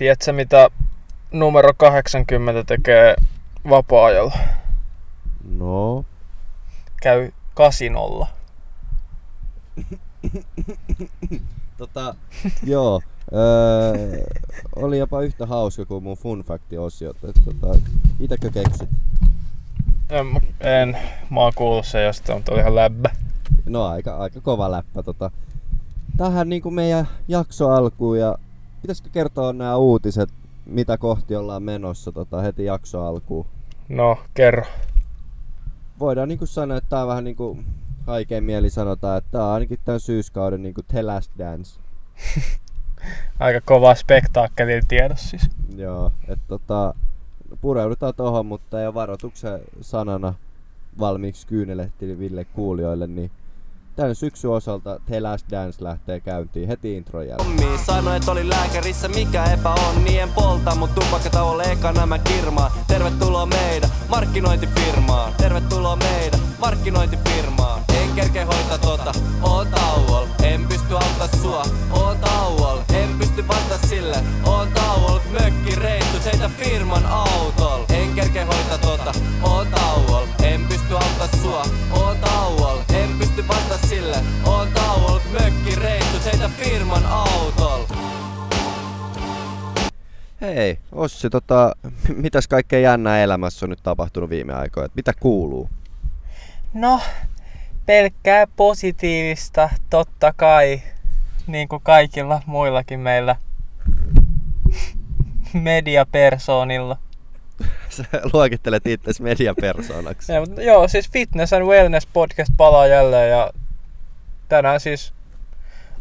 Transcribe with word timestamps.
Tiedätkö 0.00 0.32
mitä 0.32 0.70
numero 1.32 1.72
80 1.76 2.64
tekee 2.64 3.14
vapaa-ajalla? 3.70 4.38
No, 5.58 6.04
Käy 7.02 7.30
kasinolla. 7.54 8.28
tota, 11.78 12.14
joo. 12.62 13.00
Öö, 13.32 14.24
oli 14.76 14.98
jopa 14.98 15.20
yhtä 15.20 15.46
hauska 15.46 15.84
kuin 15.84 16.04
mun 16.04 16.16
fun 16.16 16.40
facti-osiot. 16.40 17.16
Et, 17.24 17.36
tota, 17.44 17.80
itekö 18.20 18.50
keksit? 18.50 18.88
En, 20.10 20.26
en 20.60 20.98
mä 21.30 21.40
oon 21.40 21.52
kuullut 21.54 21.86
se 21.86 22.04
jostain, 22.04 22.38
mutta 22.38 22.52
oli 22.52 22.60
ihan 22.60 22.74
läbbä. 22.74 23.10
No 23.66 23.84
aika, 23.86 24.16
aika 24.16 24.40
kova 24.40 24.70
läppä. 24.70 25.02
Tota. 25.02 25.30
Tähän 26.16 26.48
niinku 26.48 26.70
meidän 26.70 27.08
jakso 27.28 27.70
alkuun 27.70 28.18
ja 28.18 28.38
pitäisikö 28.82 29.08
kertoa 29.12 29.52
nämä 29.52 29.76
uutiset, 29.76 30.28
mitä 30.66 30.98
kohti 30.98 31.36
ollaan 31.36 31.62
menossa 31.62 32.12
tota, 32.12 32.40
heti 32.40 32.64
jakso 32.64 33.06
alkuun? 33.06 33.46
No, 33.88 34.18
kerro. 34.34 34.64
Voidaan 35.98 36.28
niinku 36.28 36.46
sanoa, 36.46 36.76
että 36.76 36.90
tää 36.90 37.02
on 37.02 37.08
vähän 37.08 37.24
niinku 37.24 37.58
haikein 38.06 38.44
mieli 38.44 38.70
sanotaan, 38.70 39.18
että 39.18 39.30
tää 39.30 39.44
on 39.44 39.52
ainakin 39.52 39.78
tämän 39.84 40.00
syyskauden 40.00 40.62
niinku 40.62 40.82
The 40.82 41.02
Last 41.02 41.32
Dance. 41.38 41.80
Aika 43.38 43.60
kova 43.60 43.94
spektaakkelilla 43.94 44.86
tiedossa 44.88 45.28
siis. 45.28 45.50
Joo, 45.76 46.12
että 46.28 46.44
tota, 46.48 46.94
pureudutaan 47.60 48.14
tohon, 48.16 48.46
mutta 48.46 48.80
ja 48.80 48.94
varoituksen 48.94 49.60
sanana 49.80 50.34
valmiiksi 50.98 51.46
kyynelehtiville 51.46 52.44
kuulijoille, 52.44 53.06
niin 53.06 53.30
tämän 54.00 54.14
syksyn 54.14 54.50
osalta 54.50 55.00
The 55.06 55.20
Last 55.20 55.46
Dance 55.50 55.84
lähtee 55.84 56.20
käyntiin 56.20 56.68
heti 56.68 56.96
intron 56.96 57.28
jälkeen. 57.28 57.78
Sanoin, 57.86 58.16
että 58.16 58.30
oli 58.30 58.48
lääkärissä, 58.48 59.08
mikä 59.08 59.44
epä 59.44 59.70
on, 59.70 60.04
niin 60.04 60.20
en 60.20 60.28
polta, 60.28 60.74
mut 60.74 60.94
tupakkatauolle 60.94 61.62
ekana 61.62 62.06
mä 62.06 62.18
kirmaan. 62.18 62.70
Tervetuloa 62.88 63.46
meidän 63.46 63.90
markkinointifirmaan. 64.08 65.32
Tervetuloa 65.36 65.96
meidän 65.96 66.40
markkinointifirmaan. 66.58 67.82
En 68.02 68.10
kerke 68.14 68.42
hoita 68.42 68.78
tota, 68.78 69.12
oon 69.42 69.66
tauol, 69.66 70.26
en 70.42 70.66
pysty 70.68 70.94
auttaa 70.94 71.28
sua, 71.42 71.64
oon 71.92 72.18
tauol, 72.18 72.78
en 72.94 73.08
pysty 73.18 73.48
vasta 73.48 73.86
sille, 73.86 74.16
Hei, 90.54 90.78
Ossi, 90.92 91.30
tota, 91.30 91.76
mitäs 92.22 92.48
kaikkea 92.48 92.80
jännää 92.80 93.22
elämässä 93.22 93.66
on 93.66 93.70
nyt 93.70 93.82
tapahtunut 93.82 94.30
viime 94.30 94.54
aikoina? 94.54 94.86
Et 94.86 94.94
Mitä 94.94 95.12
kuuluu? 95.20 95.70
No, 96.74 97.00
pelkkää 97.86 98.46
positiivista, 98.56 99.70
totta 99.90 100.32
kai. 100.36 100.82
Niin 101.46 101.68
kuin 101.68 101.82
kaikilla 101.82 102.42
muillakin 102.46 103.00
meillä 103.00 103.36
mediapersoonilla. 105.52 106.96
Sä 107.88 108.04
luokittelet 108.32 108.86
itse 108.86 109.22
mediapersoonaksi. 109.22 110.32
Ja, 110.32 110.40
mutta 110.40 110.62
joo, 110.62 110.88
siis 110.88 111.10
Fitness 111.10 111.52
and 111.52 111.64
Wellness 111.64 112.08
podcast 112.12 112.52
palaa 112.56 112.86
jälleen 112.86 113.30
ja 113.30 113.50
tänään 114.48 114.80
siis 114.80 115.12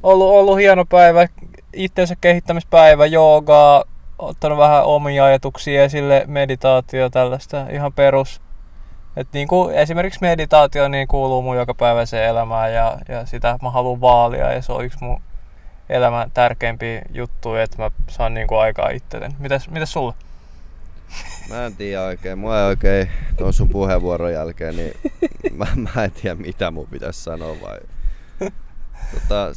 ollut, 0.04 0.28
ollut 0.28 0.58
hieno 0.58 0.86
päivä, 0.86 1.28
itsensä 1.74 2.16
kehittämispäivä, 2.22 3.06
joogaa, 3.06 3.84
ottanut 4.20 4.58
vähän 4.58 4.84
omia 4.84 5.26
ajatuksia 5.26 5.84
esille, 5.84 6.24
meditaatio, 6.28 7.10
tällaista 7.10 7.66
ihan 7.70 7.94
perus. 7.94 8.42
Et 9.16 9.28
niin 9.34 9.48
kuin 9.48 9.76
esimerkiksi 9.76 10.22
meditaatio 10.22 10.88
niin 10.88 11.08
kuuluu 11.08 11.42
mun 11.42 11.58
jokapäiväiseen 11.58 12.30
elämään 12.30 12.74
ja, 12.74 12.98
ja 13.10 13.26
sitä 13.26 13.60
mä 13.62 13.70
haluan 13.70 14.02
vaalia 14.02 14.54
ja 14.54 14.62
se 14.62 14.72
on 14.72 14.86
yksi 14.86 14.98
mun 15.02 15.22
elämän 15.90 16.32
tärkeimpiä 16.32 17.02
juttuja, 17.14 17.64
että 17.64 17.84
mä 17.84 17.92
saan 18.08 18.34
niin 18.34 18.48
kuin 18.48 18.60
aikaa 18.60 18.90
itselleni. 18.90 19.36
Mitäs, 19.40 19.70
mitäs 19.70 19.94
sulla? 19.94 20.14
Mä 21.50 21.66
en 21.66 21.76
tiedä 21.76 22.04
oikein, 22.04 22.40
mua 22.40 22.60
ei 22.60 22.66
oikein 22.66 23.10
tuon 23.38 23.54
sun 23.54 23.70
puheenvuoron 23.70 24.34
jälkeen, 24.34 24.76
niin 24.76 24.94
mä, 25.58 25.68
mä 25.76 26.04
en 26.04 26.12
tiedä 26.12 26.36
mitä 26.36 26.72
mun 26.72 26.88
pitäisi 26.88 27.24
sanoa 27.24 27.56
vai... 27.62 27.80
Tota, 29.14 29.52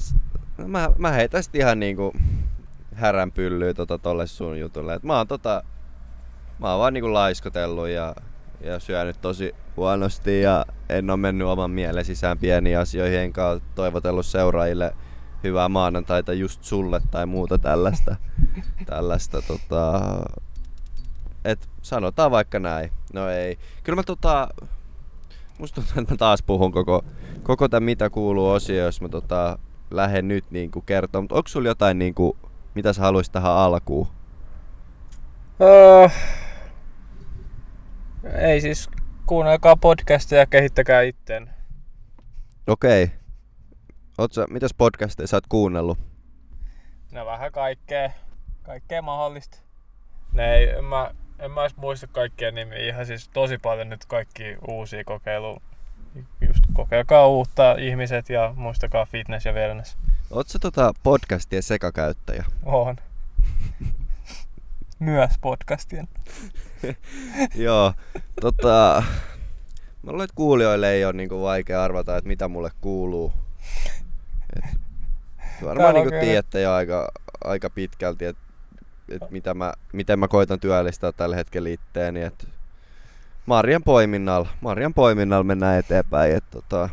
mä, 0.66 0.90
mä 0.98 1.10
heitän 1.10 1.42
sit 1.42 1.54
ihan 1.54 1.80
niinku 1.80 2.12
häränpyllyä 3.02 3.74
tota 3.74 3.98
tolle 3.98 4.26
sun 4.26 4.60
jutulle. 4.60 4.94
Et 4.94 5.02
mä 5.02 5.16
oon 5.16 5.28
tota... 5.28 5.62
Mä 6.58 6.70
oon 6.70 6.80
vaan 6.80 6.94
niinku 6.94 7.12
laiskotellut 7.12 7.88
ja, 7.88 8.14
ja 8.60 8.78
syönyt 8.78 9.20
tosi 9.20 9.54
huonosti 9.76 10.40
ja 10.40 10.66
en 10.88 11.10
oo 11.10 11.16
mennyt 11.16 11.48
oman 11.48 11.70
mielen 11.70 12.04
sisään 12.04 12.38
pieniin 12.38 12.78
asioihin, 12.78 13.18
enkä 13.18 13.46
oo 13.46 13.60
toivotellut 13.74 14.26
seuraajille 14.26 14.94
hyvää 15.44 15.68
maanantaita 15.68 16.32
just 16.32 16.64
sulle 16.64 17.00
tai 17.10 17.26
muuta 17.26 17.58
tällaista. 17.58 18.16
tällaista 18.86 19.42
tota, 19.42 20.00
et 21.44 21.68
sanotaan 21.82 22.30
vaikka 22.30 22.58
näin. 22.58 22.90
No 23.12 23.28
ei. 23.28 23.58
Kyllä 23.82 23.96
mä 23.96 24.02
tota... 24.02 24.48
Musta 25.58 25.74
tuntuu, 25.74 26.00
että 26.02 26.14
mä 26.14 26.18
taas 26.18 26.42
puhun 26.42 26.72
koko, 26.72 27.04
koko 27.42 27.68
tämän 27.68 27.82
mitä 27.82 28.10
kuuluu 28.10 28.50
osio, 28.50 28.84
jos 28.84 29.00
mä 29.00 29.08
tota 29.08 29.58
lähden 29.90 30.28
nyt 30.28 30.44
niinku 30.50 30.80
kertomaan. 30.80 31.24
Mutta 31.24 31.34
onko 31.34 31.48
sulla 31.48 31.68
jotain 31.68 31.98
niinku, 31.98 32.36
mitä 32.74 32.92
sä 32.92 33.02
haluaisit 33.02 33.32
tähän 33.32 33.52
alkuun? 33.52 34.08
Öö, 35.60 36.08
ei 38.38 38.60
siis 38.60 38.90
kuunnelkaa 39.26 39.76
podcastia 39.76 40.38
ja 40.38 40.46
kehittäkää 40.46 41.02
itten. 41.02 41.50
Okei. 42.66 43.10
Sä, 44.32 44.46
mitäs 44.50 44.74
podcasteja 44.74 45.26
sä 45.26 45.36
oot 45.36 45.46
kuunnellut? 45.48 45.98
No 47.12 47.26
vähän 47.26 47.52
kaikkea, 47.52 48.10
kaikkea 48.62 49.02
mahdollista. 49.02 49.58
Ne 50.32 50.54
ei, 50.54 50.68
en 50.68 50.84
mä, 50.84 51.10
en 51.38 51.50
mä 51.50 51.60
edes 51.60 51.76
muista 51.76 52.06
kaikkia 52.06 52.50
nimiä, 52.50 52.78
ihan 52.78 53.06
siis 53.06 53.28
tosi 53.28 53.58
paljon 53.58 53.88
nyt 53.88 54.04
kaikki 54.04 54.56
uusia 54.68 55.04
kokeiluja. 55.04 55.60
Just 56.40 56.64
kokeilkaa 56.72 57.26
uutta 57.26 57.74
ihmiset 57.78 58.30
ja 58.30 58.54
muistakaa 58.56 59.06
fitness 59.06 59.46
ja 59.46 59.52
wellness. 59.52 59.98
Oot 60.32 60.48
sä 60.48 60.58
tota 60.58 60.92
podcastien 61.02 61.62
sekakäyttäjä? 61.62 62.44
On. 62.62 62.96
Myös 64.98 65.30
podcastien. 65.40 66.08
Joo. 67.54 67.92
Tota... 68.40 69.02
Mä 70.02 70.12
luulen, 70.12 70.24
että 70.24 70.34
kuulijoille 70.34 70.90
ei 70.90 71.04
ole 71.04 71.12
niinku 71.12 71.42
vaikea 71.42 71.84
arvata, 71.84 72.16
että 72.16 72.28
mitä 72.28 72.48
mulle 72.48 72.70
kuuluu. 72.80 73.32
Et, 74.56 74.64
varmaan 75.64 75.94
niinku 75.94 76.10
tiedätte 76.20 76.60
jo 76.60 76.72
aika, 76.72 77.12
aika 77.44 77.70
pitkälti, 77.70 78.24
että 78.24 78.42
et 79.08 79.30
mitä 79.30 79.54
mä, 79.54 79.72
miten 79.92 80.18
mä 80.18 80.28
koitan 80.28 80.60
työllistää 80.60 81.12
tällä 81.12 81.36
hetkellä 81.36 81.68
itteeni. 81.68 82.22
Et 82.22 82.48
Marjan 83.46 83.82
poiminnalla, 83.82 84.48
Marjan 84.60 84.94
poiminnalla 84.94 85.44
mennään 85.44 85.78
eteenpäin. 85.78 86.36
Et 86.36 86.44
tota, 86.50 86.88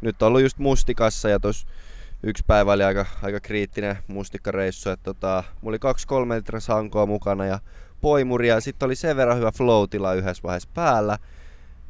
nyt 0.00 0.22
on 0.22 0.28
ollut 0.28 0.42
just 0.42 0.58
mustikassa 0.58 1.28
ja 1.28 1.40
tos 1.40 1.66
yksi 2.22 2.44
päivä 2.46 2.72
oli 2.72 2.84
aika, 2.84 3.06
aika 3.22 3.40
kriittinen 3.40 3.96
mustikkareissu. 4.06 4.90
Et 4.90 5.00
tota, 5.02 5.44
mulla 5.60 5.72
oli 5.72 5.78
kaksi 5.78 6.06
kolme 6.06 6.36
litraa 6.36 6.60
sankoa 6.60 7.06
mukana 7.06 7.46
ja 7.46 7.58
poimuri 8.00 8.48
ja 8.48 8.60
sitten 8.60 8.86
oli 8.86 8.96
sen 8.96 9.16
verran 9.16 9.38
hyvä 9.38 9.52
flow 9.52 9.88
yhdessä 10.18 10.42
vaiheessa 10.42 10.68
päällä. 10.74 11.18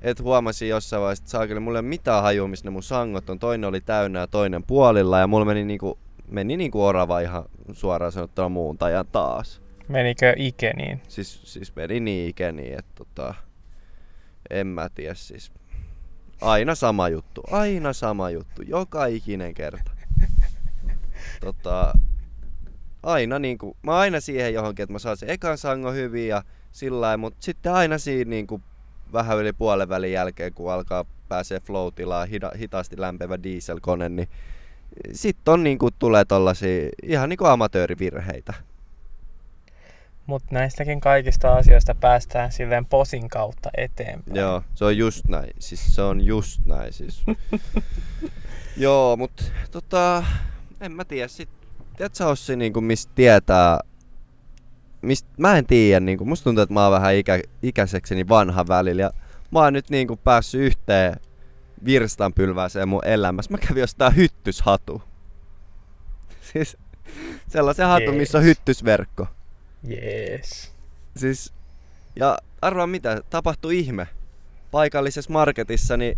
Et 0.03 0.21
huomasin 0.21 0.69
jossain 0.69 1.03
vaiheessa, 1.03 1.23
että 1.23 1.31
saakeli, 1.31 1.61
mulla 1.61 1.79
ei 1.79 1.83
mitään 1.83 2.23
hajua, 2.23 2.49
missä 2.49 2.67
ne 2.67 2.71
mun 2.71 2.83
sangot 2.83 3.31
on. 3.31 3.39
Toinen 3.39 3.69
oli 3.69 3.81
täynnä 3.81 4.21
ja 4.21 4.27
toinen 4.27 4.63
puolilla 4.63 5.19
ja 5.19 5.27
mulla 5.27 5.45
meni 5.45 5.65
niinku, 5.65 5.99
meni 6.29 6.57
niinku 6.57 6.85
orava 6.85 7.21
ihan 7.21 7.45
suoraan 7.73 8.13
sanottuna 8.13 8.49
muuntajan 8.49 9.07
taas. 9.13 9.63
Menikö 9.89 10.35
ikeniin? 10.37 11.03
Siis, 11.09 11.41
siis 11.45 11.77
meni 11.77 12.01
niin 12.01 12.29
ikeni, 12.29 12.73
että 12.73 12.93
tota, 12.95 13.35
en 14.51 14.67
mä 14.67 14.89
tiedä 14.89 15.15
siis. 15.15 15.53
Aina 16.41 16.75
sama 16.75 17.09
juttu, 17.09 17.43
aina 17.51 17.93
sama 17.93 18.31
juttu, 18.31 18.63
joka 18.63 19.07
ikinen 19.07 19.55
kerta. 19.55 20.00
Tota, 21.41 21.93
aina 23.03 23.39
niinku, 23.39 23.77
mä 23.83 23.99
aina 23.99 24.21
siihen 24.21 24.55
johonkin, 24.55 24.83
että 24.83 24.93
mä 24.93 24.99
saan 24.99 25.17
sen 25.17 25.31
ekan 25.31 25.59
sangon 25.59 25.95
hyvin 25.95 26.29
ja 26.29 26.43
sillä 26.73 27.01
lailla, 27.01 27.17
mutta 27.17 27.45
sitten 27.45 27.73
aina 27.73 27.99
siinä 27.99 28.31
niinku 28.31 28.61
vähän 29.13 29.39
yli 29.39 29.53
puolen 29.53 29.89
välin 29.89 30.13
jälkeen, 30.13 30.55
kun 30.55 30.73
alkaa 30.73 31.05
pääsee 31.29 31.61
flow-tilaan 31.61 32.29
hida, 32.29 32.51
hitaasti 32.59 33.01
lämpevä 33.01 33.43
dieselkone, 33.43 34.09
niin 34.09 34.29
sitten 35.13 35.55
on 35.55 35.65
niinku, 35.65 35.91
tulee 35.91 36.25
tollasia 36.25 36.89
ihan 37.03 37.29
niinku 37.29 37.45
amatöörivirheitä. 37.45 38.55
Mutta 40.27 40.55
näistäkin 40.55 41.01
kaikista 41.01 41.53
asioista 41.55 41.95
päästään 41.95 42.53
silleen 42.53 42.87
posin 42.87 43.29
kautta 43.29 43.71
eteenpäin. 43.77 44.37
Joo, 44.37 44.63
se 44.75 44.85
on 44.85 44.97
just 44.97 45.29
näin. 45.29 45.51
Siis 45.59 45.95
se 45.95 46.03
on 46.03 46.21
just 46.21 46.67
näin. 46.67 46.93
Siis. 46.93 47.25
Joo, 48.77 49.17
mut 49.17 49.53
tota, 49.71 50.25
en 50.81 50.93
mä 50.93 51.05
tiedä. 51.05 51.29
Sit, 51.29 51.49
tiedät 51.97 52.15
sä 52.15 52.29
Ossi, 52.29 52.57
niinku, 52.57 52.81
mistä 52.81 53.13
tietää, 53.15 53.81
mist, 55.03 55.27
mä 55.39 55.59
en 55.59 55.67
tiedä, 55.67 56.01
niinku, 56.01 56.25
musta 56.25 56.45
tuntuu, 56.45 56.63
että 56.63 56.75
mä 56.75 56.83
oon 56.83 56.93
vähän 56.93 57.15
ikä, 57.15 57.41
ikäisekseni 57.63 58.29
vanha 58.29 58.69
välillä. 58.69 59.03
Ja 59.03 59.11
mä 59.51 59.59
oon 59.59 59.73
nyt 59.73 59.91
niinku 59.91 60.17
päässyt 60.17 60.61
yhteen 60.61 61.17
virstanpylvääseen 61.85 62.89
mun 62.89 63.05
elämässä. 63.05 63.51
Mä 63.51 63.59
kävin 63.59 63.81
jostain 63.81 64.17
hyttyshatu. 64.17 65.03
Siis 66.53 66.77
sellaisen 67.49 67.87
hatun, 67.87 68.15
missä 68.15 68.39
on 68.39 68.45
hyttysverkko. 68.45 69.27
Jees. 69.85 70.73
Siis, 71.17 71.53
ja 72.17 72.39
arvaa 72.63 72.87
mitä, 72.87 73.21
tapahtui 73.31 73.79
ihme. 73.79 74.09
Paikallisessa 74.71 75.33
marketissa, 75.33 75.97
niin 75.97 76.17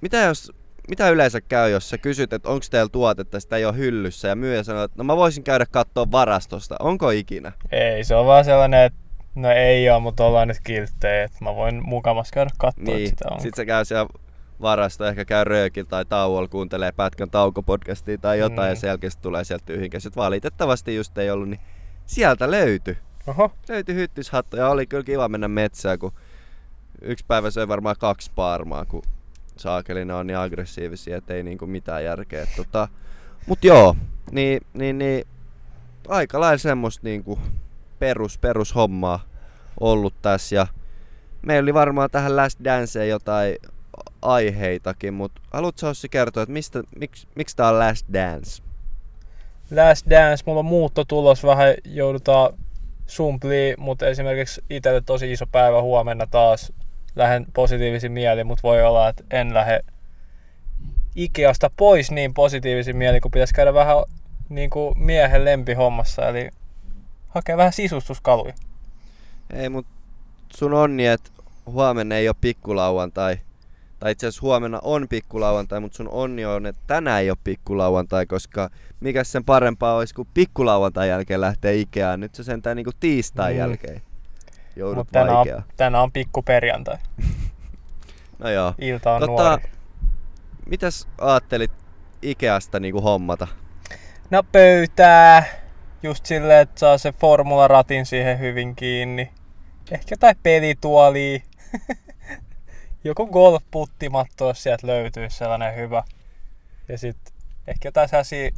mitä 0.00 0.16
jos, 0.16 0.52
mitä 0.88 1.10
yleensä 1.10 1.40
käy, 1.40 1.70
jos 1.70 1.90
sä 1.90 1.98
kysyt, 1.98 2.32
että 2.32 2.48
onko 2.48 2.64
teillä 2.70 2.88
tuotetta, 2.88 3.40
sitä 3.40 3.56
ei 3.56 3.64
ole 3.64 3.76
hyllyssä, 3.76 4.28
ja 4.28 4.36
myyjä 4.36 4.62
sanoo, 4.62 4.84
että 4.84 4.98
no 4.98 5.04
mä 5.04 5.16
voisin 5.16 5.44
käydä 5.44 5.66
katsoa 5.70 6.10
varastosta. 6.10 6.76
Onko 6.80 7.10
ikinä? 7.10 7.52
Ei, 7.72 8.04
se 8.04 8.14
on 8.14 8.26
vaan 8.26 8.44
sellainen, 8.44 8.82
että 8.84 8.98
no 9.34 9.50
ei 9.50 9.90
oo, 9.90 10.00
mutta 10.00 10.24
ollaan 10.24 10.48
nyt 10.48 10.60
kilttejä, 10.64 11.24
että 11.24 11.38
mä 11.44 11.54
voin 11.56 11.82
mukamas 11.88 12.30
käydä 12.30 12.50
katsoa, 12.58 12.84
Niin, 12.84 13.08
sitä 13.08 13.24
on. 13.30 13.40
sit 13.40 13.54
se 13.54 13.66
käy 13.66 13.84
siellä 13.84 14.08
varasto, 14.60 15.06
ehkä 15.06 15.24
käy 15.24 15.44
röökillä 15.44 15.88
tai 15.88 16.04
tauolla, 16.04 16.48
kuuntelee 16.48 16.92
pätkän 16.92 17.30
taukopodcastia 17.30 18.18
tai 18.18 18.38
jotain, 18.38 18.68
Mm. 18.68 18.74
ja 18.74 18.76
selkeästi 18.80 19.22
tulee 19.22 19.44
sieltä 19.44 19.64
tyhjinkä. 19.66 20.00
Sit 20.00 20.16
valitettavasti 20.16 20.96
just 20.96 21.18
ei 21.18 21.30
ollut, 21.30 21.48
niin 21.48 21.60
sieltä 22.06 22.50
löytyi. 22.50 22.98
Oho, 23.26 23.52
löytyi 23.68 23.94
hyttyshattu 23.94 24.56
ja 24.56 24.68
oli 24.68 24.86
kyllä 24.86 25.04
kiva 25.04 25.28
mennä 25.28 25.48
metsään, 25.48 25.98
kun 25.98 26.12
yksi 27.02 27.24
päivä 27.28 27.50
söi 27.50 27.68
varmaan 27.68 27.96
kaksi 27.98 28.30
parmaa, 28.34 28.84
kun 28.84 29.02
saakeli 29.60 30.04
ne 30.04 30.14
on 30.14 30.26
niin 30.26 30.38
aggressiivisia, 30.38 31.16
että 31.16 31.34
ei 31.34 31.42
niinku 31.42 31.66
mitään 31.66 32.04
järkeä. 32.04 32.46
Tota, 32.56 32.88
mut 33.46 33.64
joo, 33.64 33.96
niin, 34.30 34.60
niin, 34.74 34.98
niin 34.98 35.24
aika 36.08 36.40
lailla 36.40 36.58
semmoista 36.58 37.04
niinku 37.04 37.38
perus, 37.98 38.38
perus 38.38 38.74
hommaa 38.74 39.20
ollut 39.80 40.14
tässä 40.22 40.56
ja 40.56 40.66
meillä 41.46 41.64
oli 41.64 41.74
varmaan 41.74 42.10
tähän 42.10 42.36
Last 42.36 42.60
Danceen 42.64 43.08
jotain 43.08 43.56
aiheitakin, 44.22 45.14
mutta 45.14 45.40
haluatko 45.50 45.88
Ossi 45.88 46.08
kertoa, 46.08 46.42
että 46.42 46.52
mistä, 46.52 46.82
miksi, 46.96 47.26
miksi 47.34 47.56
tää 47.56 47.68
on 47.68 47.78
Last 47.78 48.06
Dance? 48.12 48.62
Last 49.76 50.10
Dance, 50.10 50.42
mulla 50.46 50.58
on 50.58 50.64
muutto 50.64 51.04
tulos, 51.04 51.44
vähän 51.44 51.74
joudutaan 51.84 52.52
sumpliin, 53.06 53.74
mutta 53.78 54.06
esimerkiksi 54.06 54.64
itselle 54.70 55.00
tosi 55.00 55.32
iso 55.32 55.46
päivä 55.46 55.82
huomenna 55.82 56.26
taas. 56.26 56.72
Lähden 57.16 57.46
positiivisin 57.54 58.12
mieli, 58.12 58.44
mutta 58.44 58.62
voi 58.62 58.82
olla, 58.82 59.08
että 59.08 59.24
en 59.30 59.54
lähde 59.54 59.80
Ikeasta 61.16 61.70
pois 61.76 62.10
niin 62.10 62.34
positiivisin 62.34 62.96
mieli, 62.96 63.20
kun 63.20 63.30
pitäisi 63.30 63.54
käydä 63.54 63.74
vähän 63.74 63.96
niin 64.48 64.70
kuin 64.70 64.98
miehen 64.98 65.44
lempihommassa, 65.44 66.28
eli 66.28 66.50
hakea 67.28 67.56
vähän 67.56 67.72
sisustuskaluja. 67.72 68.54
Ei, 69.52 69.68
mut 69.68 69.86
sun 70.56 70.74
onni, 70.74 71.06
että 71.06 71.30
huomenna 71.66 72.16
ei 72.16 72.28
ole 72.28 72.36
pikkulauantai. 72.40 73.38
Tai 73.98 74.12
itse 74.12 74.26
asiassa 74.26 74.42
huomenna 74.42 74.80
on 74.82 75.08
pikkulauantai, 75.08 75.80
mutta 75.80 75.96
sun 75.96 76.08
onni 76.08 76.44
on, 76.44 76.66
että 76.66 76.82
tänään 76.86 77.20
ei 77.20 77.30
ole 77.30 77.38
pikkulauantai, 77.44 78.26
koska 78.26 78.70
mikä 79.00 79.24
sen 79.24 79.44
parempaa 79.44 79.94
olisi, 79.96 80.14
kuin 80.14 80.28
pikkulauantai 80.34 81.08
jälkeen 81.08 81.40
lähtee 81.40 81.74
Ikeaan. 81.76 82.20
Nyt 82.20 82.34
se 82.34 82.44
sentään 82.44 82.76
niinku 82.76 82.90
tiistai 83.00 83.52
Mm. 83.52 83.58
jälkeen. 83.58 84.02
Joudut 84.76 84.96
Mutta 84.96 85.12
tänään, 85.12 85.30
on- 85.30 85.36
vaikeaa. 85.36 85.62
tänään 85.76 86.04
on 86.04 86.12
pikku 86.12 86.42
perjantai. 86.42 86.96
No 88.38 88.50
joo. 88.50 88.74
Ilta 88.78 89.12
on 89.12 89.20
Tota, 89.20 89.32
nuori. 89.48 89.62
mitäs 90.66 91.08
ajattelit 91.20 91.70
Ikeasta 92.22 92.80
niinku 92.80 93.00
hommata? 93.00 93.48
No 94.30 94.42
pöytää. 94.52 95.44
Just 96.02 96.26
silleen, 96.26 96.60
että 96.60 96.80
saa 96.80 96.98
se 96.98 97.12
formularatin 97.12 98.06
siihen 98.06 98.38
hyvin 98.38 98.76
kiinni. 98.76 99.30
Ehkä 99.90 100.06
jotain 100.12 100.36
pelituolia. 100.42 101.38
Joku 103.04 103.26
golf-puttimatto, 103.26 104.46
jos 104.48 104.62
sieltä 104.62 104.86
löytyy 104.86 105.30
sellainen 105.30 105.76
hyvä. 105.76 106.02
Ja 106.88 106.98
sitten 106.98 107.32
ehkä 107.66 107.86
jotain 107.88 108.08
sellaisia 108.08 108.50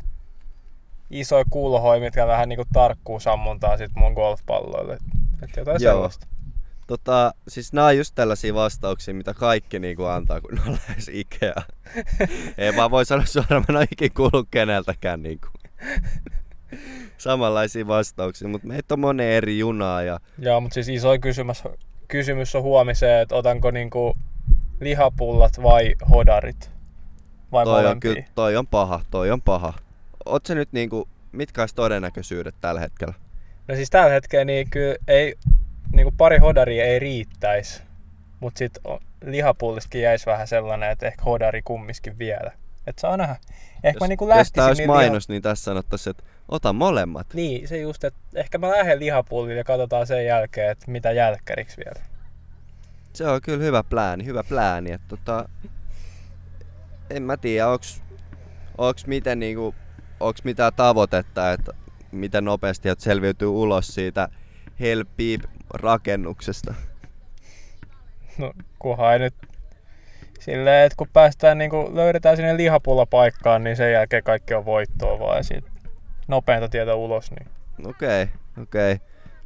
isoja 1.10 1.44
kulhoja, 1.50 2.00
mitkä 2.00 2.26
vähän 2.26 2.48
niinku 2.48 2.64
tarkkuusammuntaa 2.72 3.76
sit 3.76 3.90
mun 3.94 4.12
golfpalloille. 4.12 4.98
Että 5.42 5.60
jotain 5.60 5.82
Joo. 5.82 5.94
sellaista. 5.94 6.26
Tota, 6.86 7.34
siis 7.48 7.72
nämä 7.72 7.86
on 7.86 7.96
just 7.96 8.14
tällaisia 8.14 8.54
vastauksia, 8.54 9.14
mitä 9.14 9.34
kaikki 9.34 9.78
niinku 9.78 10.04
antaa, 10.04 10.40
kun 10.40 10.60
on 10.66 10.78
lähes 10.88 11.08
Ikea. 11.12 11.54
Ei 12.58 12.76
vaan 12.76 12.90
voi 12.90 13.04
sanoa 13.04 13.26
suoraan, 13.26 13.64
mä 13.68 13.72
en 13.72 13.76
ole 13.76 13.86
ikin 13.92 14.12
kuullut 14.14 14.48
keneltäkään 14.50 15.22
niinku. 15.22 15.48
Samanlaisia 17.18 17.86
vastauksia, 17.86 18.48
mutta 18.48 18.66
meitä 18.66 18.94
on 18.94 19.00
monen 19.00 19.26
eri 19.26 19.58
junaa 19.58 20.02
ja 20.02 20.20
Joo, 20.38 20.60
mutta 20.60 20.74
siis 20.74 20.88
iso 20.88 21.18
kysymys, 21.18 21.62
kysymys 22.08 22.54
on 22.54 22.62
huomiseen, 22.62 23.22
että 23.22 23.34
otanko 23.34 23.70
niinku 23.70 24.14
lihapullat 24.80 25.62
vai 25.62 25.94
hodarit? 26.10 26.70
Vai 27.52 27.64
toi 27.64 27.86
on, 27.86 28.00
kyllä, 28.00 28.22
toi 28.34 28.56
on 28.56 28.66
paha, 28.66 29.00
toi 29.10 29.30
on 29.30 29.42
paha. 29.42 29.72
Oot 30.26 30.46
se 30.46 30.54
nyt 30.54 30.72
niinku, 30.72 31.08
mitkä 31.32 31.62
olisi 31.62 31.74
todennäköisyydet 31.74 32.54
tällä 32.60 32.80
hetkellä? 32.80 33.14
No 33.72 33.76
siis 33.76 33.90
tällä 33.90 34.12
hetkellä 34.12 34.44
niin 34.44 34.70
kyllä 34.70 34.96
ei, 35.08 35.34
niinku 35.92 36.14
pari 36.16 36.38
hodaria 36.38 36.84
ei 36.84 36.98
riittäisi. 36.98 37.82
Mut 38.40 38.56
sit 38.56 38.78
o- 38.86 39.00
lihapullistakin 39.24 40.02
jäisi 40.02 40.26
vähän 40.26 40.48
sellainen, 40.48 40.90
että 40.90 41.06
ehkä 41.06 41.22
hodari 41.22 41.62
kummiskin 41.62 42.18
vielä. 42.18 42.52
Et 42.86 42.98
saa 42.98 43.16
nähdä. 43.16 43.36
Ehkä 43.82 44.00
mä 44.00 44.08
niinku 44.08 44.24
jos 44.24 44.30
tää 44.30 44.38
lähtisin 44.38 44.62
olisi 44.62 44.82
niillä 44.82 44.94
mainos, 44.94 45.28
niin 45.28 45.42
tässä 45.42 45.64
sanottaisiin, 45.64 46.10
että 46.10 46.24
ota 46.48 46.72
molemmat. 46.72 47.34
Liha... 47.34 47.48
Niin, 47.48 47.68
se 47.68 47.78
just, 47.78 48.04
että 48.04 48.20
ehkä 48.34 48.58
mä 48.58 48.70
lähden 48.70 49.00
lihapullille 49.00 49.58
ja 49.58 49.64
katsotaan 49.64 50.06
sen 50.06 50.26
jälkeen, 50.26 50.70
että 50.70 50.90
mitä 50.90 51.12
jälkkäriksi 51.12 51.76
vielä. 51.76 52.06
Se 53.12 53.26
on 53.26 53.40
kyllä 53.42 53.64
hyvä 53.64 53.82
plääni, 53.82 54.24
hyvä 54.24 54.44
plääni. 54.44 54.92
Että 54.92 55.08
tota, 55.08 55.48
en 57.10 57.22
mä 57.22 57.36
tiedä, 57.36 57.68
onks, 57.68 58.02
onks 58.78 59.06
miten 59.06 59.40
niinku, 59.40 59.74
onks 60.20 60.44
mitään 60.44 60.72
tavoitetta, 60.76 61.52
että 61.52 61.72
miten 62.12 62.44
nopeasti 62.44 62.88
et 62.88 63.00
selviytyy 63.00 63.48
ulos 63.48 63.86
siitä 63.86 64.28
Hell 64.80 65.04
rakennuksesta. 65.74 66.74
No, 68.38 68.52
kunhan 68.78 69.12
ei 69.12 69.18
nyt 69.18 69.34
silleen, 70.40 70.86
että 70.86 70.96
kun 70.96 71.08
päästään 71.12 71.58
niinku, 71.58 71.90
löydetään 71.94 72.36
sinne 72.36 72.56
lihapullapaikkaan, 72.56 73.64
niin 73.64 73.76
sen 73.76 73.92
jälkeen 73.92 74.22
kaikki 74.22 74.54
on 74.54 74.64
voittoa 74.64 75.18
vaan 75.18 75.36
ja 75.36 75.42
siitä 75.42 75.70
nopeinta 76.28 76.68
tietä 76.68 76.94
ulos, 76.94 77.30
niin 77.30 77.48
Okei, 77.86 78.28
okei. 78.62 78.96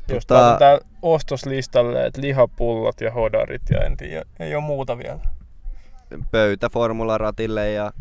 jos 0.08 0.24
Tota- 0.24 0.26
tota... 0.26 0.56
tää 0.58 0.78
ostoslistalle, 1.02 2.06
että 2.06 2.20
lihapullat 2.20 3.00
ja 3.00 3.10
hodarit 3.10 3.62
ja 3.70 3.80
en 3.80 3.96
tiedä, 3.96 4.24
ei 4.40 4.54
ole 4.54 4.64
muuta 4.64 4.98
vielä. 4.98 5.18
Pöytä 6.30 6.68
formularatille 6.68 7.72
ja, 7.72 7.92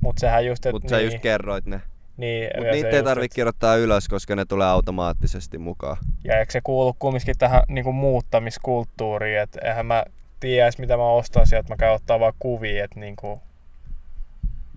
Mut 0.00 0.18
sehän 0.18 0.46
just, 0.46 0.66
että 0.66 0.72
mut 0.72 0.88
sä 0.88 0.96
niin, 0.96 1.04
just 1.04 1.18
kerroit 1.18 1.66
ne. 1.66 1.80
Niin, 2.16 2.50
Mut 2.56 2.66
ja 2.66 2.72
se 2.72 2.76
niitä 2.76 2.88
ei 2.88 2.94
just, 2.96 3.04
tarvi 3.04 3.24
et- 3.24 3.34
kirjoittaa 3.34 3.76
ylös, 3.76 4.08
koska 4.08 4.36
ne 4.36 4.44
tulee 4.44 4.66
automaattisesti 4.66 5.58
mukaan. 5.58 5.96
Ja 6.24 6.38
eikö 6.38 6.52
se 6.52 6.60
kuulu 6.60 6.96
kumminkin 6.98 7.34
tähän 7.38 7.62
niinku 7.68 7.92
muuttamiskulttuuriin, 7.92 9.40
että 9.40 9.60
eihän 9.68 9.86
mä 9.86 10.04
tiedä 10.40 10.70
mitä 10.78 10.96
mä 10.96 11.08
ostan 11.08 11.46
sieltä, 11.46 11.68
mä 11.68 11.76
käyn 11.76 11.94
ottaa 11.94 12.20
vaan 12.20 12.32
kuvia, 12.38 12.84
että 12.84 13.00
niinku 13.00 13.40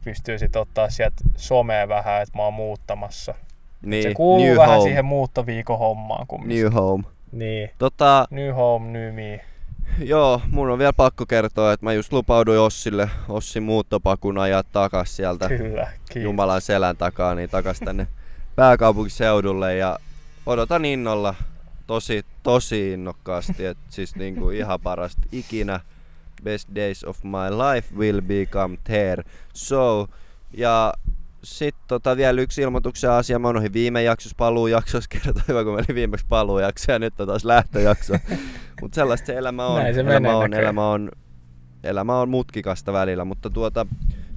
pystyy 0.04 0.40
sit 0.40 0.56
ottaa 0.56 0.90
sieltä 0.90 1.16
somea 1.36 1.88
vähän, 1.88 2.22
että 2.22 2.38
mä 2.38 2.44
oon 2.44 2.54
muuttamassa. 2.54 3.34
Niin, 3.82 4.04
se 4.04 4.14
kuuluu 4.14 4.46
new 4.46 4.58
vähän 4.58 4.76
home. 4.76 4.90
siihen 4.90 5.06
muuttoviikon 5.06 5.80
hommaan 5.80 6.28
kumminkin. 6.28 6.64
New 6.64 6.74
home. 6.74 7.04
Niin. 7.32 7.70
Tota, 7.80 8.28
New 8.32 8.56
home, 8.56 8.92
new 8.92 9.14
me. 9.14 9.40
Joo, 10.00 10.42
mun 10.52 10.70
on 10.70 10.80
vielä 10.80 10.94
pakko 10.94 11.26
kertoa, 11.26 11.74
että 11.74 11.86
mä 11.86 11.94
just 11.94 12.14
lupauduin 12.14 12.60
Ossille, 12.60 13.10
Ossin 13.30 13.64
muuttopakun 13.64 14.38
ajaa 14.38 14.64
takas 14.64 15.16
sieltä 15.16 15.48
Kyllä, 15.48 15.92
kiitos. 16.10 16.24
Jumalan 16.24 16.62
selän 16.62 16.98
takaa, 16.98 17.36
niin 17.36 17.50
takas 17.50 17.80
tänne 17.80 18.08
pääkaupunkiseudulle 18.56 19.76
ja 19.76 20.00
odotan 20.46 20.86
innolla, 20.86 21.36
tosi, 21.88 22.26
tosi 22.44 22.94
innokkaasti, 22.94 23.66
että 23.66 23.84
siis 23.90 24.16
niinku 24.16 24.50
ihan 24.50 24.80
parasta 24.80 25.22
ikinä. 25.32 25.80
Best 26.44 26.70
days 26.76 27.04
of 27.04 27.24
my 27.24 27.58
life 27.58 27.96
will 27.96 28.22
become 28.22 28.78
there. 28.84 29.24
So, 29.54 30.08
ja 30.54 30.94
sitten 31.44 31.84
tota 31.88 32.18
vielä 32.18 32.42
yksi 32.42 32.62
ilmoituksen 32.62 33.12
asia. 33.12 33.40
Mä 33.40 33.50
unohdin 33.50 33.74
viime 33.74 34.04
jaksossa 34.04 34.36
paluujaksossa 34.38 35.10
kertoa, 35.24 35.44
hyvä 35.48 35.64
kun 35.64 35.74
meillä 35.74 35.86
oli 35.90 35.96
viimeksi 35.96 36.26
paluujakso 36.30 36.92
ja 36.92 37.00
nyt 37.00 37.20
on 37.22 37.28
taas 37.28 37.46
lähtöjakso. 37.46 38.14
Mutta 38.82 38.96
sellaista 38.96 39.26
se 39.26 39.38
elämä 39.38 39.66
on. 39.66 39.82
Näin 39.82 39.94
se 39.94 40.00
elämä, 40.02 40.14
menee 40.14 40.36
on 40.36 40.42
näköjään. 40.42 40.64
elämä 40.64 40.90
on 40.90 41.12
elämä 41.84 42.20
on 42.20 42.30
mutkikasta 42.30 42.94
välillä, 42.94 43.26
mutta 43.26 43.50
tuota, 43.50 43.88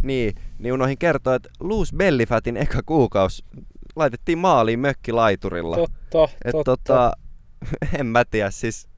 niin, 0.02 0.34
niin 0.58 0.72
unohdin 0.72 0.98
kertoa, 0.98 1.34
että 1.34 1.48
Loose 1.60 1.96
Bellyfatin 1.96 2.56
eka 2.56 2.82
kuukausi 2.86 3.44
laitettiin 3.96 4.38
maaliin 4.38 4.80
mökkilaiturilla. 4.80 5.76
Totta, 5.76 6.36
Et 6.44 6.52
totta. 6.52 6.64
tota, 6.64 7.12
en 7.98 8.06
mä 8.06 8.24
tiedä, 8.24 8.50
siis 8.50 8.88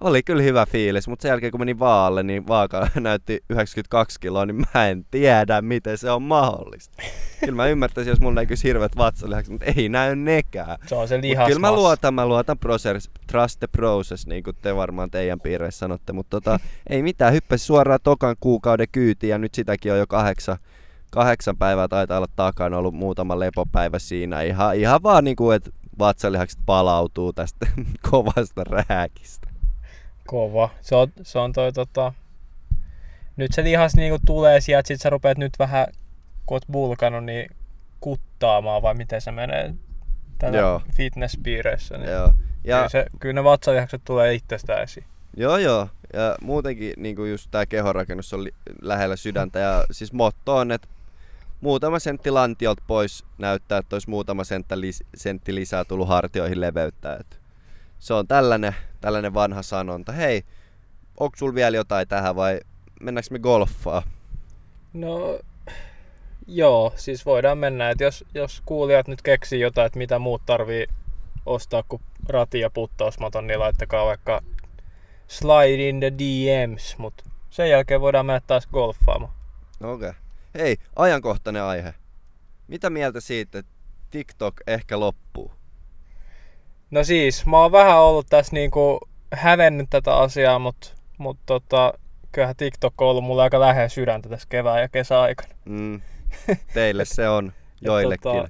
oli 0.00 0.22
kyllä 0.22 0.42
hyvä 0.42 0.66
fiilis, 0.66 1.08
mutta 1.08 1.22
sen 1.22 1.28
jälkeen 1.28 1.50
kun 1.50 1.60
meni 1.60 1.78
vaalle, 1.78 2.22
niin 2.22 2.46
vaaka 2.48 2.88
näytti 3.00 3.40
92 3.50 4.20
kiloa, 4.20 4.46
niin 4.46 4.64
mä 4.74 4.88
en 4.88 5.04
tiedä, 5.10 5.62
miten 5.62 5.98
se 5.98 6.10
on 6.10 6.22
mahdollista. 6.22 7.02
Kyllä 7.40 7.56
mä 7.56 7.66
ymmärtäisin, 7.66 8.10
jos 8.10 8.20
mulla 8.20 8.34
näkyisi 8.34 8.68
hirveät 8.68 8.96
vatsalihakset, 8.96 9.52
mutta 9.52 9.66
ei 9.76 9.88
näy 9.88 10.16
nekään. 10.16 10.78
Se 10.86 10.94
on 10.94 11.08
se 11.08 11.20
lihasmassa. 11.20 11.48
kyllä 11.48 11.60
mä 11.60 11.72
luotan, 11.72 12.14
mä 12.14 12.26
luotan 12.26 12.58
process, 12.58 13.10
trust 13.26 13.58
the 13.58 13.66
process, 13.66 14.26
niin 14.26 14.42
kuin 14.42 14.56
te 14.62 14.76
varmaan 14.76 15.10
teidän 15.10 15.40
piireissä 15.40 15.78
sanotte, 15.78 16.12
mutta 16.12 16.40
tota, 16.40 16.60
ei 16.90 17.02
mitään, 17.02 17.32
hyppäsi 17.32 17.64
suoraan 17.64 18.00
tokan 18.02 18.36
kuukauden 18.40 18.86
kyytiin 18.92 19.30
ja 19.30 19.38
nyt 19.38 19.54
sitäkin 19.54 19.92
on 19.92 19.98
jo 19.98 20.06
kahdeksan, 20.06 20.58
kahdeksan 21.10 21.56
päivää 21.56 21.88
taitaa 21.88 22.18
olla 22.18 22.28
takana, 22.36 22.78
ollut 22.78 22.94
muutama 22.94 23.38
lepopäivä 23.38 23.98
siinä. 23.98 24.42
Ihan, 24.42 24.76
ihan 24.76 25.02
vaan 25.02 25.24
niin 25.24 25.36
kuin, 25.36 25.56
että 25.56 25.70
vatsalihakset 25.98 26.60
palautuu 26.66 27.32
tästä 27.32 27.66
kovasta 28.10 28.64
rääkistä. 28.64 29.47
Kova. 30.28 30.70
Se 30.80 30.94
on, 30.94 31.08
se 31.22 31.38
on 31.38 31.52
toi 31.52 31.72
tota... 31.72 32.12
Nyt 33.36 33.52
se 33.52 33.64
lihas 33.64 33.94
niinku 33.94 34.18
tulee 34.26 34.60
sieltä, 34.60 34.88
sit 34.88 35.00
sä 35.00 35.10
rupeat 35.10 35.38
nyt 35.38 35.52
vähän, 35.58 35.86
kun 36.46 36.54
oot 36.54 36.64
bulkannut, 36.70 37.24
niin 37.24 37.50
kuttaamaan 38.00 38.82
vai 38.82 38.94
miten 38.94 39.20
se 39.20 39.30
menee 39.30 39.74
täällä 40.38 40.58
Joo. 40.58 40.82
fitnesspiireissä. 40.96 41.98
Niin 41.98 42.10
Joo. 42.10 42.32
ja... 42.64 42.76
Kyllä, 42.76 42.88
se, 42.88 43.06
kyllä 43.20 43.32
ne 43.32 43.44
vatsalihakset 43.44 44.02
tulee 44.04 44.34
itsestään 44.34 44.82
esiin. 44.82 45.06
joo, 45.36 45.56
joo. 45.56 45.88
Ja 46.12 46.36
muutenkin 46.42 46.92
niin 46.96 47.16
kuin 47.16 47.30
just 47.30 47.50
tää 47.50 47.66
kehonrakennus 47.66 48.34
on 48.34 48.44
li- 48.44 48.54
lähellä 48.82 49.16
sydäntä. 49.16 49.58
Ja 49.58 49.84
siis 49.90 50.12
motto 50.12 50.56
on, 50.56 50.72
että 50.72 50.88
muutama 51.60 51.98
sentti 51.98 52.30
lantiolta 52.30 52.82
pois 52.86 53.24
näyttää, 53.38 53.78
että 53.78 53.96
olisi 53.96 54.10
muutama 54.10 54.44
sentti, 54.44 54.74
lis- 54.74 55.06
sentti 55.16 55.54
lisää 55.54 55.84
tullut 55.84 56.08
hartioihin 56.08 56.60
leveyttä. 56.60 57.16
Et 57.20 57.40
se 57.98 58.14
on 58.14 58.28
tällainen, 58.28 58.74
tällainen 59.00 59.34
vanha 59.34 59.62
sanonta. 59.62 60.12
Hei, 60.12 60.42
onko 61.20 61.36
sulla 61.36 61.54
vielä 61.54 61.76
jotain 61.76 62.08
tähän 62.08 62.36
vai 62.36 62.60
mennäänkö 63.00 63.28
me 63.30 63.38
golfaa? 63.38 64.02
No, 64.92 65.40
joo, 66.46 66.92
siis 66.96 67.26
voidaan 67.26 67.58
mennä, 67.58 67.90
että 67.90 68.04
jos, 68.04 68.24
jos 68.34 68.62
kuulijat 68.66 69.08
nyt 69.08 69.22
keksii 69.22 69.60
jotain, 69.60 69.86
että 69.86 69.98
mitä 69.98 70.18
muut 70.18 70.42
tarvii 70.46 70.86
ostaa 71.46 71.82
kuin 71.82 72.02
rati 72.28 72.60
ja 72.60 72.70
puttausmaton, 72.70 73.46
niin 73.46 73.60
laittakaa 73.60 74.06
vaikka 74.06 74.42
slide 75.26 75.88
in 75.88 76.00
the 76.00 76.12
DMs, 76.12 76.98
mutta 76.98 77.24
sen 77.50 77.70
jälkeen 77.70 78.00
voidaan 78.00 78.26
mennä 78.26 78.40
taas 78.46 78.66
golfaamaan. 78.66 79.32
Okei. 79.80 80.08
Okay. 80.08 80.20
Hei, 80.54 80.76
ajankohtainen 80.96 81.62
aihe. 81.62 81.94
Mitä 82.68 82.90
mieltä 82.90 83.20
siitä, 83.20 83.58
että 83.58 83.72
TikTok 84.10 84.54
ehkä 84.66 85.00
loppuu? 85.00 85.57
No 86.90 87.04
siis, 87.04 87.46
mä 87.46 87.58
oon 87.62 87.72
vähän 87.72 87.98
ollut 88.00 88.26
tässä 88.30 88.52
niinku 88.52 89.00
hävennyt 89.32 89.86
tätä 89.90 90.16
asiaa, 90.16 90.58
mutta 90.58 90.88
mut 91.18 91.38
tota, 91.46 91.92
kyllähän 92.32 92.56
TikTok 92.56 93.00
on 93.02 93.08
ollut 93.08 93.24
mulle 93.24 93.42
aika 93.42 93.60
lähellä 93.60 93.88
sydäntä 93.88 94.28
tässä 94.28 94.46
kevään 94.50 94.80
ja 94.80 94.88
kesäaikana. 94.88 95.54
Mm. 95.64 96.00
Teille 96.74 97.04
se 97.04 97.28
on, 97.28 97.52
joillekin. 97.80 98.22
tota, 98.22 98.48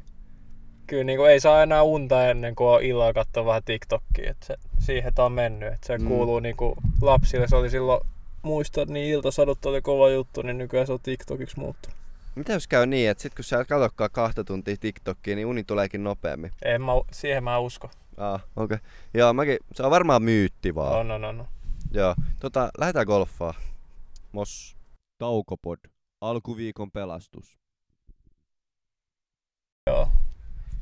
Kyllä 0.87 1.05
niinku 1.05 1.25
ei 1.25 1.41
saa 1.41 1.63
enää 1.63 1.83
unta 1.83 2.31
ennen 2.31 2.55
kuin 2.55 2.69
on 2.69 2.83
illalla 2.83 3.13
katsoa 3.13 3.45
vähän 3.45 3.63
TikTokia, 3.65 4.31
että 4.31 4.47
se, 4.47 4.57
siihen 4.79 5.15
tää 5.15 5.25
on 5.25 5.33
mennyt. 5.33 5.73
Et 5.73 5.85
se 5.85 5.99
Mm. 5.99 6.05
mm. 6.05 6.09
kuuluu 6.09 6.41
niinku 6.41 6.75
lapsille, 7.03 7.49
se 7.49 7.57
oli 7.57 7.71
silloin, 7.71 8.01
muistan, 8.43 8.89
niin 8.89 9.11
iltasadut 9.11 9.67
oli 9.67 9.81
kova 9.83 10.09
juttu, 10.09 10.43
niin 10.43 10.59
nykyään 10.59 10.87
se 10.87 10.93
on 10.93 11.01
TikTokiksi 11.03 11.59
muuttunut. 11.61 11.99
Mitä 12.35 12.53
jos 12.53 12.67
käy 12.69 12.87
niin, 12.87 13.11
että 13.11 13.23
sit 13.23 13.35
kun 13.35 13.45
sä 13.45 13.61
et 13.61 13.69
katsokaan 13.69 14.11
kahta 14.13 14.45
tuntia 14.45 14.77
TikTokia, 14.81 15.37
niin 15.37 15.47
uni 15.47 15.65
tuleekin 15.65 16.05
nopeammin? 16.05 16.53
En 16.63 16.83
mä, 16.83 16.93
siihen 17.13 17.45
mä 17.45 17.59
usko. 17.59 17.91
Ah, 18.19 18.43
okei. 18.57 18.75
Okay. 18.75 18.79
Joo, 19.15 19.33
mäkin, 19.33 19.59
se 19.73 19.83
on 19.83 19.91
varmaan 19.91 20.23
myytti 20.23 20.75
vaan. 20.75 20.99
On, 20.99 21.11
on, 21.11 21.25
on. 21.25 21.49
Joo. 21.93 22.15
Tota, 22.41 22.71
lähdetään 22.79 23.07
golfaa. 23.07 23.55
Mos. 24.33 24.77
Taukopod. 25.19 25.79
Alkuviikon 26.21 26.91
pelastus. 26.91 27.59
Joo. 29.87 30.09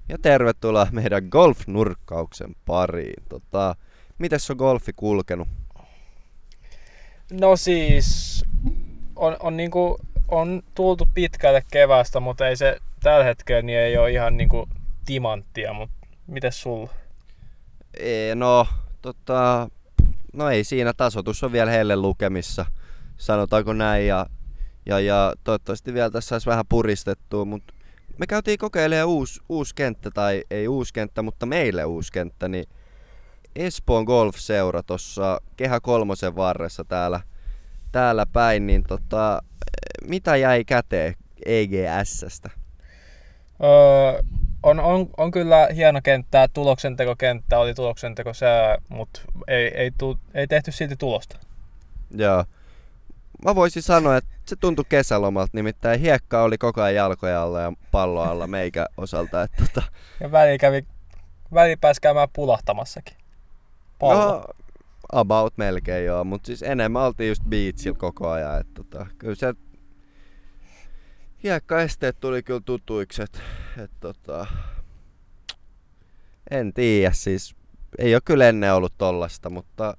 Ja 0.09 0.19
tervetuloa 0.23 0.87
meidän 0.93 1.23
golf-nurkkauksen 1.29 2.55
pariin. 2.67 3.23
Tota, 3.29 3.75
mites 4.19 4.51
on 4.51 4.57
golfi 4.57 4.93
kulkenut? 4.97 5.49
No 7.33 7.57
siis, 7.57 8.45
on, 9.17 9.37
on, 9.41 9.57
niinku, 9.57 9.99
on 10.29 10.63
tultu 10.75 11.09
pitkälle 11.15 11.63
kevästä, 11.71 12.21
mutta 12.21 12.49
ei 12.49 12.57
se 12.57 12.77
tällä 13.03 13.25
hetkellä 13.25 13.63
niin 13.63 13.79
ei 13.79 13.99
ole 13.99 14.11
ihan 14.11 14.37
niinku 14.37 14.69
timanttia, 15.05 15.73
mutta 15.73 15.97
mites 16.27 16.63
sulla? 16.63 16.91
Ee, 18.01 18.35
no, 18.35 18.67
tota, 19.03 19.69
no 20.33 20.51
ei 20.51 20.65
siinä, 20.65 20.93
tasotus 20.93 21.45
on 21.45 21.53
vielä 21.53 21.71
heille 21.71 21.97
lukemissa, 21.97 22.67
sanotaanko 23.17 23.73
näin, 23.73 24.07
ja, 24.07 24.27
ja, 24.87 25.01
ja 25.01 25.33
toivottavasti 25.45 25.95
vielä 25.95 26.11
tässä 26.11 26.29
saisi 26.29 26.47
vähän 26.47 26.65
puristettua, 26.69 27.45
mutta 27.45 27.75
me 28.19 28.27
käytiin 28.27 28.59
kokeilemaan 28.59 29.09
uusi, 29.09 29.41
uusi 29.49 29.75
kenttä, 29.75 30.11
tai 30.11 30.45
ei 30.51 30.69
uusi 30.69 30.95
kenttä, 30.95 31.23
mutta 31.23 31.47
meille 31.47 31.85
uusi 31.85 32.13
kenttä, 32.13 32.49
niin 32.49 32.65
Espoon 33.57 34.05
Golf-seura 34.05 34.83
tuossa 34.83 35.41
Kehä 35.57 35.81
Kolmosen 35.81 36.37
varressa 36.37 36.85
täällä, 36.85 37.21
täällä 37.93 38.27
päin, 38.27 38.67
niin 38.67 38.83
tota, 38.83 39.43
mitä 40.09 40.37
jäi 40.37 40.65
käteen 40.65 41.15
EGS-stä? 41.47 42.51
Öö, 43.65 44.23
on, 44.67 44.81
on, 44.81 45.09
on 45.17 45.31
kyllä 45.31 45.69
hieno 45.75 46.01
kenttä, 46.03 46.49
tuloksentekokenttä 46.53 47.59
oli 47.59 47.75
tuloksenteko 47.75 48.35
sää, 48.35 48.79
mutta 48.89 49.21
ei, 49.49 49.67
ei, 49.75 49.91
tu, 49.99 50.19
ei 50.35 50.47
tehty 50.47 50.73
silti 50.73 50.97
tulosta. 50.97 51.37
Joo. 52.11 52.45
Mä 53.45 53.55
voisin 53.55 53.83
sanoa, 53.83 54.17
että 54.17 54.31
se 54.47 54.57
tuntui 54.57 54.85
kesälomalta, 54.89 55.51
nimittäin 55.53 56.01
hiekka 56.01 56.43
oli 56.43 56.59
koko 56.59 56.83
ajan 56.83 56.95
jalkoja 56.95 57.43
alla 57.43 57.61
ja 57.61 57.73
pallo 57.91 58.23
alla 58.23 58.47
meikä 58.47 58.87
osalta. 58.97 59.43
Että 59.43 59.65
tota, 59.65 59.83
Ja 60.21 60.33
väli 60.33 60.59
kävi, 60.59 60.87
väli 61.55 61.77
pääsi 61.77 62.01
käymään 62.01 62.29
pulahtamassakin. 62.33 63.17
Pallo. 63.99 64.33
no, 64.33 64.45
about 65.13 65.55
melkein 65.57 66.05
joo, 66.07 66.25
mutta 66.25 66.47
siis 66.47 66.63
enemmän 66.63 67.03
oltiin 67.03 67.29
just 67.29 67.43
beachillä 67.49 67.99
koko 67.99 68.29
ajan. 68.29 68.61
Että 68.61 68.73
tota, 68.75 69.07
kyllä 69.19 69.35
se 69.35 69.55
hiekkaesteet 71.43 72.21
tuli 72.21 72.43
kyllä 72.43 72.61
tutuiksi, 72.65 73.23
että 73.23 73.39
et 73.85 73.91
tota, 74.01 74.47
en 76.51 76.73
tiedä 76.73 77.13
siis, 77.13 77.57
ei 77.99 78.15
ole 78.15 78.23
kyllä 78.25 78.49
ennen 78.49 78.75
ollut 78.75 78.99
tollasta, 78.99 79.51
mutta 79.51 79.97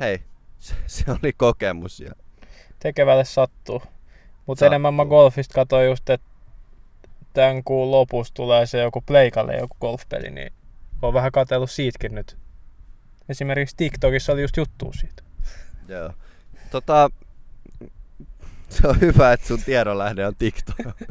hei, 0.00 0.22
se, 0.58 0.74
se 0.86 1.04
oli 1.22 1.32
kokemus 1.32 2.00
ja 2.00 2.12
Tekevälle 2.78 3.24
sattuu. 3.24 3.82
Mutta 4.46 4.66
enemmän 4.66 4.94
mä 4.94 5.04
golfista 5.04 5.54
katsoin 5.54 5.86
just, 5.86 6.10
että 6.10 6.28
tämän 7.32 7.64
kuun 7.64 7.90
lopussa 7.90 8.34
tulee 8.34 8.66
se 8.66 8.82
joku 8.82 9.00
pleikalle 9.00 9.56
joku 9.56 9.76
golfpeli, 9.80 10.30
niin 10.30 10.52
oon 11.02 11.14
vähän 11.14 11.32
katsellut 11.32 11.70
siitäkin 11.70 12.14
nyt. 12.14 12.38
Esimerkiksi 13.28 13.76
TikTokissa 13.76 14.32
oli 14.32 14.42
just 14.42 14.56
juttu 14.56 14.92
siitä. 14.92 15.22
Joo. 15.88 16.12
Tota, 16.70 17.10
se 18.80 18.88
on 18.88 19.00
hyvä, 19.00 19.32
että 19.32 19.46
sun 19.46 19.62
tiedonlähde 19.62 20.26
on 20.26 20.36
TikTok. 20.36 20.76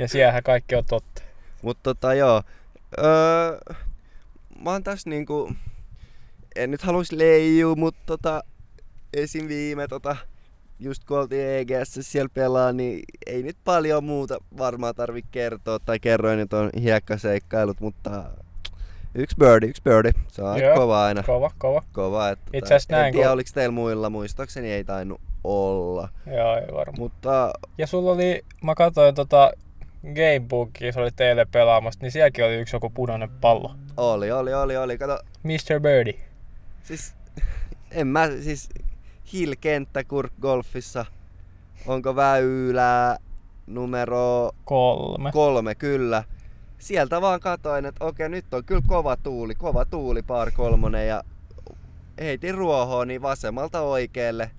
Ja 0.00 0.08
siellähän 0.08 0.42
kaikki 0.42 0.74
on 0.74 0.84
totta. 0.84 1.22
Mutta 1.62 1.82
tota 1.82 2.14
joo. 2.14 2.42
Öö, 2.98 3.58
mä 4.64 4.70
oon 4.70 4.82
tässä 4.82 5.10
niinku... 5.10 5.52
En 6.56 6.70
nyt 6.70 6.82
haluais 6.82 7.12
leijua, 7.12 7.74
mutta 7.74 8.00
tota... 8.06 8.42
Esim. 9.14 9.48
viime 9.48 9.88
tota... 9.88 10.16
Just 10.78 11.04
kun 11.04 11.18
oltiin 11.18 11.48
EGS 11.48 11.98
siellä 12.00 12.28
pelaa, 12.34 12.72
niin 12.72 13.02
ei 13.26 13.42
nyt 13.42 13.56
paljon 13.64 14.04
muuta 14.04 14.38
varmaan 14.58 14.94
tarvi 14.94 15.22
kertoa. 15.30 15.78
Tai 15.78 16.00
kerroin 16.00 16.38
nyt 16.38 16.52
on 16.52 16.70
hiekkaseikkailut, 16.80 17.80
mutta... 17.80 18.24
Yksi 19.14 19.36
birdie, 19.38 19.68
yksi 19.68 19.82
birdie. 19.82 20.12
Se 20.28 20.42
on 20.42 20.60
Joo. 20.60 20.74
kova 20.76 21.04
aina. 21.04 21.22
Kova, 21.22 21.50
kova. 21.58 21.82
Kova, 21.92 22.28
että 22.28 22.44
tota, 22.44 22.58
Itse 22.58 22.74
asiassa 22.74 22.96
en 22.96 23.00
näin, 23.00 23.12
tiedä, 23.12 23.26
kun- 23.26 23.32
oliko 23.32 23.50
teillä 23.54 23.72
muilla, 23.72 24.10
muistaakseni 24.10 24.72
ei 24.72 24.84
tainnut 24.84 25.20
olla. 25.44 26.08
Joo, 26.26 26.56
ei 26.56 26.66
varmaan. 26.72 26.98
Mutta 26.98 27.52
Ja 27.78 27.86
sulla 27.86 28.12
oli, 28.12 28.44
mä 28.62 28.74
katsoin 28.74 29.14
tota 29.14 29.52
Gamebookia, 30.14 30.92
se 30.92 31.00
oli 31.00 31.10
teille 31.10 31.46
pelaamassa, 31.52 32.00
niin 32.02 32.12
sielläkin 32.12 32.44
oli 32.44 32.54
yksi 32.54 32.76
joku 32.76 32.90
punainen 32.90 33.30
pallo. 33.30 33.74
oli, 33.96 34.32
oli, 34.32 34.54
oli, 34.54 34.76
oli. 34.76 34.98
Kato, 34.98 35.18
Mr. 35.42 35.80
Birdie. 35.80 36.20
Siis, 36.82 37.14
en 37.90 38.06
mä, 38.06 38.28
siis 38.42 38.68
Hill-kenttä 39.32 40.04
Golfissa. 40.40 41.06
Onko 41.86 42.16
väylää 42.16 43.16
numero 43.66 44.50
Kolme. 44.64 45.32
kolme, 45.32 45.74
kyllä. 45.74 46.24
Sieltä 46.78 47.20
vaan 47.20 47.40
katoin, 47.40 47.84
että 47.84 48.04
okei, 48.04 48.28
nyt 48.28 48.54
on 48.54 48.64
kyllä 48.64 48.82
kova 48.86 49.16
tuuli, 49.16 49.54
kova 49.54 49.84
tuuli 49.84 50.22
par 50.22 50.50
kolmonen 50.50 51.08
ja 51.08 51.22
heitin 52.20 52.54
ruohoon, 52.54 53.08
niin 53.08 53.22
vasemmalta 53.22 53.80
oikealle, 53.80 54.50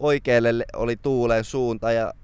oikealle 0.00 0.58
le- 0.58 0.64
oli 0.76 0.96
tuulen 0.96 1.44
suunta 1.44 1.92
ja 1.92 2.14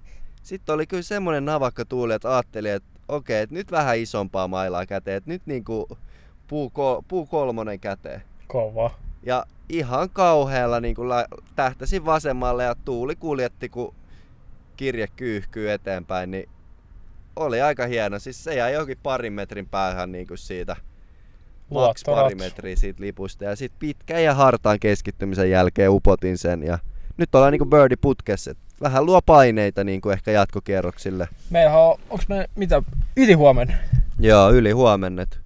sitten 0.43 0.75
oli 0.75 0.87
kyllä 0.87 1.03
semmonen 1.03 1.45
navakka 1.45 1.85
tuuli, 1.85 2.15
että 2.15 2.35
ajattelin, 2.35 2.73
että 2.73 2.89
okei, 3.09 3.43
että 3.43 3.55
nyt 3.55 3.71
vähän 3.71 3.99
isompaa 3.99 4.49
mailaa 4.49 4.87
käteen, 4.87 5.17
että 5.17 5.31
nyt 5.31 5.43
niinku 5.47 5.89
puu, 6.47 6.71
kol- 6.71 7.03
puu 7.09 7.27
kolmonen 7.27 7.81
käteen. 7.81 8.23
Kova. 8.47 8.91
Ja 9.23 9.47
ihan 9.69 10.11
kauhealla 10.11 10.81
niin 10.81 10.95
kuin 10.95 11.09
tähtäsin 11.57 12.05
vasemmalle 12.05 12.65
ja 12.65 12.75
tuuli 12.85 13.17
kuljetti, 13.17 13.69
kun 13.69 13.95
kirje 14.77 15.07
kyyhkyy 15.17 15.71
eteenpäin, 15.73 16.31
niin 16.31 16.49
oli 17.37 17.61
aika 17.61 17.87
hieno. 17.87 18.19
Siis 18.19 18.45
se 18.45 18.55
jäi 18.55 18.73
johonkin 18.73 18.99
parin 19.03 19.33
metrin 19.33 19.69
päähän 19.69 20.13
niin 20.13 20.27
kuin 20.27 20.39
siitä 20.39 20.77
maks 21.71 22.03
pari 22.07 22.35
metriä 22.35 22.77
siitä 22.77 23.03
lipusta. 23.03 23.45
Ja 23.45 23.57
sitten 23.57 23.79
pitkän 23.79 24.25
ja 24.25 24.35
hartaan 24.35 24.81
keskittymisen 24.81 25.51
jälkeen 25.51 25.91
upotin 25.91 26.39
sen. 26.39 26.63
Ja 26.63 26.79
nyt 27.17 27.35
ollaan 27.35 27.53
niinku 27.53 27.67
birdie 27.67 27.97
putkessa. 28.01 28.55
Vähän 28.81 29.07
luo 29.07 29.23
paineita 29.23 29.85
niin 29.85 30.01
kuin 30.01 30.13
ehkä 30.13 30.31
jatkokierroksille. 30.31 31.29
Meillä 31.51 31.79
on, 31.79 31.99
onks 32.11 32.29
me 32.29 32.49
mitä, 32.57 32.83
yli 33.17 33.33
huomenna? 33.33 33.75
Joo, 34.19 34.51
yli 34.51 34.71
huomennet. 34.71 35.41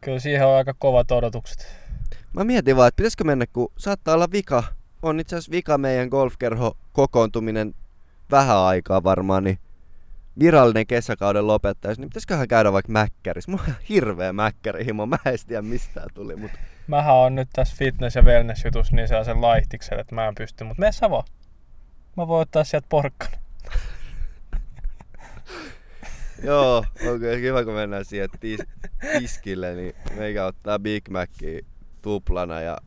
Kyllä 0.00 0.18
siihen 0.18 0.46
on 0.46 0.56
aika 0.56 0.74
kovat 0.78 1.10
odotukset. 1.10 1.66
Mä 2.32 2.44
mietin 2.44 2.76
vaan, 2.76 2.88
että 2.88 2.96
pitäisikö 2.96 3.24
mennä, 3.24 3.46
kun 3.46 3.72
saattaa 3.78 4.14
olla 4.14 4.32
vika. 4.32 4.64
On 5.02 5.20
itse 5.20 5.36
asiassa 5.36 5.50
vika 5.50 5.78
meidän 5.78 6.08
golfkerho 6.08 6.76
kokoontuminen 6.92 7.74
vähän 8.30 8.58
aikaa 8.58 9.04
varmaan, 9.04 9.44
niin 9.44 9.58
virallinen 10.38 10.86
kesäkauden 10.86 11.46
lopettaisi, 11.46 12.00
niin 12.00 12.08
pitäisiköhän 12.08 12.48
käydä 12.48 12.72
vaikka 12.72 12.92
mäkkärissä. 12.92 13.50
Mulla 13.50 13.64
on 13.68 13.74
hirveä 13.88 14.32
mäkkärihimo, 14.32 15.06
mä 15.06 15.18
en 15.26 15.38
tiedä 15.46 15.62
mistä 15.62 16.06
tuli. 16.14 16.36
Mutta... 16.36 16.58
Mähän 16.86 17.14
on 17.14 17.34
nyt 17.34 17.48
tässä 17.52 17.76
fitness- 17.76 18.16
ja 18.16 18.22
wellness-jutus 18.22 18.92
niin 18.92 19.08
sellaisen 19.08 19.40
laihtikselle, 19.40 20.00
että 20.00 20.14
mä 20.14 20.28
en 20.28 20.34
pysty, 20.34 20.64
mutta 20.64 20.80
mene 20.80 21.10
vaan. 21.10 21.24
Mä 22.16 22.28
voin 22.28 22.42
ottaa 22.42 22.64
sieltä 22.64 22.86
porkkana. 22.88 23.36
Joo, 26.44 26.78
okei, 26.78 27.14
okay, 27.14 27.40
kiva 27.40 27.64
kun 27.64 27.74
mennään 27.74 28.04
siihen 28.04 28.28
tis- 28.40 28.66
tiskille, 29.18 29.74
niin 29.74 29.94
meikä 30.16 30.46
ottaa 30.46 30.78
Big 30.78 31.08
Mackia 31.08 31.60
tuplana 32.02 32.60
ja 32.60 32.78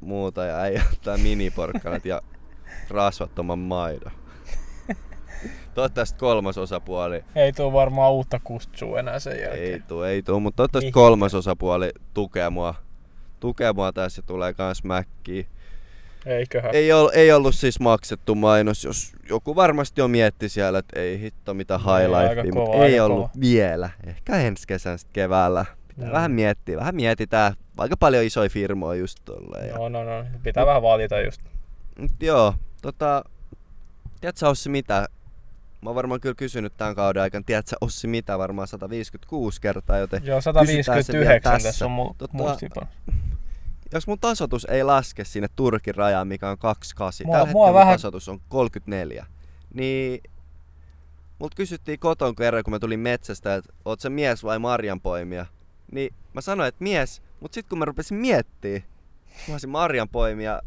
muuta 0.00 0.44
ja 0.44 0.66
ei 0.66 0.80
ottaa 0.92 1.18
miniporkkanat 1.18 2.04
ja 2.04 2.22
rasvattoman 2.90 3.58
maidon. 3.58 4.12
Toivottavasti 5.74 6.18
kolmas 6.18 6.58
osapuoli. 6.58 7.24
Ei 7.34 7.52
tuu 7.52 7.72
varmaan 7.72 8.12
uutta 8.12 8.40
kustsua 8.44 8.98
enää 8.98 9.18
sen 9.18 9.40
jälkeen. 9.40 9.72
Ei 9.72 9.80
tuu, 9.80 10.02
ei 10.02 10.22
tuu, 10.22 10.40
mutta 10.40 10.56
toivottavasti 10.56 10.92
kolmas 10.92 11.34
osapuoli 11.34 11.90
tukee 12.14 12.50
mua. 12.50 12.74
Tukee 13.40 13.72
mua 13.72 13.92
tässä 13.92 14.18
ja 14.18 14.26
tulee 14.26 14.54
kans 14.54 14.84
mäkkiä. 14.84 15.46
Eiköhän. 16.26 16.74
Ei, 16.74 16.92
ol, 16.92 17.08
ei 17.12 17.32
ollut 17.32 17.54
siis 17.54 17.80
maksettu 17.80 18.34
mainos, 18.34 18.84
jos 18.84 19.12
joku 19.28 19.56
varmasti 19.56 20.00
jo 20.00 20.08
mietti 20.08 20.48
siellä, 20.48 20.78
että 20.78 21.00
ei 21.00 21.20
hitto 21.20 21.54
mitä 21.54 21.78
highlightia, 21.78 22.54
mutta 22.54 22.84
ei 22.84 23.00
ollut 23.00 23.18
kova. 23.18 23.40
vielä. 23.40 23.90
Ehkä 24.06 24.36
ensi 24.36 24.66
kesän 24.66 24.98
sitten 24.98 25.12
keväällä. 25.12 25.64
Pitää 25.88 26.06
mm. 26.06 26.12
vähän 26.12 26.30
miettiä, 26.30 26.76
vähän 26.76 26.94
mietitään. 26.94 27.52
Aika 27.78 27.96
paljon 27.96 28.24
isoja 28.24 28.50
firmoja 28.50 29.00
just 29.00 29.18
tolleen. 29.24 29.68
Joo, 29.68 29.88
no, 29.88 30.04
no, 30.04 30.24
pitää 30.42 30.62
Mut, 30.62 30.68
vähän 30.68 30.82
valita 30.82 31.20
just. 31.20 31.40
Mut 31.98 32.10
joo, 32.20 32.54
tota, 32.82 33.24
tiedätkö 34.20 34.48
Ossi 34.48 34.68
mitä? 34.68 35.08
Mä 35.82 35.90
oon 35.90 35.94
varmaan 35.94 36.20
kyllä 36.20 36.34
kysynyt 36.34 36.76
tämän 36.76 36.94
kauden 36.94 37.22
aikana, 37.22 37.44
tiedätkö 37.46 37.76
Ossi 37.80 38.06
mitä? 38.06 38.38
Varmaan 38.38 38.68
156 38.68 39.60
kertaa, 39.60 39.98
joten 39.98 40.24
Joo, 40.24 40.40
159 40.40 41.62
tässä 41.62 41.86
on 41.86 41.90
mu- 41.90 42.14
tota, 42.18 42.86
Jos 43.92 44.06
mun 44.06 44.18
tasotus 44.18 44.64
ei 44.64 44.84
laske 44.84 45.24
sinne 45.24 45.48
Turkin 45.56 45.94
rajaan, 45.94 46.28
mikä 46.28 46.50
on 46.50 46.58
28, 46.58 47.26
mua, 47.26 47.36
tällä 47.36 47.52
mua 47.52 47.66
hetkellä 47.66 47.80
vähän... 47.80 47.94
tasotus 47.94 48.28
on 48.28 48.40
34, 48.48 49.26
niin 49.74 50.20
Mut 51.38 51.54
kysyttiin 51.54 51.98
koton 51.98 52.34
kerran, 52.34 52.64
kun 52.64 52.70
mä 52.70 52.78
tulin 52.78 53.00
metsästä, 53.00 53.54
että 53.54 53.72
oot 53.84 54.00
se 54.00 54.08
mies 54.08 54.44
vai 54.44 54.58
marjanpoimija. 54.58 55.46
Niin 55.92 56.14
mä 56.34 56.40
sanoin, 56.40 56.68
että 56.68 56.84
mies, 56.84 57.22
mut 57.40 57.52
sit 57.52 57.66
kun 57.68 57.78
mä 57.78 57.84
rupesin 57.84 58.16
miettiä, 58.16 58.82
mä 59.48 59.54
olisin 59.54 59.70
marjanpoimija 59.70 60.62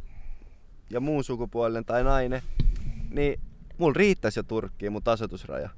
ja 0.90 1.00
muun 1.00 1.24
sukupuolinen 1.24 1.86
tai 1.86 2.04
nainen, 2.04 2.42
niin 3.10 3.40
mulla 3.80 3.94
riittäisi 3.98 4.40
jo 4.40 4.44
Turkkiin 4.44 4.92
mun 4.92 5.04
tasoitusraja. 5.04 5.70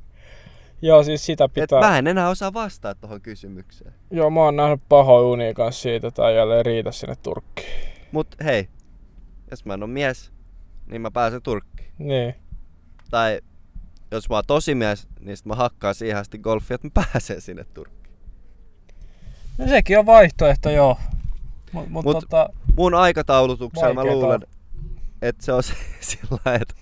Joo, 0.82 1.04
siis 1.04 1.26
sitä 1.26 1.50
pitää... 1.50 1.80
Et 1.80 1.86
mä 1.86 1.98
en 1.98 2.08
enää 2.08 2.30
osaa 2.30 2.54
vastata 2.54 3.02
tuohon 3.02 3.22
kysymykseen. 3.22 3.94
Joo, 4.12 4.30
mä 4.30 4.40
oon 4.40 4.56
nähnyt 4.56 4.82
pahoin 4.90 5.26
unia 5.26 5.54
kanssa 5.54 5.82
siitä, 5.82 6.08
että 6.08 6.30
ei 6.30 6.36
jälleen 6.36 6.66
riitä 6.66 6.92
sinne 6.92 7.16
Turkkiin. 7.16 7.68
Mut 8.12 8.28
hei, 8.44 8.70
jos 9.52 9.66
mä 9.66 9.74
en 9.74 9.84
oo 9.84 9.88
mies, 9.88 10.32
niin 10.88 11.02
mä 11.02 11.12
pääsen 11.12 11.42
Turkkiin. 11.42 11.92
Niin. 11.98 12.36
Tai 13.12 13.42
jos 14.12 14.30
mä 14.30 14.36
oon 14.36 14.44
tosi 14.48 14.76
mies, 14.76 15.08
niin 15.20 15.38
sit 15.38 15.46
mä 15.46 15.56
hakkaan 15.56 15.96
siihen 15.96 16.18
asti 16.18 16.38
golfia, 16.38 16.76
että 16.76 16.88
mä 16.88 17.06
pääsen 17.14 17.42
sinne 17.42 17.64
Turkkiin. 17.74 18.16
No 19.58 19.68
sekin 19.68 20.00
on 20.00 20.06
vaihtoehto, 20.06 20.70
joo. 20.70 20.98
Mut, 21.72 21.90
mut, 21.90 22.06
mut 22.06 22.20
tota... 22.20 22.50
mun 22.78 22.96
aikataulutuksella 22.96 23.94
mä 23.94 24.06
luulen, 24.06 24.42
että 25.22 25.46
se 25.46 25.54
on 25.54 25.64
sillä 26.00 26.56
että 26.62 26.74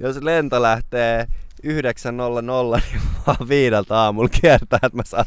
jos 0.00 0.22
lento 0.22 0.62
lähtee 0.62 1.26
9.00, 1.66 2.80
niin 2.90 3.02
vaan 3.26 3.48
viideltä 3.48 3.96
aamulla 3.96 4.28
kiertää, 4.28 4.78
että 4.82 4.96
mä 4.96 5.02
saan 5.04 5.24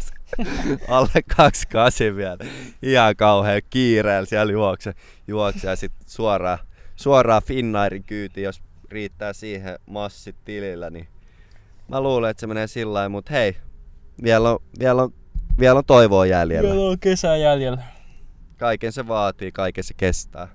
alle 0.88 1.22
28 1.38 2.16
vielä. 2.16 2.38
Ihan 2.82 3.16
kauhean 3.16 3.62
kiireellä 3.70 4.26
siellä 4.26 4.52
juokse, 4.52 4.94
juokse 5.28 5.68
ja 5.68 5.76
sitten 5.76 6.08
suoraan, 6.08 6.58
suoraan 6.96 7.44
Finnairin 7.44 8.04
kyyti, 8.04 8.42
jos 8.42 8.62
riittää 8.92 9.34
siihen 9.34 9.80
massit 9.86 10.36
tilillä, 10.46 10.90
niin 10.90 11.08
mä 11.88 12.02
luulen, 12.02 12.32
että 12.32 12.42
se 12.42 12.48
menee 12.48 12.68
sillä 12.68 12.94
lailla, 12.94 13.10
mutta 13.10 13.34
hei, 13.34 13.56
vielä 14.24 14.50
on, 14.50 14.60
vielä 14.80 15.02
on, 15.04 15.14
vielä 15.60 15.78
on 15.78 15.86
toivoa 15.86 16.26
jäljellä. 16.26 16.70
Vielä 16.70 16.90
on 16.90 17.00
kesä 17.00 17.38
jäljellä. 17.38 17.84
Kaiken 18.58 18.92
se 18.92 19.08
vaatii, 19.08 19.52
kaiken 19.52 19.84
se 19.84 19.94
kestää. 19.98 20.48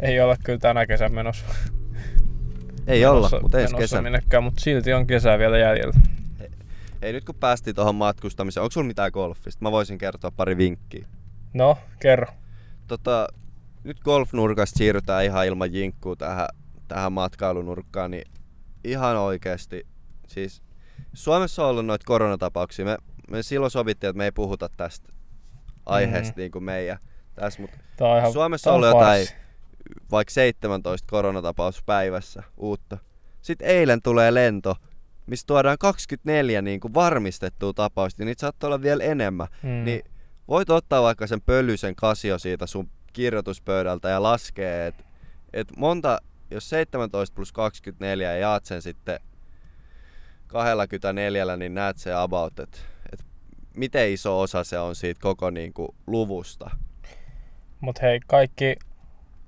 Ei 0.00 0.20
olla 0.20 0.36
kyllä 0.44 0.58
tänä 0.58 0.86
kesän 0.86 1.12
menossa. 1.12 1.44
Ei 2.86 3.06
olla, 3.06 3.30
mutta 3.42 3.60
ensi 3.60 3.76
kesän. 3.76 4.02
Minnekään, 4.02 4.44
mutta 4.44 4.60
silti 4.60 4.92
on 4.92 5.06
kesä 5.06 5.38
vielä 5.38 5.58
jäljellä. 5.58 5.94
Ei, 6.40 6.48
ei 7.02 7.12
nyt 7.12 7.24
kun 7.24 7.34
päästiin 7.34 7.76
tuohon 7.76 7.94
matkustamiseen, 7.94 8.62
onko 8.62 8.70
sulla 8.70 8.86
mitään 8.86 9.10
golfista? 9.12 9.62
Mä 9.62 9.72
voisin 9.72 9.98
kertoa 9.98 10.30
pari 10.30 10.56
vinkkiä. 10.56 11.06
No, 11.54 11.78
kerro. 12.00 12.26
Tota, 12.86 13.28
nyt 13.84 14.00
golfnurkasta 14.00 14.78
siirrytään 14.78 15.24
ihan 15.24 15.46
ilman 15.46 15.72
jinkkuu 15.72 16.16
tähän, 16.16 16.48
tähän 16.88 17.12
matkailunurkkaan, 17.12 18.10
niin 18.10 18.30
ihan 18.84 19.16
oikeasti, 19.16 19.86
siis 20.26 20.62
Suomessa 21.12 21.64
on 21.64 21.70
ollut 21.70 21.86
noita 21.86 22.04
koronatapauksia. 22.06 22.84
Me, 22.84 22.96
me 23.30 23.42
silloin 23.42 23.70
sovittiin, 23.70 24.08
että 24.10 24.18
me 24.18 24.24
ei 24.24 24.32
puhuta 24.32 24.68
tästä 24.76 25.12
aiheesta 25.86 26.32
mm. 26.32 26.40
niin 26.40 26.50
kuin 26.50 26.64
meidän 26.64 26.98
tässä, 27.34 27.60
mutta 27.60 27.78
Suomessa 28.32 28.70
on 28.70 28.76
ollut 28.76 28.88
jotain 28.88 29.26
vaikka 30.10 30.30
17 30.32 31.06
koronatapaus 31.10 31.82
päivässä 31.86 32.42
uutta. 32.56 32.98
Sitten 33.42 33.68
eilen 33.68 34.02
tulee 34.02 34.34
lento, 34.34 34.76
missä 35.26 35.46
tuodaan 35.46 35.78
24 35.78 36.62
niin 36.62 36.80
kuin 36.80 36.94
varmistettua 36.94 37.72
tapausta, 37.72 38.22
ja 38.22 38.26
niitä 38.26 38.40
saattaa 38.40 38.68
olla 38.68 38.82
vielä 38.82 39.04
enemmän. 39.04 39.46
Mm. 39.62 39.84
Niin 39.84 40.02
voit 40.48 40.70
ottaa 40.70 41.02
vaikka 41.02 41.26
sen 41.26 41.40
pölyisen 41.40 41.96
kasio 41.96 42.38
siitä 42.38 42.66
sun 42.66 42.90
kirjoituspöydältä 43.12 44.08
ja 44.08 44.22
laskee, 44.22 44.86
että 44.86 45.04
et 45.52 45.68
monta, 45.76 46.18
jos 46.50 46.68
17 46.70 47.34
plus 47.34 47.52
24 47.52 48.30
ja 48.30 48.38
jaat 48.38 48.64
sen 48.64 48.82
sitten 48.82 49.20
24, 50.46 51.56
niin 51.56 51.74
näet 51.74 51.98
se 51.98 52.14
about, 52.14 52.58
että 52.58 52.78
et 53.12 53.24
miten 53.76 54.10
iso 54.10 54.40
osa 54.40 54.64
se 54.64 54.78
on 54.78 54.94
siitä 54.94 55.20
koko 55.20 55.50
niin 55.50 55.72
kuin, 55.72 55.88
luvusta. 56.06 56.70
Mutta 57.80 58.02
hei, 58.02 58.20
kaikki 58.26 58.76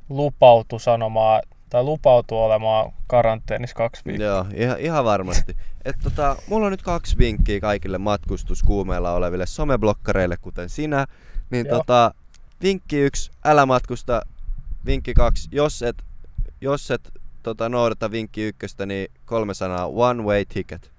lupautu 0.08 0.78
sanomaan 0.78 1.42
tai 1.70 1.82
lupautuu 1.82 2.42
olemaan 2.42 2.92
karanteenissa 3.06 3.76
kaksi 3.76 4.02
viikkoa. 4.04 4.26
Joo, 4.26 4.46
ihan, 4.54 4.80
ihan 4.80 5.04
varmasti. 5.04 5.56
Et 5.84 5.96
tota, 6.02 6.36
mulla 6.48 6.66
on 6.66 6.72
nyt 6.72 6.82
kaksi 6.82 7.18
vinkkiä 7.18 7.60
kaikille 7.60 7.98
matkustuskuumeilla 7.98 9.12
oleville 9.12 9.46
someblokkareille, 9.46 10.36
kuten 10.36 10.68
sinä. 10.68 11.06
Niin 11.50 11.68
tota, 11.68 12.14
vinkki 12.62 13.00
yksi, 13.00 13.30
älä 13.44 13.66
matkusta. 13.66 14.22
Vinkki 14.86 15.14
kaksi, 15.14 15.48
jos 15.52 15.82
et, 15.82 15.96
jos 16.60 16.90
et 16.90 17.12
tota, 17.42 17.68
noudata 17.68 18.10
vinkki 18.10 18.42
ykköstä, 18.42 18.86
niin 18.86 19.10
kolme 19.24 19.54
sanaa, 19.54 19.86
one 19.86 20.22
way 20.22 20.44
ticket. 20.44 20.90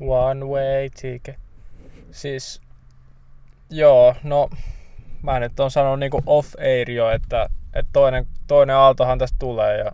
One 0.00 0.44
way 0.44 0.90
ticket. 1.00 1.36
Siis, 2.10 2.60
joo, 3.70 4.14
no 4.22 4.50
mä 5.22 5.40
nyt 5.40 5.60
on 5.60 5.70
sanonut 5.70 6.00
niinku 6.00 6.22
off 6.26 6.54
air 6.58 6.90
jo, 6.90 7.10
että 7.10 7.48
että 7.74 7.90
toinen, 7.92 8.26
toinen 8.46 8.76
aaltohan 8.76 9.18
tästä 9.18 9.36
tulee 9.38 9.78
ja 9.78 9.92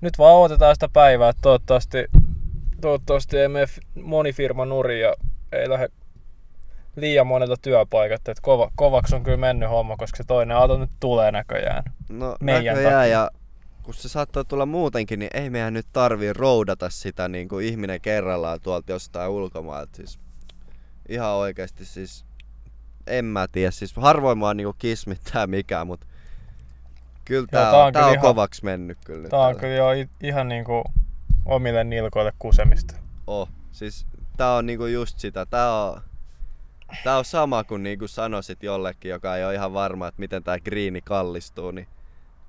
nyt 0.00 0.18
vaan 0.18 0.36
odotetaan 0.36 0.76
sitä 0.76 0.88
päivää, 0.92 1.28
että 1.28 1.42
toivottavasti, 1.42 2.06
toivottavasti 2.80 3.38
ei 3.38 3.48
mene 3.48 3.66
moni 4.02 4.32
firma 4.32 4.64
nurin 4.64 5.00
ja 5.00 5.14
ei 5.52 5.68
lähde 5.68 5.88
liian 6.96 7.26
monelta 7.26 7.56
työpaikat, 7.62 8.28
että 8.28 8.42
kova, 8.42 8.70
kovaksi 8.76 9.14
on 9.14 9.22
kyllä 9.22 9.36
mennyt 9.36 9.70
homma, 9.70 9.96
koska 9.96 10.16
se 10.16 10.24
toinen 10.26 10.56
aalto 10.56 10.78
nyt 10.78 10.90
tulee 11.00 11.32
näköjään. 11.32 11.84
No 12.08 12.36
Meidän 12.40 12.76
näköjään 12.76 13.10
ja 13.10 13.30
kun 13.82 13.94
se 13.94 14.08
saattaa 14.08 14.44
tulla 14.44 14.66
muutenkin, 14.66 15.18
niin 15.18 15.30
ei 15.34 15.50
meidän 15.50 15.74
nyt 15.74 15.86
tarvii 15.92 16.32
roudata 16.32 16.90
sitä 16.90 17.28
niin 17.28 17.48
kuin 17.48 17.66
ihminen 17.66 18.00
kerrallaan 18.00 18.60
tuolta 18.60 18.92
jostain 18.92 19.30
ulkomailta. 19.30 19.96
Siis 19.96 20.18
ihan 21.08 21.30
oikeasti 21.32 21.84
siis 21.84 22.25
en 23.06 23.24
mä 23.24 23.48
tiedä, 23.48 23.70
siis 23.70 23.96
harvoin 23.96 24.38
mua 24.38 24.54
niin 24.54 24.68
kismittää 24.78 25.46
mikään, 25.46 25.86
mutta 25.86 26.06
Kyllä 27.24 27.46
Joo, 27.52 27.62
tää, 27.62 27.70
tää 27.70 27.80
on, 27.80 27.86
on 27.86 27.92
tää 27.92 28.06
on 28.06 28.12
ihan- 28.12 28.22
kovaksi 28.22 28.64
mennyt 28.64 28.98
kyllä 29.04 29.22
nyt. 29.22 29.30
Tää 29.30 29.40
on 29.40 29.56
kyllä 29.56 29.74
jo 29.74 29.90
i- 29.92 30.08
ihan 30.22 30.48
niinku 30.48 30.84
omille 31.46 31.84
nilkoille 31.84 32.32
kusemista. 32.38 32.94
Oh, 33.26 33.48
siis 33.72 34.06
tää 34.36 34.54
on 34.54 34.66
niinku 34.66 34.86
just 34.86 35.18
sitä. 35.18 35.46
Tää 35.46 35.72
on, 35.84 36.00
tää 37.04 37.18
on 37.18 37.24
sama 37.24 37.64
kuin 37.64 37.82
niinku 37.82 38.08
sanoisit 38.08 38.62
jollekin, 38.62 39.08
joka 39.10 39.36
ei 39.36 39.44
ole 39.44 39.54
ihan 39.54 39.72
varma, 39.74 40.08
että 40.08 40.20
miten 40.20 40.42
tää 40.44 40.60
griini 40.60 41.00
kallistuu, 41.00 41.70
niin 41.70 41.86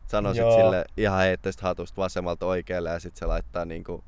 sanoisit 0.07 0.41
Joo. 0.41 0.57
sille 0.57 0.85
ihan 0.97 1.19
heittäistä 1.19 1.61
hatusta 1.67 2.01
vasemmalta 2.01 2.45
oikealle 2.45 2.89
ja 2.89 2.99
sit 2.99 3.15
se 3.15 3.25
laittaa 3.25 3.65
niinku 3.65 4.03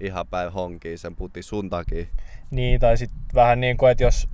ihan 0.00 0.26
päin 0.26 0.52
honkiin 0.52 0.98
sen 0.98 1.16
puti 1.16 1.42
sun 1.42 1.70
takia. 1.70 2.06
Niin, 2.50 2.80
tai 2.80 2.96
sit 2.96 3.10
vähän 3.34 3.60
niin 3.60 3.76
kuin, 3.76 3.92
että 3.92 4.04
jos 4.04 4.28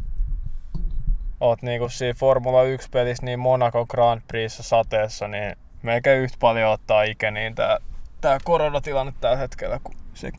oot 1.41 1.63
niinku 1.63 1.89
siinä 1.89 2.15
Formula 2.15 2.63
1 2.63 2.89
pelissä 2.91 3.25
niin 3.27 3.39
Monaco 3.39 3.87
Grand 3.87 4.23
Prixissa 4.29 4.63
sateessa, 4.63 5.29
niin 5.29 5.57
melkein 5.83 6.21
yhtä 6.21 6.37
paljon 6.41 6.71
ottaa 6.71 7.03
ikä 7.03 7.31
niin 7.31 7.55
tää, 7.55 7.79
tää 8.21 8.39
koronatilanne 8.45 9.13
tällä 9.21 9.37
hetkellä 9.37 9.81
kuin 9.85 9.97
se 10.15 10.33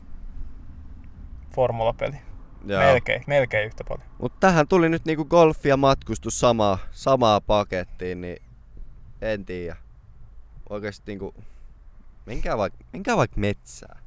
formulapeli. 1.54 2.16
Joo. 2.64 2.80
Melkein, 2.82 3.24
melkein 3.26 3.66
yhtä 3.66 3.84
paljon. 3.88 4.08
Mut 4.18 4.40
tähän 4.40 4.68
tuli 4.68 4.88
nyt 4.88 5.04
niinku 5.04 5.24
golfi 5.24 5.68
ja 5.68 5.76
matkustus 5.76 6.40
samaa, 6.40 6.78
samaa 6.90 7.40
pakettiin, 7.40 8.20
niin 8.20 8.42
en 9.20 9.44
tiedä. 9.44 9.76
Oikeesti 10.70 11.02
niinku, 11.06 11.34
menkää 12.26 12.58
vaikka 12.58 12.84
menkää 12.92 13.16
vaik 13.16 13.36
metsään. 13.36 14.02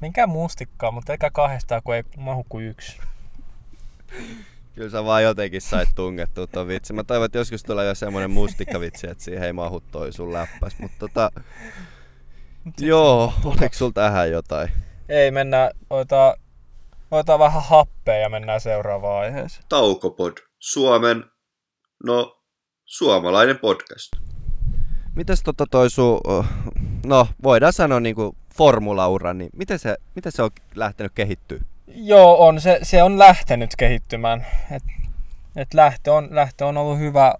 Minkään 0.00 0.28
mustikkaa, 0.28 0.90
mutta 0.90 1.12
eikä 1.12 1.30
kahdestaan, 1.30 1.82
kun 1.84 1.94
ei 1.94 2.02
mahu 2.16 2.46
kuin 2.48 2.66
yksi. 2.66 2.98
Kyllä 4.74 4.90
sä 4.90 5.04
vaan 5.04 5.22
jotenkin 5.22 5.60
sait 5.60 5.88
tungettua 5.94 6.46
ton 6.46 6.68
vitsi. 6.68 6.92
Mä 6.92 7.04
toivon, 7.04 7.26
että 7.26 7.38
joskus 7.38 7.62
tulee 7.62 7.86
jo 7.86 7.94
semmonen 7.94 8.30
mustikkavitsi, 8.30 9.10
että 9.10 9.24
siihen 9.24 9.42
ei 9.42 9.52
mahu 9.52 9.80
toi 9.80 10.12
sun 10.12 10.32
läppäs. 10.32 10.78
Mutta 10.78 10.96
tota... 10.98 11.30
Joo, 12.80 13.32
oliko 13.44 13.68
sul 13.74 13.90
tähän 13.90 14.30
jotain? 14.30 14.68
Ei, 15.08 15.30
mennään, 15.30 15.70
otetaan, 15.90 16.34
otetaan 17.10 17.38
vähän 17.38 17.62
happea 17.62 18.16
ja 18.16 18.28
mennään 18.28 18.60
seuraavaan 18.60 19.22
aiheeseen. 19.22 19.64
Taukopod. 19.68 20.32
Suomen, 20.58 21.24
no, 22.04 22.42
suomalainen 22.84 23.58
podcast. 23.58 24.12
Mites 25.14 25.42
tota 25.42 25.66
toi 25.70 25.90
sun, 25.90 26.20
no 27.06 27.28
voidaan 27.42 27.72
sanoa 27.72 28.00
niinku 28.00 28.36
formulaura, 28.56 29.34
niin 29.34 29.50
miten 29.56 29.78
se, 29.78 29.96
miten 30.14 30.32
se 30.32 30.42
on 30.42 30.50
lähtenyt 30.74 31.12
kehittyä? 31.14 31.60
Joo, 31.86 32.46
on, 32.46 32.60
se, 32.60 32.78
se 32.82 33.02
on 33.02 33.18
lähtenyt 33.18 33.70
kehittymään. 33.78 34.46
Et, 34.70 34.82
et 35.56 35.74
lähtö, 35.74 36.12
on, 36.12 36.28
lähtö 36.30 36.66
on 36.66 36.76
ollut 36.76 36.98
hyvä 36.98 37.34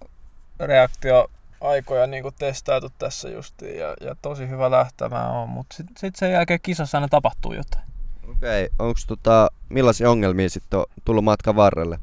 reaktio 0.59 1.29
aikoja 1.61 2.07
niin 2.07 2.23
testailtu 2.39 2.89
tässä 2.97 3.29
justiin 3.29 3.79
ja, 3.79 3.95
ja 4.01 4.15
tosi 4.21 4.49
hyvä 4.49 4.71
lähtemään 4.71 5.31
on, 5.31 5.49
mutta 5.49 5.75
sitten 5.75 5.95
sit 5.97 6.15
sen 6.15 6.31
jälkeen 6.31 6.59
kisassa 6.63 6.97
aina 6.97 7.07
tapahtuu 7.07 7.53
jotain. 7.53 7.85
Okei, 8.29 8.69
onks 8.79 9.05
tota, 9.05 9.51
millaisia 9.69 10.09
ongelmia 10.11 10.49
sitten 10.49 10.79
on 10.79 10.85
tullut 11.05 11.23
matkan 11.23 11.55
varrelle? 11.55 11.99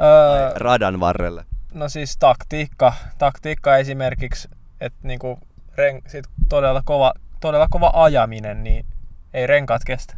Öö, 0.00 0.52
Radan 0.56 1.00
varrelle. 1.00 1.44
no 1.74 1.88
siis 1.88 2.16
taktiikka, 2.16 2.92
taktiikka 3.18 3.76
esimerkiksi, 3.76 4.48
että 4.80 4.98
niinku 5.02 5.38
ren, 5.76 6.02
sit 6.06 6.24
todella, 6.48 6.82
kova, 6.84 7.12
todella 7.40 7.66
kova 7.70 7.90
ajaminen, 7.94 8.64
niin 8.64 8.86
ei 9.34 9.46
renkaat 9.46 9.82
kestä. 9.86 10.16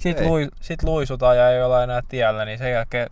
Sitten 0.00 0.28
lui, 0.28 0.48
sit 0.60 0.82
luisutaan 0.82 1.36
ja 1.36 1.50
ei 1.50 1.62
olla 1.62 1.82
enää 1.82 2.00
tiellä, 2.08 2.44
niin 2.44 2.58
sen 2.58 2.72
jälkeen 2.72 3.10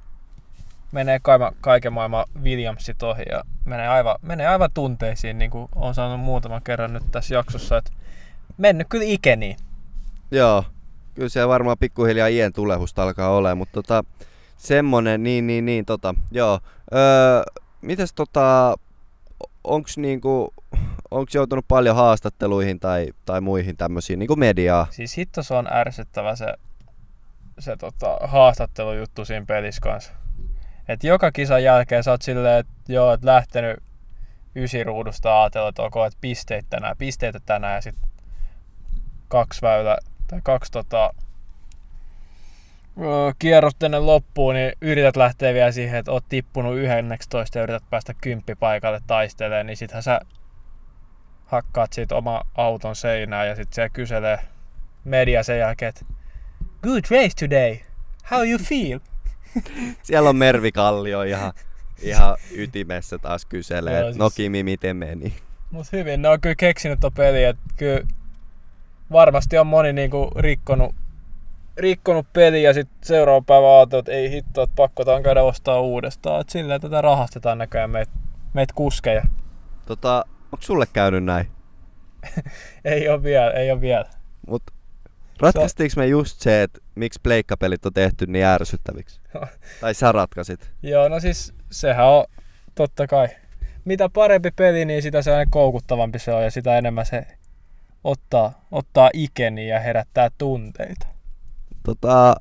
menee 0.93 1.19
kaima, 1.23 1.53
kaiken 1.61 1.93
maailman 1.93 2.25
Williamsit 2.43 3.03
ohi 3.03 3.23
ja 3.31 3.43
menee 3.65 3.89
aivan, 3.89 4.17
menee 4.23 4.47
aivan 4.47 4.71
tunteisiin, 4.75 5.39
niin 5.39 5.51
kuin 5.51 5.69
olen 5.75 5.95
sanonut 5.95 6.21
muutaman 6.21 6.63
kerran 6.63 6.93
nyt 6.93 7.03
tässä 7.11 7.35
jaksossa, 7.35 7.77
että 7.77 7.91
mennyt 8.59 8.87
kyllä 8.91 9.05
ikeniin. 9.05 9.57
Joo, 10.31 10.65
kyllä 11.15 11.29
se 11.29 11.49
varmaan 11.49 11.77
pikkuhiljaa 11.81 12.29
iän 12.29 12.53
tulehusta 12.53 13.03
alkaa 13.03 13.31
olemaan, 13.31 13.59
mutta 13.59 13.73
tota, 13.73 14.05
semmonen, 14.57 15.23
niin, 15.23 15.47
niin, 15.47 15.65
niin, 15.65 15.85
tota, 15.85 16.15
joo. 16.31 16.61
Öö, 16.95 17.43
mites 17.81 18.13
tota, 18.15 18.77
onks 19.65 19.99
niinku, 19.99 20.55
onks 21.11 21.35
joutunut 21.35 21.65
paljon 21.69 21.97
haastatteluihin 21.97 22.81
tai, 22.81 23.09
tai 23.25 23.41
muihin 23.41 23.77
tämmöisiin 23.77 24.19
niinku 24.19 24.37
mediaa? 24.37 24.87
Siis 24.91 25.19
hitto 25.19 25.43
se 25.43 25.55
on 25.55 25.73
ärsyttävä 25.73 26.37
se, 26.37 26.55
se 27.59 27.77
tota, 27.77 28.19
haastattelujuttu 28.23 29.25
siinä 29.25 29.47
pelissä 29.47 29.81
kanssa. 29.81 30.13
Et 30.89 31.05
joka 31.05 31.33
kisan 31.33 31.63
jälkeen 31.63 32.05
sä 32.05 32.11
oot 32.11 32.23
silleen, 32.23 32.59
että 32.59 32.93
joo, 32.93 33.13
et 33.13 33.25
lähtenyt 33.25 33.83
ysiruudusta 34.57 35.43
ajatella, 35.43 35.69
että 35.69 35.83
ok, 35.83 35.95
että 36.07 36.19
pisteitä 36.21 36.67
tänään, 36.71 36.97
pisteitä 36.97 37.41
tänään 37.47 37.75
ja 37.75 37.81
sitten 37.81 38.09
kaksi 39.29 39.63
väylä 39.63 39.99
tai 40.27 40.41
kaksi 40.43 40.73
tota, 40.73 41.15
kierrosta 43.39 43.87
ennen 43.87 44.07
loppuun, 44.07 44.55
niin 44.55 44.73
yrität 44.81 45.17
lähteä 45.17 45.55
vielä 45.55 45.73
siihen, 45.73 45.99
että 45.99 46.13
oot 46.13 46.25
tippunut 46.29 46.77
11 46.77 47.59
ja 47.59 47.63
yrität 47.63 47.91
päästä 47.91 48.15
kymppipaikalle 48.21 49.01
taistelemaan, 49.07 49.67
niin 49.67 49.77
sittenhän 49.77 50.03
sä 50.03 50.21
hakkaat 51.47 51.93
siitä 51.93 52.17
oma 52.17 52.43
auton 52.55 52.97
seinään 52.97 53.49
ja 53.49 53.57
sitten 53.57 53.75
se 53.75 53.89
kyselee 53.89 54.39
media 55.05 55.43
sen 55.43 55.59
jälkeen, 55.59 55.89
että 55.89 56.18
Good 56.83 57.05
race 57.11 57.35
today. 57.47 57.79
How 58.31 58.45
you 58.45 58.59
feel? 58.59 59.01
Siellä 60.03 60.29
on 60.29 60.37
Mervi 60.37 60.73
Kallio 60.73 61.23
ihan, 61.23 61.53
ihan 62.03 62.37
ytimessä 62.57 63.19
taas 63.19 63.45
kyselee, 63.45 63.99
että 63.99 64.05
siis- 64.13 64.19
no 64.19 64.31
Kimi, 64.31 64.63
miten 64.63 64.97
meni? 64.97 65.33
Mut 65.71 65.87
hyvin, 65.93 66.23
ne 66.23 66.29
on 66.29 66.41
kyllä 66.41 66.55
keksinyt 66.55 67.01
ton 67.01 67.13
peli, 67.13 67.45
että 67.45 67.63
kyllä 67.77 68.01
varmasti 69.13 69.59
on 69.59 69.67
moni 69.67 69.93
niinku 69.93 70.31
rikkonut, 70.37 70.95
rikkonut 71.77 72.33
peli 72.33 72.63
ja 72.63 72.75
sitten 72.75 72.99
seuraava 73.03 73.43
päivä 73.47 73.77
ajatellut, 73.79 74.09
että 74.09 74.19
ei 74.19 74.31
hitto, 74.31 74.63
että 74.63 74.77
pakko 74.77 75.05
tää 75.05 75.15
on 75.15 75.23
käydä 75.23 75.43
ostaa 75.43 75.81
uudestaan. 75.81 76.41
Et 76.41 76.49
silleen 76.49 76.81
tätä 76.81 77.01
rahastetaan 77.01 77.59
näköjään 77.59 77.91
meitä 77.91 78.13
meit 78.55 78.73
kuskeja. 78.73 79.23
Tota, 79.87 80.25
onko 80.53 80.63
sulle 80.63 80.87
käynyt 80.93 81.25
näin? 81.25 81.47
Ei 82.85 83.09
ole 83.09 83.23
vielä, 83.23 83.51
ei 83.51 83.71
ole 83.71 83.81
vielä. 83.81 84.05
Mut 84.47 84.63
ratkaistiinko 85.41 85.93
me 85.97 86.07
just 86.07 86.41
se, 86.41 86.63
että 86.63 86.79
miksi 86.95 87.21
pleikkapelit 87.23 87.87
on 87.87 87.93
tehty 87.93 88.27
niin 88.27 88.45
ärsyttäviksi? 88.45 89.21
tai 89.81 89.95
sä 89.95 90.13
ratkaisit? 90.13 90.71
Joo, 90.83 91.09
no 91.09 91.21
siis 91.21 91.55
sehän 91.71 92.07
on 92.07 92.25
totta 92.75 93.07
kai. 93.07 93.29
Mitä 93.85 94.09
parempi 94.09 94.51
peli, 94.51 94.85
niin 94.85 95.03
sitä 95.03 95.23
se 95.23 95.31
koukuttavampi 95.51 96.19
se 96.19 96.33
on 96.33 96.45
ja 96.45 96.51
sitä 96.51 96.79
enemmän 96.79 97.07
se 97.07 97.27
ottaa, 98.05 98.67
ottaa 98.71 99.11
ikeni 99.13 99.69
ja 99.69 99.81
herättää 99.81 100.29
tunteita. 100.39 101.07
Tota, 101.83 102.37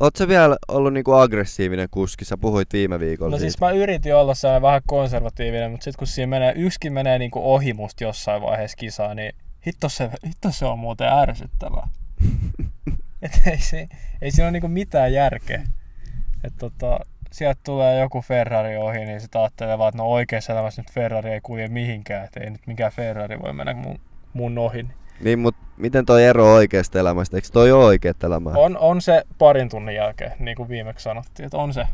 oot 0.00 0.16
sä 0.16 0.28
vielä 0.28 0.56
ollut 0.68 0.92
niinku 0.92 1.12
aggressiivinen 1.12 1.88
kuski? 1.90 2.24
Sä 2.24 2.36
puhuit 2.36 2.72
viime 2.72 3.00
viikolla 3.00 3.30
No 3.30 3.38
siitä. 3.38 3.50
siis 3.50 3.60
mä 3.60 3.70
yritin 3.70 4.14
olla 4.14 4.34
sellainen 4.34 4.62
vähän 4.62 4.82
konservatiivinen, 4.86 5.70
mutta 5.70 5.84
sitten 5.84 5.98
kun 5.98 6.06
siinä 6.06 6.26
menee, 6.26 6.52
yksikin 6.56 6.92
menee 6.92 7.18
niinku 7.18 7.52
ohi 7.54 7.72
musta 7.72 8.04
jossain 8.04 8.42
vaiheessa 8.42 8.76
kisaa, 8.76 9.14
niin 9.14 9.32
hitto 9.66 9.88
se, 9.88 10.10
hitto 10.26 10.50
se 10.52 10.66
on 10.66 10.78
muuten 10.78 11.08
ärsyttävää. 11.12 11.88
Et 13.22 13.42
ei, 13.46 13.58
se, 13.58 13.88
ei 14.22 14.30
siinä 14.30 14.44
ole 14.44 14.52
niinku 14.52 14.68
mitään 14.68 15.12
järkeä. 15.12 15.62
Et 16.44 16.52
tota, 16.58 17.00
sieltä 17.32 17.60
tulee 17.64 18.00
joku 18.00 18.22
Ferrari 18.22 18.76
ohi, 18.76 18.98
niin 18.98 19.20
sitä 19.20 19.40
ajattelee 19.40 19.78
vaan, 19.78 19.88
että 19.88 19.98
no 19.98 20.04
oikeassa 20.08 20.52
elämässä 20.52 20.82
nyt 20.82 20.92
Ferrari 20.92 21.30
ei 21.30 21.40
kulje 21.40 21.68
mihinkään, 21.68 22.24
että 22.24 22.40
ei 22.40 22.50
nyt 22.50 22.66
mikään 22.66 22.92
Ferrari 22.92 23.38
voi 23.42 23.52
mennä 23.52 23.74
mun, 23.74 24.00
mun 24.32 24.58
ohi. 24.58 24.86
Niin, 25.20 25.38
mut 25.38 25.56
miten 25.76 26.06
toi 26.06 26.24
ero 26.24 26.54
oikeasta 26.54 26.98
elämästä? 26.98 27.36
Eikö 27.36 27.48
toi 27.52 27.72
ole 27.72 27.84
oikeet 27.84 28.24
elämää? 28.24 28.52
On, 28.56 28.78
on 28.78 29.00
se 29.00 29.22
parin 29.38 29.68
tunnin 29.68 29.94
jälkeen, 29.94 30.32
niin 30.38 30.56
kuin 30.56 30.68
viimeksi 30.68 31.02
sanottiin, 31.02 31.44
että 31.44 31.56
on 31.56 31.74
se. 31.74 31.84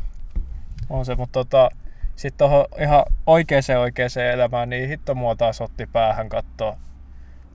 On 0.89 1.05
se, 1.05 1.15
mutta 1.15 1.39
tota, 1.39 1.69
sitten 2.15 2.37
tuohon 2.37 2.65
ihan 2.79 3.03
oikeaan 3.27 3.63
oikeaan 3.79 4.09
elämään, 4.33 4.69
niin 4.69 4.89
hitto 4.89 5.15
mua 5.15 5.35
taas 5.35 5.61
otti 5.61 5.87
päähän 5.87 6.29
katsoa. 6.29 6.77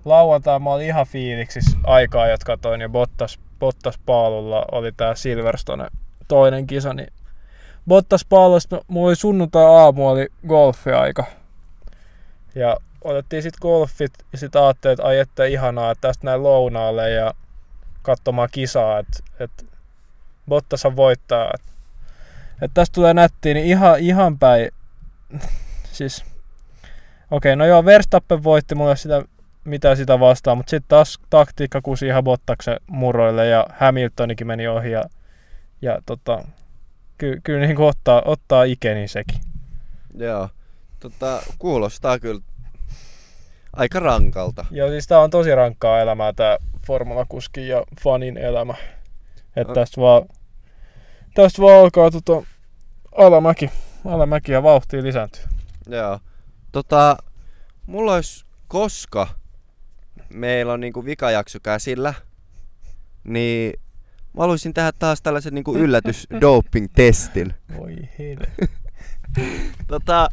Lauantai 0.05 0.61
mä 0.61 0.71
olin 0.71 0.87
ihan 0.87 1.07
fiiliksissä 1.07 1.79
aikaa, 1.85 2.29
jotka 2.29 2.53
katsoin 2.53 2.81
ja 2.81 2.89
Bottas, 2.89 3.39
Bottas 3.59 3.99
paalulla 4.07 4.65
oli 4.73 4.93
tää 4.93 5.15
Silverstone 5.15 5.87
toinen 6.29 6.67
kisa, 6.67 6.95
niin 6.95 7.13
Bottas 7.89 8.25
paalusta, 8.25 8.81
mulla 8.89 9.09
oli 9.09 9.17
sunnuntai 9.17 9.65
aamu 9.65 10.09
oli 10.09 10.29
golfiaika. 10.49 11.25
Ja 12.55 12.77
otettiin 13.05 13.43
sitten 13.43 13.59
golfit 13.63 14.13
ja 14.33 14.39
sitten 14.39 14.63
ajattelin, 14.63 14.93
että 14.93 15.05
ai 15.05 15.19
että 15.19 15.45
ihanaa, 15.45 15.91
että 15.91 16.09
tästä 16.09 16.25
näin 16.25 16.43
lounaalle 16.43 17.11
ja 17.11 17.35
katsomaan 18.03 18.49
kisaa, 18.53 18.99
että 18.99 19.19
et 19.41 19.67
Bottashan 20.49 20.97
voittaa. 20.97 21.51
Että 21.55 21.71
et 22.63 22.71
tästä 22.75 22.95
tulee 22.95 23.15
nättiä, 23.15 23.55
niin 23.55 23.67
ihan, 23.67 24.01
ihan 24.01 24.39
päin, 24.39 24.71
siis 25.93 26.25
okei, 27.31 27.57
no 27.57 27.67
joo, 27.67 27.85
Verstappen 27.85 28.45
voitti 28.45 28.75
mulle 28.75 28.97
sitä, 28.97 29.25
mitä 29.65 29.95
sitä 29.95 30.21
vastaan, 30.21 30.57
mutta 30.57 30.71
sitten 30.71 30.89
taas 30.89 31.19
taktiikka 31.31 31.81
kusi 31.83 32.07
ihan 32.07 32.25
Bottaksen 32.25 32.77
muroille 32.87 33.47
ja 33.47 33.67
Hamiltonikin 33.79 34.47
meni 34.47 34.69
ohi 34.69 34.91
ja, 34.91 35.05
ja 35.83 35.99
tota, 36.07 36.45
ky, 37.19 37.41
kyllä 37.45 37.67
niin 37.67 37.81
ottaa, 37.81 38.23
ottaa 38.25 38.65
ikeni 38.65 39.09
sekin. 39.09 39.41
Joo. 40.15 40.49
Tota, 41.01 41.43
kuulostaa 41.59 42.19
kyllä 42.19 42.41
aika 43.73 44.01
rankalta. 44.01 44.67
Joo, 44.71 44.89
siis 44.89 45.07
tää 45.07 45.21
on 45.21 45.31
tosi 45.31 45.55
rankkaa 45.55 46.01
elämää 46.01 46.33
tää 46.33 46.57
formulakuskin 46.87 47.69
ja 47.69 47.85
fanin 48.03 48.37
elämä. 48.39 48.75
Että 49.57 49.71
No. 49.71 49.75
tästä 49.75 50.01
vaan, 50.01 50.23
tästä 51.35 51.63
vaan 51.63 51.81
alkaa 51.81 52.11
tota 52.11 52.43
alamäki, 53.17 53.71
alamäki 54.05 54.53
ja 54.53 54.63
vauhtia 54.63 55.03
lisääntyy. 55.03 55.43
Joo. 55.89 56.19
Tota, 56.73 57.17
mulla 57.87 58.15
olisi 58.15 58.45
koska 58.69 59.29
meillä 60.31 60.73
on 60.73 60.81
niinku 60.81 61.05
vikajakso 61.05 61.59
käsillä, 61.63 62.15
niin 63.25 63.73
mä 64.37 64.41
haluaisin 64.41 64.75
tehdä 64.75 64.93
taas 64.99 65.23
tällaisen 65.23 65.55
niinku 65.55 65.77
yllätys 65.77 66.27
doping-testin. 66.41 67.55
Voi 67.79 67.97
hele. 68.19 68.47
Tota, 69.87 70.29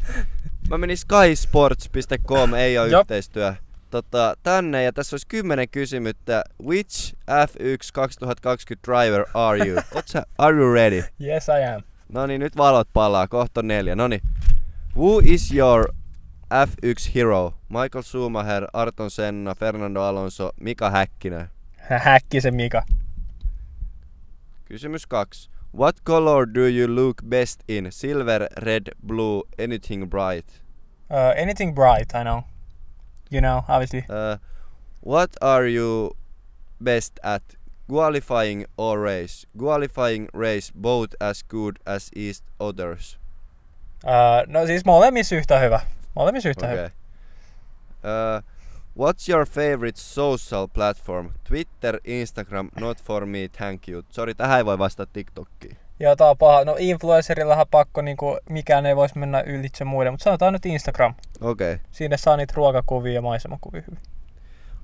mä 0.70 0.78
menin 0.78 0.98
skysports.com, 0.98 2.54
ei 2.54 2.78
ole 2.78 2.88
Jop. 2.88 3.02
yhteistyö. 3.02 3.54
Tota, 3.90 4.36
tänne 4.44 4.84
ja 4.84 4.94
tässä 4.94 5.14
olisi 5.14 5.28
kymmenen 5.28 5.70
kysymystä. 5.70 6.44
Which 6.66 7.14
F1 7.14 7.90
2020 7.94 8.92
driver 8.92 9.26
are 9.34 9.68
you? 9.68 9.82
Oot 9.96 10.08
sä, 10.08 10.24
are 10.38 10.58
you 10.58 10.74
ready? 10.74 11.04
Yes 11.24 11.48
I 11.48 11.76
am. 11.76 11.84
No 12.10 12.28
niin, 12.28 12.42
nyt 12.42 12.58
valot 12.58 12.88
palaa. 12.94 13.28
Kohta 13.28 13.62
neljä. 13.62 13.96
No 13.96 14.08
niin. 14.08 14.22
Who 14.96 15.22
is 15.24 15.52
your 15.52 15.94
F1 16.52 17.10
hero? 17.16 17.54
Michael 17.70 18.04
Schumacher, 18.04 18.68
Arton 18.74 19.10
Senna, 19.10 19.56
Fernando 19.56 20.02
Alonso, 20.02 20.52
Mika 20.62 20.90
Häkkinen. 20.90 21.50
Häkkisen 21.90 22.56
Mika. 22.56 22.84
Kysymys 24.66 25.06
kaksi. 25.08 25.50
What 25.74 26.04
color 26.04 26.46
do 26.46 26.66
you 26.68 26.88
look 26.88 27.22
best 27.30 27.64
in? 27.68 27.92
Silver, 27.92 28.48
red, 28.66 28.90
blue, 29.04 29.44
anything 29.60 30.10
bright? 30.10 30.46
Uh, 31.12 31.34
anything 31.36 31.76
bright, 31.76 32.16
I 32.16 32.24
know. 32.24 32.44
You 33.30 33.42
know, 33.42 33.64
obviously. 33.68 34.06
Uh, 34.10 34.38
what 35.02 35.30
are 35.42 35.68
you 35.68 36.12
best 36.84 37.20
at? 37.24 37.44
Qualifying 37.90 38.66
or 38.78 39.00
race? 39.00 39.46
Qualifying 39.58 40.30
race 40.34 40.72
both 40.76 41.14
as 41.22 41.44
good 41.44 41.80
as 41.86 42.10
each 42.16 42.42
others. 42.60 43.18
Uh, 44.04 44.44
no 44.48 44.66
siis 44.66 44.86
molemmissa 44.86 45.36
yhtä 45.36 45.60
hyvä. 45.60 45.80
Molemmissa 46.18 46.50
yhtä 46.50 46.68
hyvä. 46.68 46.82
Okay. 46.82 46.92
Uh, 48.04 48.44
what's 49.00 49.30
your 49.30 49.46
favorite 49.46 50.00
social 50.00 50.68
platform? 50.68 51.32
Twitter, 51.44 52.00
Instagram, 52.04 52.70
not 52.80 53.04
for 53.04 53.26
me, 53.26 53.48
thank 53.58 53.90
you. 53.90 54.04
Sori, 54.10 54.36
tähän 54.36 54.58
ei 54.58 54.66
voi 54.66 54.78
vastata 54.78 55.12
TikTokkiin. 55.14 55.78
Ja 56.00 56.16
tää 56.16 56.30
on 56.30 56.38
paha. 56.38 56.66
No 56.66 56.76
influencerillahan 56.80 57.66
pakko 57.72 58.02
niinku, 58.02 58.38
mikään 58.50 58.86
ei 58.86 58.96
voisi 58.96 59.20
mennä 59.20 59.42
ylitse 59.42 59.86
muiden, 59.86 60.14
mutta 60.14 60.24
sanotaan 60.24 60.54
nyt 60.54 60.66
Instagram. 60.66 61.14
Okei. 61.42 61.74
Okay. 61.74 61.86
Siinä 61.92 62.18
saa 62.18 62.38
niitä 62.38 62.54
ruokakuvia 62.58 63.14
ja 63.14 63.22
maisemakuvia 63.22 63.84
hyvin. 63.88 64.00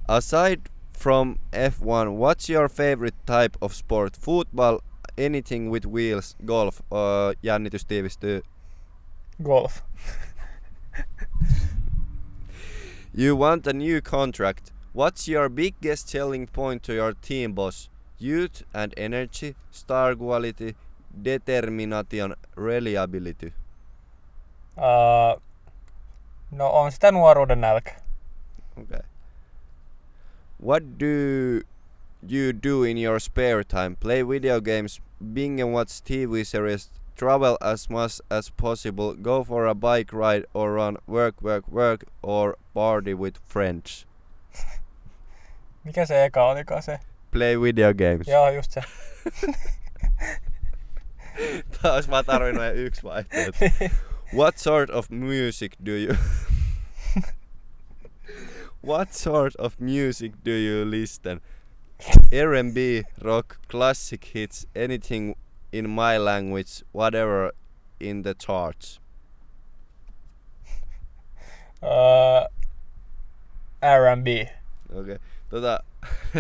Aside 0.08 0.62
from 1.00 1.36
F1, 1.56 2.08
what's 2.10 2.54
your 2.54 2.70
favorite 2.70 3.18
type 3.26 3.58
of 3.62 3.74
sport? 3.74 4.20
Football, 4.20 4.80
anything 5.26 5.72
with 5.72 5.88
wheels, 5.88 6.38
golf, 6.46 6.80
uh, 6.80 6.88
jännitys 7.44 7.86
tiivistyy. 7.86 8.42
Golf. 9.44 9.82
You 13.16 13.36
want 13.36 13.68
a 13.68 13.74
new 13.74 14.02
contract. 14.02 14.72
What's 14.94 15.28
your 15.28 15.50
biggest 15.50 16.10
selling 16.10 16.48
point 16.48 16.82
to 16.84 16.94
your 16.94 17.14
team 17.14 17.54
boss? 17.54 17.90
Youth 18.18 18.64
and 18.74 18.94
energy, 18.98 19.56
star 19.72 20.16
quality, 20.16 20.76
determination, 21.22 22.34
reliability. 22.56 23.54
Uh, 24.78 25.40
no 26.52 26.70
on 26.70 26.92
sitä 26.92 27.12
nuoruuden 27.12 27.62
nälkä. 27.62 27.92
Okay. 28.78 29.02
What 30.60 30.84
do 31.00 31.62
you 32.28 32.54
do 32.64 32.84
in 32.84 32.98
your 32.98 33.20
spare 33.20 33.64
time? 33.64 33.96
Play 33.96 34.24
video 34.24 34.62
games, 34.62 35.02
bing 35.34 35.62
and 35.62 35.74
watch 35.74 36.02
TV 36.04 36.46
series, 36.46 36.90
travel 37.16 37.58
as 37.62 37.90
much 37.90 38.22
as 38.30 38.52
possible, 38.52 39.14
go 39.14 39.44
for 39.44 39.68
a 39.68 39.76
bike 39.76 40.14
ride 40.14 40.46
or 40.54 40.74
run, 40.74 40.98
work, 41.08 41.42
work, 41.42 41.68
work, 41.68 42.06
or 42.22 42.58
party 42.74 43.14
with 43.14 43.38
friends. 43.46 44.06
Mikä 45.86 46.06
se 46.06 46.26
eka 46.26 46.44
olikaan 46.44 46.82
se? 46.82 47.00
Play 47.32 47.56
video 47.56 47.94
games. 47.94 48.28
Joo, 48.28 48.52
just 48.52 48.72
se. 48.72 48.82
Taas 51.82 52.08
mä 52.08 52.24
tarvinnut 52.24 52.76
yksi 52.76 53.04
vaihtoehto. 53.04 53.66
What 54.34 54.58
sort 54.58 54.90
of 54.90 55.10
music 55.10 55.76
do 55.86 55.92
you... 55.92 56.16
What 58.82 59.14
sort 59.14 59.56
of 59.60 59.80
music 59.80 60.32
do 60.44 60.52
you 60.52 60.92
listen? 60.92 61.40
R&B, 62.32 63.04
rock, 63.22 63.58
classic 63.68 64.26
hits, 64.36 64.66
anything 64.76 65.36
in 65.74 65.90
my 65.90 66.18
language, 66.18 66.86
whatever 66.94 67.52
in 68.00 68.24
the 68.24 68.34
charts. 68.34 69.02
Uh, 71.84 72.48
R&B. 73.82 74.28
Okei. 74.28 75.02
Okay. 75.02 75.18
Tota, 75.50 75.80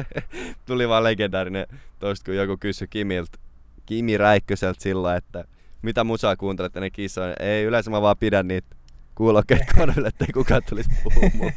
tuli 0.66 0.90
vaan 0.90 1.04
legendaarinen 1.04 1.68
tosta, 2.00 2.26
kun 2.26 2.36
joku 2.36 2.58
kysyi 2.58 2.88
Kimiltä, 2.88 3.38
Kimi 3.86 4.18
Räikköseltä 4.18 4.82
sillä, 4.82 5.16
että 5.16 5.46
mitä 5.82 6.04
musaa 6.04 6.36
kuuntelet 6.36 6.76
ennen 6.76 6.92
kisoja. 6.92 7.36
Ei, 7.40 7.64
yleensä 7.64 7.92
mä 7.92 8.02
vaan 8.02 8.18
pidän 8.18 8.48
niitä 8.48 8.76
kuulokkeet 9.16 9.62
korville, 9.78 10.08
ettei 10.08 10.28
kukaan 10.34 10.62
tulisi 10.70 10.90
puhumaan. 11.04 11.54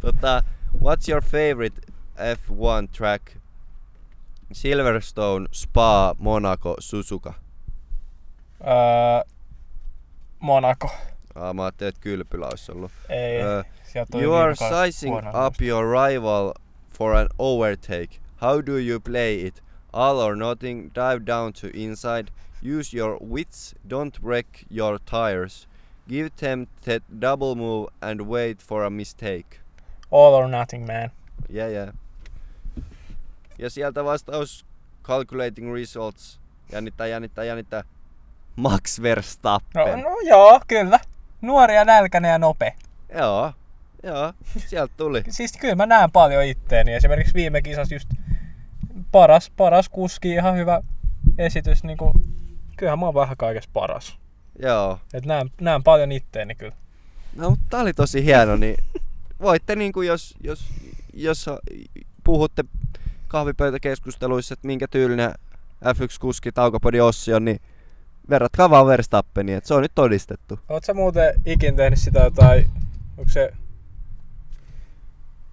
tota, 0.00 0.42
what's 0.74 1.10
your 1.10 1.22
favorite 1.22 1.80
F1 2.16 2.88
track? 2.96 3.22
Silverstone, 4.52 5.48
Spa, 5.52 6.14
Monaco, 6.18 6.76
Suzuka. 6.78 7.34
Uh, 8.60 9.32
Monaco. 10.40 10.88
Ah, 11.34 11.54
mä 11.54 11.64
ajattelin, 11.64 11.88
että 11.88 12.00
kylpylä 12.00 12.46
olisi 12.46 12.72
ollut. 12.72 12.92
Ei. 13.08 13.42
Ö, 13.42 13.64
sieltä 13.84 14.10
tuli 14.12 14.22
You 14.22 14.34
are 14.34 14.44
viime 14.46 14.56
kaudella 14.56 14.86
sizing 14.86 15.16
up 15.46 15.54
your 15.62 15.86
rival 15.86 16.52
for 16.98 17.14
an 17.16 17.28
overtake. 17.38 18.08
How 18.42 18.66
do 18.66 18.78
you 18.78 19.00
play 19.00 19.46
it? 19.46 19.62
All 19.92 20.18
or 20.18 20.36
nothing, 20.36 20.90
dive 20.94 21.26
down 21.26 21.52
to 21.52 21.66
inside, 21.74 22.28
use 22.62 22.96
your 22.96 23.18
wits, 23.22 23.74
don't 23.90 24.18
wreck 24.22 24.46
your 24.70 24.98
tires, 24.98 25.68
give 26.08 26.30
them 26.36 26.66
that 26.84 27.02
double 27.20 27.54
move 27.54 27.88
and 28.02 28.20
wait 28.20 28.62
for 28.62 28.84
a 28.84 28.90
mistake. 28.90 29.60
All 30.10 30.34
or 30.34 30.48
nothing, 30.48 30.86
man. 30.86 31.10
Yeah, 31.48 31.68
yeah. 31.72 31.92
Ja 33.58 33.70
sieltä 33.70 34.04
vastaus 34.04 34.66
calculating 35.02 35.74
results. 35.74 36.40
Jännittää, 36.72 37.06
jännittää, 37.06 37.44
jännittää. 37.44 37.84
Max 38.56 38.98
No, 38.98 39.02
Verstappen. 39.02 40.00
no 40.00 40.20
joo, 40.26 40.60
kyllä. 40.68 41.00
Nuori 41.40 41.74
ja 41.74 41.84
nälkäinen 41.84 42.30
ja 42.30 42.38
nopea. 42.38 42.72
Joo, 43.18 43.52
joo, 44.02 44.32
sieltä 44.58 44.94
tuli. 44.96 45.24
Siis 45.28 45.52
kyllä 45.60 45.74
mä 45.74 45.86
näen 45.86 46.10
paljon 46.10 46.44
itteeni. 46.44 46.94
Esimerkiksi 46.94 47.34
viime 47.34 47.62
kisassa 47.62 47.94
just 47.94 48.08
paras, 49.12 49.50
paras 49.56 49.88
kuski, 49.88 50.30
ihan 50.30 50.56
hyvä 50.56 50.82
esitys. 51.38 51.84
Niin 51.84 51.98
kuin, 51.98 52.12
kyllähän 52.76 52.98
mä 52.98 53.06
oon 53.06 53.14
vähän 53.14 53.36
kaikessa 53.36 53.70
paras. 53.72 54.18
Joo. 54.62 54.98
Et 55.14 55.24
näen, 55.26 55.50
näen 55.60 55.82
paljon 55.82 56.12
itteeni 56.12 56.54
kyllä. 56.54 56.74
No, 57.36 57.50
mutta 57.50 57.66
tää 57.70 57.80
oli 57.80 57.92
tosi 57.92 58.24
hieno, 58.24 58.56
niin 58.56 58.76
voitte 59.40 59.76
niinku, 59.76 60.02
jos, 60.02 60.34
jos, 60.40 60.64
jos 61.12 61.46
puhutte 62.24 62.64
kahvipöytäkeskusteluissa, 63.28 64.52
että 64.52 64.66
minkä 64.66 64.88
tyylinen 64.88 65.30
F1-kuski 65.84 66.52
Taukopodi 66.52 67.00
Ossi 67.00 67.34
on, 67.34 67.44
niin 67.44 67.60
verratkaa 68.30 68.70
vaan 68.70 68.86
Verstappenia, 68.86 69.58
että 69.58 69.68
se 69.68 69.74
on 69.74 69.82
nyt 69.82 69.92
todistettu. 69.94 70.58
Sä 70.84 70.94
muuten 70.94 71.34
ikin 71.46 71.76
tehnyt 71.76 71.98
sitä 71.98 72.20
jotain, 72.20 72.70
onko 73.18 73.28
se, 73.28 73.52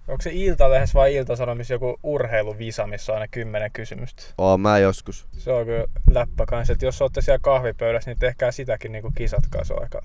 onko 0.08 0.22
se 0.22 0.30
Iltalehdessä 0.32 0.98
vai 0.98 1.14
Iltasanomissa 1.14 1.74
joku 1.74 1.98
urheiluvisa, 2.02 2.86
missä 2.86 3.12
on 3.12 3.18
aina 3.18 3.28
kymmenen 3.28 3.72
kysymystä? 3.72 4.22
Oon 4.38 4.60
mä 4.60 4.78
joskus. 4.78 5.26
Se 5.38 5.52
on 5.52 5.66
kyllä 5.66 5.86
läppä 6.10 6.46
kanssa, 6.46 6.72
että 6.72 6.86
jos 6.86 7.02
olette 7.02 7.22
siellä 7.22 7.38
kahvipöydässä, 7.42 8.10
niin 8.10 8.18
tehkää 8.18 8.52
sitäkin 8.52 8.92
niinku 8.92 9.12
kisatkaa. 9.14 9.64
Se 9.64 9.74
on 9.74 9.82
aika, 9.82 10.02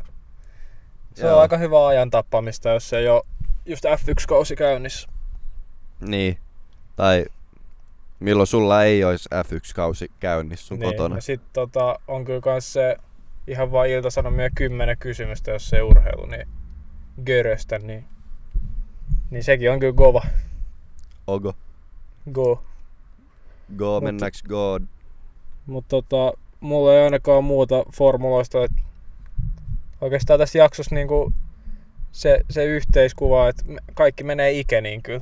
se 1.13 1.25
Joo. 1.25 1.36
on 1.36 1.41
aika 1.41 1.58
hyvä 1.58 1.88
ajan 1.88 2.10
tappamista, 2.10 2.69
jos 2.69 2.89
se 2.89 2.97
ei 2.97 3.10
ole 3.10 3.21
just 3.65 3.86
F1-kausi 3.86 4.55
käynnissä. 4.55 5.10
Niin. 6.01 6.38
Tai 6.95 7.25
milloin 8.19 8.47
sulla 8.47 8.84
ei 8.84 9.03
olisi 9.03 9.29
F1-kausi 9.36 10.12
käynnissä 10.19 10.67
sun 10.67 10.79
niin, 10.79 10.91
kotona. 10.91 11.15
Ja 11.15 11.21
sit 11.21 11.41
tota, 11.53 11.99
on 12.08 12.25
kyllä 12.25 12.41
kans 12.41 12.73
se 12.73 12.97
ihan 13.47 13.71
vaan 13.71 13.89
iltasanomia 13.89 14.49
kymmenen 14.55 14.97
kysymystä, 14.97 15.51
jos 15.51 15.69
se 15.69 15.75
ei 15.75 15.82
urheilu, 15.82 16.25
niin 16.25 16.47
göröstä, 17.25 17.79
niin, 17.79 18.05
niin 19.32 19.43
sekin 19.43 19.71
on 19.71 19.79
kyllä 19.79 19.93
kova. 19.93 20.21
Ogo. 21.27 21.53
Go. 22.32 22.63
Go, 23.77 24.01
mennäks 24.01 24.43
go. 24.43 24.79
Mutta 25.65 25.89
tota, 25.89 26.38
mulla 26.60 26.93
ei 26.93 27.03
ainakaan 27.03 27.43
muuta 27.43 27.84
formuloista, 27.93 28.63
että 28.63 28.82
oikeastaan 30.01 30.39
tässä 30.39 30.60
jaksossa 30.60 30.95
niinku 30.95 31.34
se, 32.12 32.41
se 32.49 32.65
yhteiskuva, 32.65 33.49
että 33.49 33.63
kaikki 33.93 34.23
menee 34.23 34.60
ikeniin 34.60 35.01
kyllä. 35.03 35.21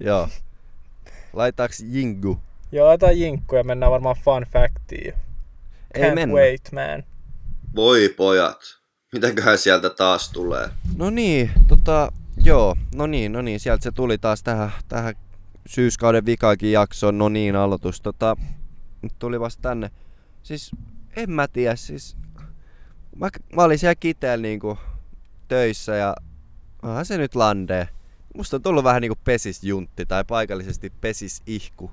Joo. 0.00 0.28
Laitaaks 1.32 1.80
Jingu? 1.80 2.38
Joo, 2.72 2.86
laitetaan 2.86 3.18
jinkkuja, 3.20 3.64
mennään 3.64 3.92
varmaan 3.92 4.16
fun 4.24 4.46
factiin. 4.52 5.14
Can't 5.98 6.04
Ei 6.04 6.14
mennä. 6.14 6.34
wait, 6.34 6.72
man. 6.72 7.04
Voi 7.76 8.14
pojat, 8.16 8.60
mitäköhän 9.12 9.58
sieltä 9.58 9.90
taas 9.90 10.30
tulee? 10.32 10.68
No 10.96 11.10
niin, 11.10 11.50
tota, 11.68 12.12
joo, 12.44 12.76
no 12.94 13.06
niin, 13.06 13.32
no 13.32 13.42
niin, 13.42 13.60
sieltä 13.60 13.82
se 13.82 13.90
tuli 13.92 14.18
taas 14.18 14.42
tähän, 14.42 14.70
tähän 14.88 15.14
syyskauden 15.66 16.26
vikaakin 16.26 16.72
jaksoon, 16.72 17.18
no 17.18 17.28
niin, 17.28 17.56
aloitus, 17.56 18.00
tota, 18.00 18.36
nyt 19.02 19.12
tuli 19.18 19.40
vasta 19.40 19.62
tänne. 19.62 19.90
Siis, 20.42 20.70
en 21.16 21.30
mä 21.30 21.48
tiedä, 21.48 21.76
siis, 21.76 22.16
mä, 23.16 23.28
mä 23.56 23.62
olin 23.62 23.78
siellä 23.78 23.94
kiteellä 23.94 24.42
niinku 24.42 24.78
töissä 25.48 25.96
ja 25.96 26.14
onhan 26.82 27.06
se 27.06 27.18
nyt 27.18 27.34
landee. 27.34 27.88
Musta 28.38 28.56
on 28.56 28.62
tullut 28.62 28.84
vähän 28.84 29.02
niinku 29.02 29.18
pesisjuntti 29.24 30.06
tai 30.06 30.24
paikallisesti 30.24 30.92
pesisihku. 31.00 31.90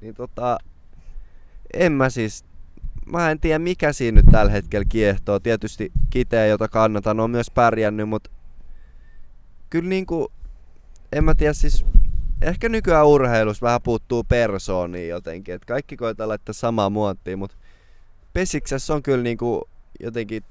Niin 0.00 0.14
tota, 0.14 0.58
en 1.74 1.92
mä 1.92 2.10
siis, 2.10 2.44
mä 3.12 3.30
en 3.30 3.40
tiedä 3.40 3.58
mikä 3.58 3.92
siinä 3.92 4.16
nyt 4.16 4.26
tällä 4.32 4.52
hetkellä 4.52 4.84
kiehtoo. 4.88 5.40
Tietysti 5.40 5.92
Kiteä, 6.10 6.46
jota 6.46 6.68
kannatan, 6.68 7.20
on 7.20 7.30
myös 7.30 7.50
pärjännyt, 7.50 8.08
mutta 8.08 8.30
kyllä 9.70 9.88
niinku, 9.88 10.32
en 11.12 11.24
mä 11.24 11.34
tiedä 11.34 11.52
siis, 11.52 11.84
ehkä 12.42 12.68
nykyään 12.68 13.06
urheilussa 13.06 13.66
vähän 13.66 13.82
puuttuu 13.82 14.24
persoonia 14.24 15.06
jotenkin, 15.06 15.54
että 15.54 15.66
kaikki 15.66 15.96
koetaan 15.96 16.28
laittaa 16.28 16.52
samaa 16.52 16.90
muottiin, 16.90 17.38
mutta 17.38 17.56
Pesiksessä 18.32 18.94
on 18.94 19.02
kyllä 19.02 19.22
niinku 19.22 19.68
jotenkin 20.00 20.42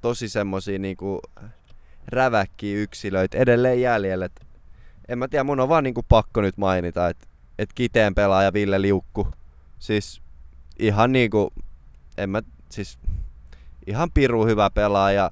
tosi 0.00 0.28
semmosia 0.28 0.78
niinku 0.78 1.20
räväkkiä 2.08 2.78
yksilöitä 2.78 3.38
edelleen 3.38 3.80
jäljellä. 3.80 4.24
Et 4.24 4.47
en 5.08 5.18
mä 5.18 5.28
tiedä, 5.28 5.44
mun 5.44 5.60
on 5.60 5.68
vaan 5.68 5.84
niinku 5.84 6.02
pakko 6.08 6.40
nyt 6.40 6.56
mainita, 6.56 7.08
että 7.08 7.26
et 7.58 7.72
Kiteen 7.74 8.14
pelaaja 8.14 8.52
Ville 8.52 8.82
Liukku, 8.82 9.28
siis 9.78 10.22
ihan 10.78 11.12
niinku, 11.12 11.52
en 12.16 12.30
mä, 12.30 12.42
siis 12.70 12.98
ihan 13.86 14.10
piru 14.14 14.46
hyvä 14.46 14.70
pelaaja 14.70 15.30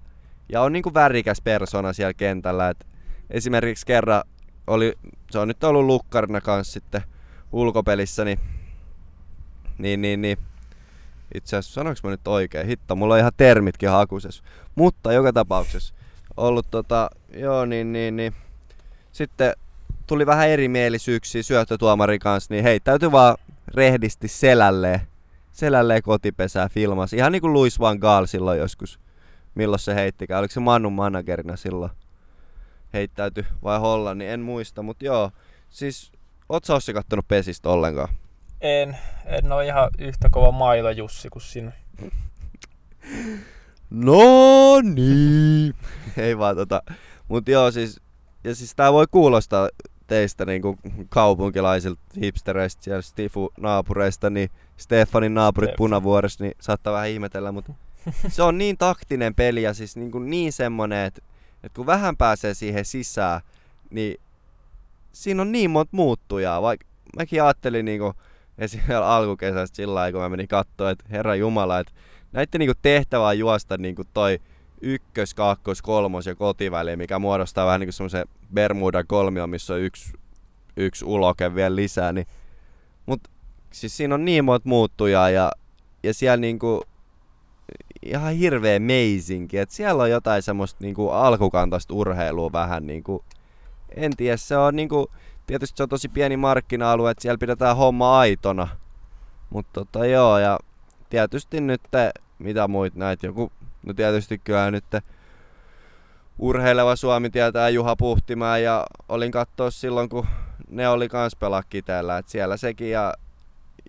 ja 0.48 0.60
on 0.62 0.72
niinku 0.72 0.94
värikäs 0.94 1.40
persona 1.44 1.92
siellä 1.92 2.14
kentällä. 2.14 2.68
Et 2.68 2.86
esimerkiksi 3.30 3.86
kerran 3.86 4.22
oli, 4.66 4.92
se 5.30 5.38
on 5.38 5.48
nyt 5.48 5.64
ollut 5.64 5.84
lukkarina 5.84 6.40
kanssa 6.40 6.72
sitten 6.72 7.02
ulkopelissä, 7.52 8.24
niin, 8.24 8.38
niin, 9.78 10.02
niin, 10.02 10.22
niin 10.22 10.38
itse 11.34 11.56
asiassa 11.56 11.74
sanoinko 11.74 12.00
mä 12.04 12.10
nyt 12.10 12.28
oikein? 12.28 12.66
Hitto, 12.66 12.96
mulla 12.96 13.14
on 13.14 13.20
ihan 13.20 13.32
termitkin 13.36 13.90
hakusessa. 13.90 14.44
Mutta 14.74 15.12
joka 15.12 15.32
tapauksessa 15.32 15.94
ollut 16.36 16.66
tota, 16.70 17.10
joo 17.34 17.64
niin, 17.64 17.92
niin, 17.92 18.16
niin. 18.16 18.34
Sitten 19.12 19.52
tuli 20.06 20.26
vähän 20.26 20.48
erimielisyyksiä 20.48 21.42
syöttötuomarin 21.42 22.20
kanssa, 22.20 22.54
niin 22.54 22.64
heittäytyi 22.64 23.12
vaan 23.12 23.36
rehdisti 23.74 24.28
selälleen, 24.28 25.00
selälleen 25.52 26.02
kotipesää 26.02 26.68
filmas. 26.68 27.12
Ihan 27.12 27.32
niin 27.32 27.42
kuin 27.42 27.52
Louis 27.52 27.80
Van 27.80 27.98
Gaal 27.98 28.26
silloin 28.26 28.58
joskus. 28.58 29.00
Milloin 29.54 29.80
se 29.80 29.94
heittikään? 29.94 30.38
Oliko 30.38 30.52
se 30.52 30.60
Mannun 30.60 30.92
managerina 30.92 31.56
silloin? 31.56 31.90
Heittäytyi 32.92 33.44
vai 33.64 33.78
Hollannin? 33.78 34.28
En 34.28 34.40
muista, 34.40 34.82
mutta 34.82 35.04
joo. 35.04 35.30
Siis, 35.70 36.12
oot 36.48 36.64
sä 36.64 36.74
Ossi 36.74 36.92
kattonut 36.92 37.28
pesistä 37.28 37.68
ollenkaan? 37.68 38.08
En, 38.60 38.98
en 39.26 39.52
ole 39.52 39.66
ihan 39.66 39.90
yhtä 39.98 40.28
kova 40.30 40.52
maila 40.52 40.92
Jussi 40.92 41.28
kuin 41.28 41.42
sinä. 41.42 41.72
No 43.90 44.80
niin. 44.80 45.74
Ei 46.16 46.38
vaan 46.38 46.56
tota. 46.56 46.82
Mut 47.28 47.48
joo 47.48 47.70
siis, 47.70 48.00
ja 48.44 48.54
siis 48.54 48.74
tää 48.74 48.92
voi 48.92 49.06
kuulostaa 49.10 49.68
teistä 50.06 50.44
niinku 50.44 50.78
kaupunkilaisilta 51.08 52.00
hipstereistä 52.22 52.84
siellä 52.84 53.02
Stifu 53.02 53.52
naapureista, 53.60 54.30
niin 54.30 54.50
Stefanin 54.76 55.34
naapurit 55.34 55.68
Stefan. 55.68 55.78
punavuoressa, 55.78 56.44
niin 56.44 56.54
saattaa 56.60 56.92
vähän 56.92 57.08
ihmetellä, 57.08 57.52
mutta 57.52 57.72
se 58.28 58.42
on 58.42 58.58
niin 58.58 58.78
taktinen 58.78 59.34
peli 59.34 59.62
ja 59.62 59.74
siis 59.74 59.96
niinku 59.96 60.18
niin 60.18 60.52
semmonen, 60.52 61.06
että 61.06 61.22
et 61.62 61.72
kun 61.72 61.86
vähän 61.86 62.16
pääsee 62.16 62.54
siihen 62.54 62.84
sisään, 62.84 63.40
niin 63.90 64.20
siinä 65.12 65.42
on 65.42 65.52
niin 65.52 65.70
monta 65.70 65.96
muuttujaa, 65.96 66.62
vaikka 66.62 66.86
mäkin 67.16 67.42
ajattelin 67.42 67.84
niinku 67.84 68.14
esimerkiksi 68.58 68.92
alkukesästä 69.16 69.76
sillä 69.76 69.94
lailla, 69.94 70.12
kun 70.12 70.20
mä 70.20 70.28
menin 70.28 70.48
katsoa, 70.48 70.90
että 70.90 71.04
herra 71.10 71.34
jumala, 71.34 71.78
että 71.78 71.92
näiden 72.32 72.58
niinku 72.58 72.78
tehtävä 72.82 73.26
on 73.26 73.38
juosta 73.38 73.76
niinku 73.76 74.02
toi 74.14 74.38
ykkös, 74.80 75.34
kakkos, 75.34 75.82
kolmos 75.82 76.26
ja 76.26 76.34
kotiväli, 76.34 76.96
mikä 76.96 77.18
muodostaa 77.18 77.66
vähän 77.66 77.80
niinku 77.80 77.92
semmoisen 77.92 78.26
Bermuda 78.54 79.04
kolmio, 79.04 79.46
missä 79.46 79.74
on 79.74 79.80
yksi, 79.80 80.12
yksi 80.76 81.04
uloke 81.04 81.54
vielä 81.54 81.76
lisää, 81.76 82.12
niin 82.12 82.26
mut 83.06 83.20
siis 83.72 83.96
siinä 83.96 84.14
on 84.14 84.24
niin 84.24 84.44
monta 84.44 84.68
muuttujaa 84.68 85.30
ja, 85.30 85.52
ja 86.02 86.14
siellä 86.14 86.36
niinku 86.36 86.82
ihan 88.02 88.34
hirveä 88.34 88.78
meisinki, 88.78 89.58
että 89.58 89.74
siellä 89.74 90.02
on 90.02 90.10
jotain 90.10 90.42
semmoista 90.42 90.84
niinku 90.84 91.10
alkukantaista 91.10 91.94
urheilua 91.94 92.52
vähän 92.52 92.86
niinku, 92.86 93.24
en 93.96 94.16
tiedä, 94.16 94.36
se 94.36 94.56
on 94.56 94.76
niinku, 94.76 95.10
tietysti 95.46 95.76
se 95.76 95.82
on 95.82 95.88
tosi 95.88 96.08
pieni 96.08 96.36
markkina-alue, 96.36 97.10
että 97.10 97.22
siellä 97.22 97.38
pidetään 97.38 97.76
homma 97.76 98.18
aitona, 98.18 98.68
mutta 99.50 99.70
tota 99.72 100.06
joo, 100.06 100.38
ja 100.38 100.58
tietysti 101.10 101.60
nyt 101.60 101.82
mitä 102.38 102.68
muit 102.68 102.94
näitä, 102.94 103.26
joku, 103.26 103.52
no 103.86 103.94
tietysti 103.94 104.38
kyllä 104.38 104.70
nyt 104.70 104.84
urheileva 106.38 106.96
Suomi 106.96 107.30
tietää 107.30 107.68
Juha 107.68 107.96
Puhtimäen 107.96 108.64
ja 108.64 108.86
olin 109.08 109.32
katsoa 109.32 109.70
silloin, 109.70 110.08
kun 110.08 110.26
ne 110.68 110.88
oli 110.88 111.08
kans 111.08 111.36
pelaa 111.36 111.62
Kiteellä, 111.62 112.18
että 112.18 112.32
siellä 112.32 112.56
sekin 112.56 112.90
ja, 112.90 113.14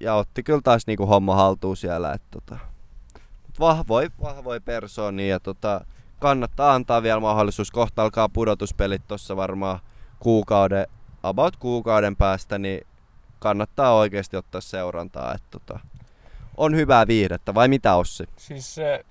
ja 0.01 0.13
otti 0.13 0.43
kyllä 0.43 0.61
taas 0.63 0.87
niinku 0.87 1.05
homma 1.05 1.35
haltuun 1.35 1.77
siellä, 1.77 2.13
että 2.13 2.27
tota, 2.31 2.57
vahvoi, 3.59 4.09
vahvoi 4.21 4.59
persoonia 4.59 5.27
ja 5.27 5.39
tota, 5.39 5.85
kannattaa 6.19 6.73
antaa 6.73 7.03
vielä 7.03 7.19
mahdollisuus, 7.19 7.71
kohta 7.71 8.03
alkaa 8.03 8.29
pudotuspelit 8.29 9.01
tossa 9.07 9.35
varmaan 9.35 9.79
kuukauden, 10.19 10.87
about 11.23 11.57
kuukauden 11.57 12.15
päästä, 12.15 12.57
niin 12.57 12.87
kannattaa 13.39 13.93
oikeasti 13.93 14.37
ottaa 14.37 14.61
seurantaa, 14.61 15.33
että 15.33 15.47
tota, 15.51 15.79
on 16.57 16.75
hyvää 16.75 17.07
viihdettä, 17.07 17.53
vai 17.53 17.67
mitä 17.67 17.95
Ossi? 17.95 18.23
Siis 18.37 18.75
se 18.75 19.05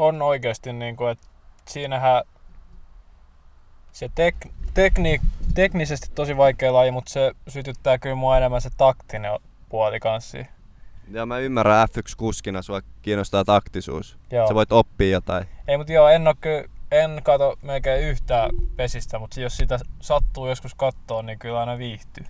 on 0.00 0.22
oikeasti 0.22 0.72
niin 0.72 0.96
kuin, 0.96 1.10
että 1.10 1.26
siinähän 1.68 2.22
se 3.92 4.10
tek, 4.14 4.34
tekni, 4.74 5.20
teknisesti 5.54 6.08
tosi 6.14 6.36
vaikea 6.36 6.72
laji, 6.72 6.90
mutta 6.90 7.12
se 7.12 7.32
sytyttää 7.48 7.98
kyllä 7.98 8.14
mua 8.14 8.36
enemmän 8.36 8.60
se 8.60 8.70
taktinen 8.76 9.32
puoli 9.68 10.00
kanssa. 10.00 10.38
Ja 11.10 11.26
mä 11.26 11.38
ymmärrän 11.38 11.88
F1-kuskina, 11.88 12.62
sua 12.62 12.80
kiinnostaa 13.02 13.44
taktisuus. 13.44 14.18
Joo. 14.30 14.48
Sä 14.48 14.54
voit 14.54 14.72
oppia 14.72 15.10
jotain. 15.10 15.46
Ei, 15.68 15.76
mutta 15.76 15.92
joo, 15.92 16.08
en, 16.08 16.28
oo 16.28 16.34
kyllä, 16.40 16.64
en 16.90 17.20
kato 17.22 17.58
melkein 17.62 18.08
yhtään 18.08 18.50
pesistä, 18.76 19.18
mutta 19.18 19.40
jos 19.40 19.56
sitä 19.56 19.78
sattuu 20.00 20.48
joskus 20.48 20.74
kattoon, 20.74 21.26
niin 21.26 21.38
kyllä 21.38 21.60
aina 21.60 21.78
viihtyy. 21.78 22.24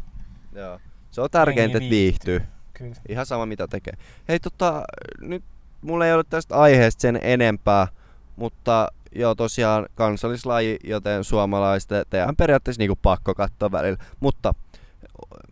Joo. 0.53 0.81
Se 1.11 1.21
on 1.21 1.31
tärkeintä, 1.31 1.79
että 1.79 1.91
viihtyy. 1.91 2.43
Kyllä. 2.73 2.95
Ihan 3.09 3.27
sama 3.27 3.47
mitä 3.47 3.69
tekee. 3.69 3.95
Hei 4.29 4.41
tota, 4.41 4.85
nyt 5.21 5.45
mulla 5.83 6.07
ei 6.07 6.15
ole 6.15 6.25
tästä 6.31 6.57
aiheesta 6.57 7.01
sen 7.01 7.19
enempää, 7.23 7.89
mutta 8.37 8.89
joo 9.13 9.35
tosiaan 9.35 9.87
kansallislaji, 9.95 10.79
joten 10.85 11.25
suomalaisten 11.25 12.05
teidän 12.11 12.37
periaatteessa 12.37 12.81
niinku 12.81 12.99
pakko 13.03 13.35
katsoa 13.35 13.73
välillä. 13.73 14.05
Mutta 14.21 14.55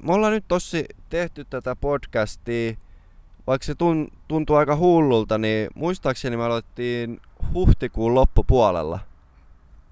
me 0.02 0.12
ollaan 0.12 0.32
nyt 0.32 0.44
tossi 0.48 0.84
tehty 1.08 1.44
tätä 1.44 1.76
podcastia, 1.76 2.76
vaikka 3.46 3.64
se 3.64 3.74
tun, 3.74 4.08
tuntuu 4.28 4.56
aika 4.56 4.76
hullulta, 4.76 5.38
niin 5.38 5.68
muistaakseni 5.74 6.36
me 6.36 6.44
aloittiin 6.44 7.20
huhtikuun 7.54 8.14
loppupuolella. 8.14 8.98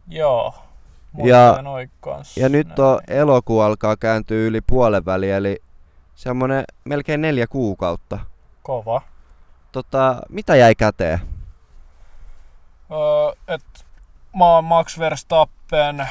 Joo. 0.09 0.55
Ja-. 1.25 1.59
Ja 2.37 2.49
nyt 2.49 2.79
on 2.79 3.01
elokuu 3.09 3.61
alkaa 3.61 3.97
kääntyä 3.97 4.39
yli 4.39 4.61
puolen 4.61 5.05
väliin, 5.05 5.35
eli 5.35 5.63
semmonen 6.15 6.65
melkein 6.85 7.21
neljä 7.21 7.47
kuukautta. 7.47 8.19
Kova. 8.63 9.03
Tota, 9.77 10.23
mitä 10.29 10.57
jäi 10.57 10.75
käteen? 10.75 11.21
Öö, 12.91 13.55
et 13.55 13.87
mä 14.37 14.45
oon 14.45 14.65
Max 14.65 14.99
Verstappen. 14.99 16.09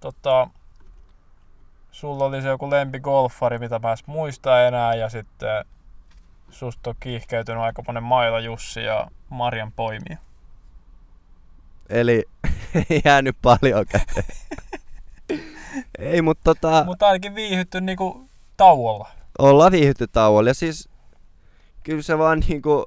Tota, 0.00 0.48
sulla 1.90 2.24
oli 2.24 2.42
se 2.42 2.48
joku 2.48 2.70
lempigolfari, 2.70 3.58
mitä 3.58 3.78
mä 3.78 3.90
en 3.90 3.96
muista 4.06 4.66
enää. 4.66 4.94
Ja 4.94 5.08
sitten 5.08 5.64
susta 6.50 6.90
on 6.90 6.96
kiihkeytynyt 7.00 7.62
aika 7.62 7.82
monen 7.86 8.02
Maila 8.02 8.40
Jussi 8.40 8.82
ja 8.82 9.06
Marjan 9.30 9.72
poimia. 9.72 10.16
Eli 11.88 12.24
ei 12.90 13.02
jäänyt 13.04 13.36
paljon 13.42 13.86
käteen. 13.86 14.36
ei, 15.98 16.22
mutta 16.22 16.54
tota, 16.54 16.84
Mutta 16.84 17.06
ainakin 17.06 17.34
viihytty 17.34 17.80
niinku 17.80 18.28
tauolla. 18.56 19.10
ollaan 19.38 19.72
viihdytty 19.72 20.06
tauolla. 20.06 20.50
Ja 20.50 20.54
siis 20.54 20.88
kyllä 21.86 22.02
se 22.02 22.18
vaan 22.18 22.42
niinku, 22.48 22.84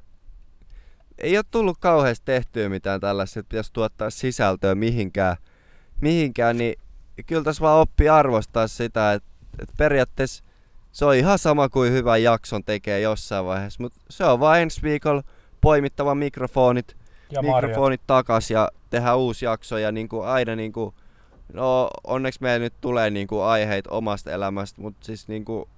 ei 1.17 1.37
ole 1.37 1.45
tullut 1.51 1.77
kauheasti 1.79 2.25
tehtyä 2.25 2.69
mitään 2.69 2.99
tällaista, 2.99 3.39
että 3.39 3.49
pitäisi 3.49 3.73
tuottaa 3.73 4.09
sisältöä 4.09 4.75
mihinkään, 4.75 5.37
mihinkään 6.01 6.57
niin 6.57 6.75
kyllä 7.25 7.43
tässä 7.43 7.61
vaan 7.61 7.79
oppii 7.79 8.09
arvostaa 8.09 8.67
sitä, 8.67 9.13
että, 9.13 9.29
että 9.61 9.73
periaatteessa 9.77 10.43
se 10.91 11.05
on 11.05 11.15
ihan 11.15 11.39
sama 11.39 11.69
kuin 11.69 11.91
hyvä 11.91 12.17
jakson 12.17 12.63
tekee 12.63 12.99
jossain 12.99 13.45
vaiheessa, 13.45 13.83
mutta 13.83 13.99
se 14.09 14.23
on 14.23 14.39
vaan 14.39 14.59
ensi 14.59 14.81
viikolla 14.81 15.23
poimittava 15.61 16.15
mikrofonit, 16.15 16.97
Ja 17.31 17.41
mikrofonit 17.41 18.01
takas 18.07 18.51
ja 18.51 18.69
tehdään 18.89 19.17
uusi 19.17 19.45
jakso 19.45 19.77
ja 19.77 19.91
niin 19.91 20.09
kuin 20.09 20.27
aina 20.27 20.55
niin 20.55 20.73
kuin, 20.73 20.95
no 21.53 21.89
onneksi 22.03 22.41
meillä 22.41 22.63
nyt 22.63 22.73
tulee 22.81 23.09
niin 23.09 23.27
kuin 23.27 23.43
aiheita 23.43 23.91
omasta 23.91 24.31
elämästä, 24.31 24.81
mutta 24.81 25.05
siis 25.05 25.27
niin 25.27 25.45
kuin, 25.45 25.69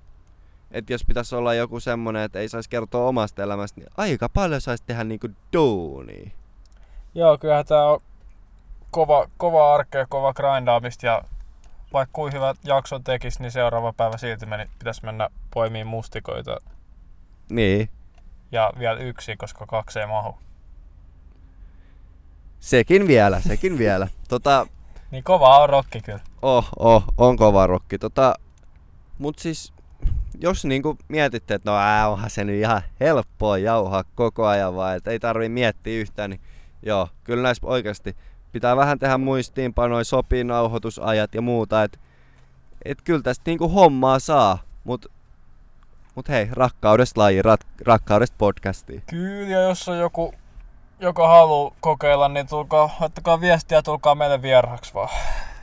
että 0.72 0.94
jos 0.94 1.06
pitäisi 1.06 1.36
olla 1.36 1.54
joku 1.54 1.80
semmonen, 1.80 2.22
että 2.22 2.40
ei 2.40 2.50
saisi 2.50 2.70
kertoa 2.70 3.08
omasta 3.08 3.44
elämästä, 3.44 3.82
niin 3.82 3.92
aika 3.98 4.30
paljon 4.30 4.62
saisi 4.62 4.84
tehdä 4.88 5.04
niin 5.04 5.20
kuin 5.20 5.38
duunia. 5.54 6.30
Joo, 7.16 7.38
kyllähän 7.38 7.66
tää 7.66 7.86
on 7.86 8.00
kova, 8.92 9.30
kova 9.38 9.74
arkea, 9.76 10.06
kova 10.06 10.34
grindaamista 10.34 11.06
ja 11.06 11.22
vaikka 11.94 12.14
kuin 12.14 12.34
hyvät 12.34 12.58
jakson 12.64 13.04
tekis, 13.04 13.40
niin 13.40 13.52
seuraava 13.52 13.94
päivä 13.94 14.18
silti 14.18 14.46
meni, 14.46 14.70
pitäisi 14.80 15.06
mennä 15.06 15.30
poimiin 15.54 15.88
mustikoita 15.88 16.58
Niin, 17.50 17.90
ja 18.52 18.74
vielä 18.80 19.00
yksi, 19.00 19.36
koska 19.36 19.66
kaksi 19.66 20.00
ei 20.00 20.08
mahu. 20.08 20.36
sekin 22.60 23.08
vielä, 23.08 23.42
sekin 23.42 23.78
vielä. 23.78 24.08
Tota, 24.30 24.68
Niin 25.12 25.24
kova 25.24 25.58
on 25.58 25.70
rokki 25.70 26.02
kyllä. 26.02 26.20
oh, 26.42 26.70
oh, 26.80 27.04
on 27.18 27.38
kova 27.38 27.68
rokki. 27.68 27.98
Tota, 28.00 28.36
mut 29.18 29.40
siis, 29.40 29.74
jos 30.40 30.66
niinku 30.66 30.98
mietitte, 31.08 31.54
että 31.54 31.72
no 31.72 31.78
ää, 31.78 32.10
onhan 32.10 32.30
se 32.30 32.44
nyt 32.44 32.56
ihan 32.60 32.82
helppoa 33.00 33.58
jauhaa 33.58 34.04
koko 34.16 34.46
ajan 34.48 34.76
vaan, 34.76 34.96
että 34.98 35.12
ei 35.12 35.20
tarvi 35.20 35.50
miettiä 35.50 36.00
yhtään, 36.02 36.30
niin 36.30 36.42
joo, 36.84 37.08
kyllä 37.24 37.44
näissä 37.44 37.68
oikeasti 37.68 38.16
pitää 38.52 38.76
vähän 38.76 39.00
tehdä 39.00 39.18
muistiinpanoja, 39.18 40.04
sopii 40.04 40.44
nauhoitusajat 40.44 41.36
ja 41.36 41.42
muuta, 41.42 41.84
että 41.84 42.00
et 42.86 43.02
kyllä 43.02 43.22
tästä 43.22 43.44
niinku 43.46 43.70
hommaa 43.70 44.20
saa, 44.20 44.58
mut, 44.84 45.06
mut 46.16 46.30
hei, 46.30 46.48
rakkaudesta 46.52 47.22
laji, 47.22 47.42
rat, 47.42 47.62
rakkaudesta 47.86 48.36
podcastiin. 48.38 49.04
Kyllä, 49.10 49.50
ja 49.50 49.62
jos 49.62 49.90
on 49.90 49.98
joku, 50.00 50.34
joka 51.00 51.28
haluaa 51.28 51.76
kokeilla, 51.80 52.28
niin 52.30 52.48
tulkaa, 52.48 52.90
ottakaa 53.02 53.42
viestiä 53.42 53.78
ja 53.78 53.84
tulkaa 53.84 54.16
meille 54.16 54.42
vieraaksi 54.42 54.94
vaan. 54.94 55.10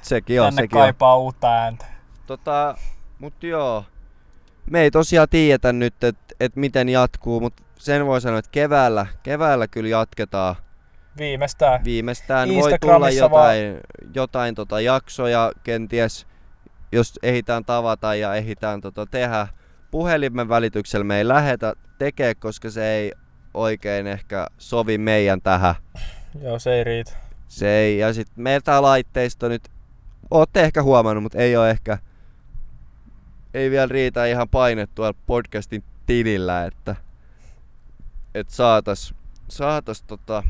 Sekin 0.02 0.40
on, 0.40 0.46
Tänne 0.46 0.62
sekin 0.62 0.78
on. 0.78 0.82
kaipaa 0.82 1.16
uutta 1.16 1.48
ääntä. 1.52 1.86
Tota, 2.26 2.74
mut 3.18 3.42
joo. 3.42 3.84
Me 4.70 4.80
ei 4.80 4.90
tosiaan 4.90 5.28
tiedetä 5.28 5.72
nyt, 5.72 6.04
että 6.04 6.34
et 6.40 6.56
miten 6.56 6.88
jatkuu, 6.88 7.40
mutta 7.40 7.62
sen 7.76 8.06
voi 8.06 8.20
sanoa, 8.20 8.38
että 8.38 8.50
keväällä, 8.52 9.06
keväällä 9.22 9.68
kyllä 9.68 9.88
jatketaan. 9.88 10.56
Viimeistään. 11.18 11.84
Viimeistään 11.84 12.48
voi 12.48 12.78
tulla 12.80 13.10
jotain, 13.10 13.80
jotain 14.14 14.54
tota 14.54 14.80
jaksoja, 14.80 15.52
kenties 15.64 16.26
jos 16.92 17.18
ehditään 17.22 17.64
tavata 17.64 18.14
ja 18.14 18.34
ehditään 18.34 18.80
tota 18.80 19.06
tehdä. 19.06 19.48
Puhelimen 19.90 20.48
välityksellä 20.48 21.04
me 21.04 21.18
ei 21.18 21.28
lähetä 21.28 21.72
tekee, 21.98 22.34
koska 22.34 22.70
se 22.70 22.90
ei 22.90 23.12
oikein 23.54 24.06
ehkä 24.06 24.46
sovi 24.58 24.98
meidän 24.98 25.40
tähän. 25.40 25.74
Joo, 26.42 26.58
se 26.58 26.74
ei 26.74 26.84
riitä. 26.84 27.12
Se 27.48 27.68
ei, 27.78 27.98
ja 27.98 28.12
sit 28.12 28.28
meillä 28.36 28.60
tää 28.60 28.82
laitteisto 28.82 29.48
nyt, 29.48 29.68
ootte 30.30 30.62
ehkä 30.62 30.82
huomannut, 30.82 31.22
mutta 31.22 31.38
ei 31.38 31.56
ole 31.56 31.70
ehkä, 31.70 31.98
ei 33.54 33.70
vielä 33.70 33.86
riitä 33.86 34.26
ihan 34.26 34.48
paine 34.48 34.86
tuolla 34.94 35.18
podcastin 35.26 35.84
tilillä, 36.06 36.64
että, 36.66 36.96
että 38.34 38.54
saatas, 38.54 39.14
saatas 39.48 40.02
tota, 40.02 40.42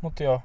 Mut 0.00 0.20
joo, 0.20 0.42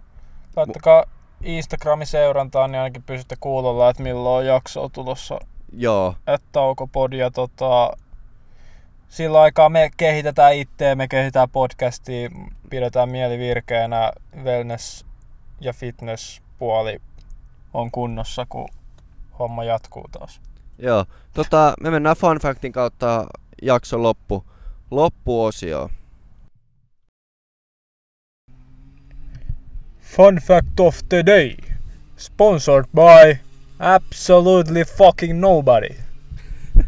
laittakaa 0.55 1.05
Instagramin 1.43 2.07
seurantaan, 2.07 2.71
niin 2.71 2.79
ainakin 2.79 3.03
pysytte 3.03 3.35
kuulolla, 3.39 3.89
että 3.89 4.03
milloin 4.03 4.37
on 4.39 4.45
jaksoa 4.53 4.89
tulossa. 4.89 5.39
joo, 5.73 6.15
Että 6.27 6.47
taukopod 6.51 7.13
ja 7.13 7.31
tota, 7.31 7.91
sillä 9.09 9.41
aikaa 9.41 9.69
me 9.69 9.89
kehitetään 9.97 10.55
itseä, 10.55 10.95
me 10.95 11.07
kehitetään 11.07 11.49
podcastia, 11.49 12.29
pidetään 12.69 13.09
mieli 13.09 13.37
virkeänä, 13.37 14.11
wellness 14.43 15.05
ja 15.61 15.73
fitness 15.73 16.41
puoli 16.57 17.01
on 17.73 17.91
kunnossa, 17.91 18.45
kun 18.49 18.69
homma 19.39 19.63
jatkuu 19.63 20.05
taas. 20.11 20.41
Joo. 20.79 21.05
Tota, 21.33 21.73
me 21.81 21.91
mennään 21.91 22.15
fun 22.15 22.39
factin 22.41 22.71
kautta 22.71 23.27
jakson 23.61 24.03
loppu, 24.03 24.45
loppuosioon. 24.91 25.89
Fun 30.01 30.35
fact 30.35 30.79
of 30.79 30.99
the 31.09 31.25
day. 31.25 31.55
Sponsored 32.17 32.85
by 32.95 33.39
absolutely 33.79 34.83
fucking 34.83 35.39
nobody. 35.39 35.89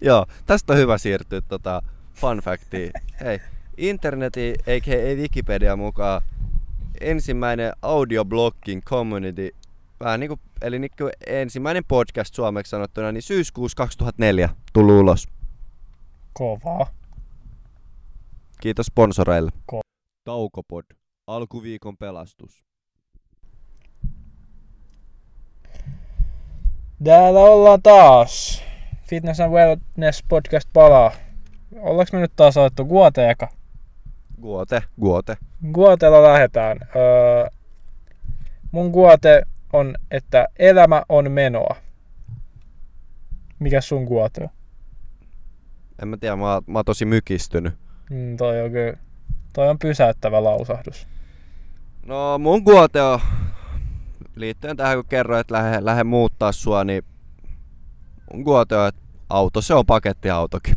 Joo, 0.00 0.26
tästä 0.46 0.72
on 0.72 0.78
hyvä 0.78 0.98
siirtyä 0.98 1.40
tota 1.40 1.82
fun 2.14 2.38
factiin. 2.38 2.90
Hei, 3.20 3.40
interneti, 3.76 4.54
eikä 4.66 4.92
Wikipedia 5.16 5.76
mukaan 5.76 6.22
ensimmäinen 7.00 7.72
audioblogging 7.82 8.82
community, 8.82 9.54
vähän 10.00 10.20
niinku, 10.20 10.38
eli 10.64 10.78
niinku 10.78 11.10
ensimmäinen 11.26 11.84
podcast 11.88 12.34
suomeksi 12.34 12.70
sanottuna, 12.70 13.12
niin 13.12 13.22
syyskuussa 13.22 13.76
2004 13.76 14.48
tullut 14.72 15.00
ulos. 15.00 15.28
Kovaa. 16.32 16.86
Kiitos 18.60 18.86
sponsoreille. 18.86 19.50
Ko- 19.72 19.80
Taukopod. 20.24 20.84
Alkuviikon 21.26 21.96
pelastus. 21.96 22.64
Täällä 27.04 27.40
ollaan 27.40 27.82
taas. 27.82 28.62
Fitness 29.08 29.40
and 29.40 29.52
Wellness 29.52 30.24
podcast 30.28 30.68
palaa. 30.72 31.12
Ollaanko 31.80 32.10
me 32.12 32.20
nyt 32.20 32.32
taas 32.36 32.56
otettu 32.56 32.84
Guote 32.84 33.30
eka? 33.30 33.48
Guote, 34.42 34.82
guote. 35.00 35.36
Guotella 35.72 36.22
lähdetään. 36.22 36.78
Öö, 36.96 37.46
mun 38.72 38.90
Guote 38.90 39.42
on, 39.74 39.94
että 40.10 40.46
elämä 40.58 41.02
on 41.08 41.30
menoa. 41.30 41.76
Mikä 43.58 43.80
sun 43.80 44.04
Guote 44.04 44.42
on? 44.42 44.48
En 46.02 46.08
mä 46.08 46.16
tiedä, 46.16 46.36
mä, 46.36 46.52
oon- 46.54 46.62
mä 46.66 46.78
oon 46.78 46.84
tosi 46.84 47.04
mykistynyt. 47.04 47.74
Mm, 48.10 48.36
toi 48.36 48.62
on 48.62 48.70
kyllä, 48.70 48.96
toi 49.52 49.68
on 49.68 49.78
pysäyttävä 49.78 50.44
lausahdus. 50.44 51.06
No 52.06 52.38
mun 52.38 52.62
guote 52.62 53.02
on, 53.02 53.20
liittyen 54.36 54.76
tähän 54.76 54.96
kun 54.96 55.04
kerroin, 55.08 55.40
että 55.40 55.54
lähde, 55.54 55.84
lähde 55.84 56.04
muuttaa 56.04 56.52
sua, 56.52 56.84
niin 56.84 57.02
mun 58.32 58.42
guote 58.42 58.76
on, 58.76 58.88
että 58.88 59.00
auto 59.30 59.62
se 59.62 59.74
on 59.74 59.86
pakettiautokin. 59.86 60.76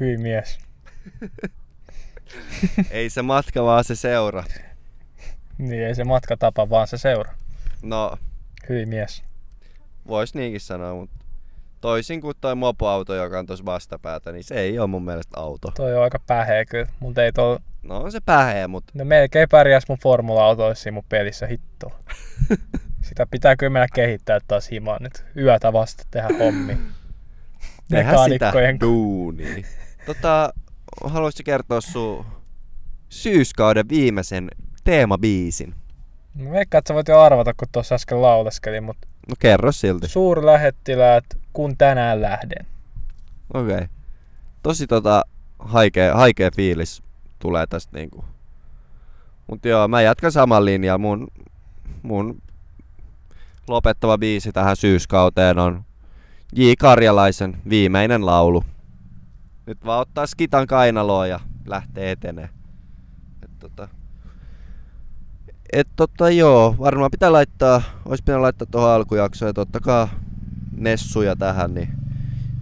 Hyi 0.00 0.16
mies. 0.16 0.58
Ei 2.90 3.10
se 3.10 3.22
matka, 3.22 3.64
vaan 3.64 3.84
se 3.84 3.94
seura. 3.96 4.44
Niin 5.58 5.82
ei 5.82 5.94
se 5.94 6.04
matka 6.04 6.36
tapa, 6.36 6.70
vaan 6.70 6.88
se 6.88 6.98
seura. 6.98 7.34
No, 7.82 8.16
Hyi 8.68 8.86
mies. 8.86 9.22
vois 10.08 10.34
niinkin 10.34 10.60
sanoa, 10.60 10.94
mutta 10.94 11.24
toisin 11.80 12.20
kuin 12.20 12.36
toi 12.40 12.54
mopoauto, 12.54 13.14
joka 13.14 13.38
on 13.38 13.46
tuossa 13.46 13.64
vastapäätä, 13.64 14.32
niin 14.32 14.44
se 14.44 14.54
ei 14.54 14.78
ole 14.78 14.86
mun 14.86 15.04
mielestä 15.04 15.40
auto. 15.40 15.72
Toi 15.76 15.96
on 15.96 16.02
aika 16.02 16.18
päheä 16.26 16.64
kyllä. 16.64 16.88
Mut 17.00 17.18
ei 17.18 17.32
tol... 17.32 17.58
No 17.82 17.96
on 18.00 18.12
se 18.12 18.20
päheä, 18.20 18.68
mutta 18.68 18.92
Ne 18.94 19.04
melkein 19.04 19.48
pärjäs 19.48 19.84
mun 19.88 19.98
formula-autoissa 20.02 20.82
siinä 20.82 20.94
mun 20.94 21.04
pelissä 21.08 21.46
hitto. 21.46 21.92
Sitä 23.08 23.26
pitää 23.30 23.56
kyllä 23.56 23.70
mennä 23.70 23.86
kehittää 23.94 24.38
taas 24.48 24.70
himaan 24.70 25.02
nyt. 25.02 25.24
Yötä 25.36 25.72
vasta 25.72 26.04
tehdä 26.10 26.28
hommi. 26.38 26.78
tehdään 27.90 28.30
sitä 28.30 28.52
duunia. 28.80 29.64
Tota, 30.06 30.52
haluaisitko 31.04 31.46
kertoa 31.50 31.80
sun 31.80 32.26
syyskauden 33.08 33.88
viimeisen 33.88 34.48
teemabiisin? 34.88 35.74
Mä 36.34 36.50
veikkaan, 36.50 36.78
että 36.78 36.88
sä 36.88 36.94
voit 36.94 37.08
jo 37.08 37.20
arvata, 37.20 37.54
kun 37.54 37.68
tuossa 37.72 37.94
äsken 37.94 38.22
lauleskelin, 38.22 38.84
mutta 38.84 39.08
No 39.28 39.34
kerro 39.38 39.72
silti. 39.72 40.08
suurlähettiläät, 40.08 41.24
kun 41.52 41.76
tänään 41.76 42.22
lähden. 42.22 42.66
Okei. 43.54 43.74
Okay. 43.74 43.88
Tosi 44.62 44.86
tota 44.86 45.22
haikea, 45.58 46.14
haikea 46.16 46.50
fiilis 46.56 47.02
tulee 47.38 47.66
tästä 47.66 47.98
niinku. 47.98 48.24
Mut 49.46 49.64
joo, 49.64 49.88
mä 49.88 50.02
jatkan 50.02 50.32
saman 50.32 50.64
linjan. 50.64 51.00
Mun, 51.00 51.28
mun 52.02 52.42
lopettava 53.68 54.18
biisi 54.18 54.52
tähän 54.52 54.76
syyskauteen 54.76 55.58
on 55.58 55.84
J. 56.52 56.62
Karjalaisen 56.78 57.56
viimeinen 57.68 58.26
laulu. 58.26 58.64
Nyt 59.66 59.84
vaan 59.84 60.00
ottaa 60.00 60.26
skitan 60.26 60.66
kainaloa 60.66 61.26
ja 61.26 61.40
lähtee 61.66 62.10
etenee. 62.10 62.48
Et 63.42 63.50
tota, 63.58 63.88
et 65.72 65.88
tota 65.96 66.30
joo, 66.30 66.74
varmaan 66.78 67.10
pitää 67.10 67.32
laittaa, 67.32 67.82
olisi 68.04 68.22
pitänyt 68.22 68.40
laittaa 68.40 68.68
tuohon 68.70 68.90
alkujaksoon, 68.90 69.50
että 69.50 69.60
ottakaa 69.60 70.08
Nessuja 70.76 71.36
tähän, 71.36 71.74
niin 71.74 71.88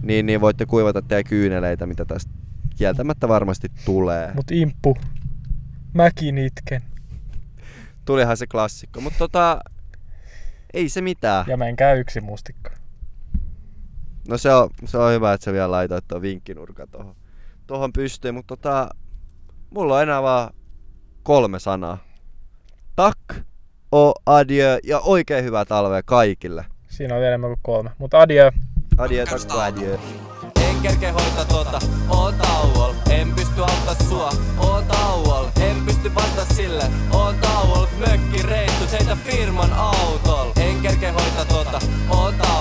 niin, 0.07 0.25
niin 0.25 0.41
voitte 0.41 0.65
kuivata 0.65 1.01
teidän 1.01 1.29
kyyneleitä, 1.29 1.85
mitä 1.85 2.05
tästä 2.05 2.31
kieltämättä 2.77 3.27
varmasti 3.27 3.67
tulee. 3.85 4.31
Mut 4.33 4.51
imppu, 4.51 4.97
mäkin 5.93 6.37
itken. 6.37 6.81
Tulihan 8.05 8.37
se 8.37 8.47
klassikko, 8.47 9.01
mutta 9.01 9.17
tota, 9.19 9.59
ei 10.73 10.89
se 10.89 11.01
mitään. 11.01 11.45
Ja 11.47 11.57
menkää 11.57 11.93
yksi 11.93 12.21
mustikka. 12.21 12.71
No 14.27 14.37
se 14.37 14.53
on, 14.53 14.69
se 14.85 14.97
on 14.97 15.13
hyvä, 15.13 15.33
että 15.33 15.45
sä 15.45 15.53
vielä 15.53 15.71
laitoit 15.71 16.07
tuon 16.07 16.21
vinkkinurkan 16.21 16.89
tohon, 16.89 17.15
tohon 17.67 17.93
pystyyn, 17.93 18.35
mutta 18.35 18.57
tota, 18.57 18.89
mulla 19.69 19.95
on 19.95 20.03
enää 20.03 20.21
vaan 20.21 20.53
kolme 21.23 21.59
sanaa. 21.59 22.06
Tak, 22.97 23.17
o, 23.91 24.11
adieu 24.25 24.79
ja 24.83 24.99
oikein 24.99 25.43
hyvää 25.43 25.65
talvea 25.65 26.03
kaikille. 26.05 26.65
Siinä 26.89 27.15
on 27.15 27.23
enemmän 27.23 27.49
kuin 27.49 27.59
kolme. 27.63 27.89
Mutta 27.97 28.19
adieu. 28.19 28.51
Adieu, 28.97 29.25
tak, 29.25 29.51
adieu. 29.51 29.99
En 30.69 30.75
kerke 30.81 31.09
hoita 31.09 31.45
tota, 31.45 31.79
oon 32.09 32.33
tauol 32.33 32.93
En 33.09 33.31
pysty 33.35 33.61
auttaa 33.61 33.95
sua, 34.09 34.29
oon 34.59 34.85
tauol 34.85 35.45
En 35.61 35.75
pysty 35.85 36.15
vasta 36.15 36.53
sille, 36.53 36.83
oon 37.11 37.35
tauol 37.35 37.85
Mökki 37.99 38.43
reissut, 38.43 38.91
heitä 38.91 39.17
firman 39.25 39.73
autol 39.73 40.51
En 40.55 40.81
kerke 40.81 41.09
hoita 41.09 41.45
tota, 41.45 41.79
oon 42.09 42.33
tauol 42.33 42.56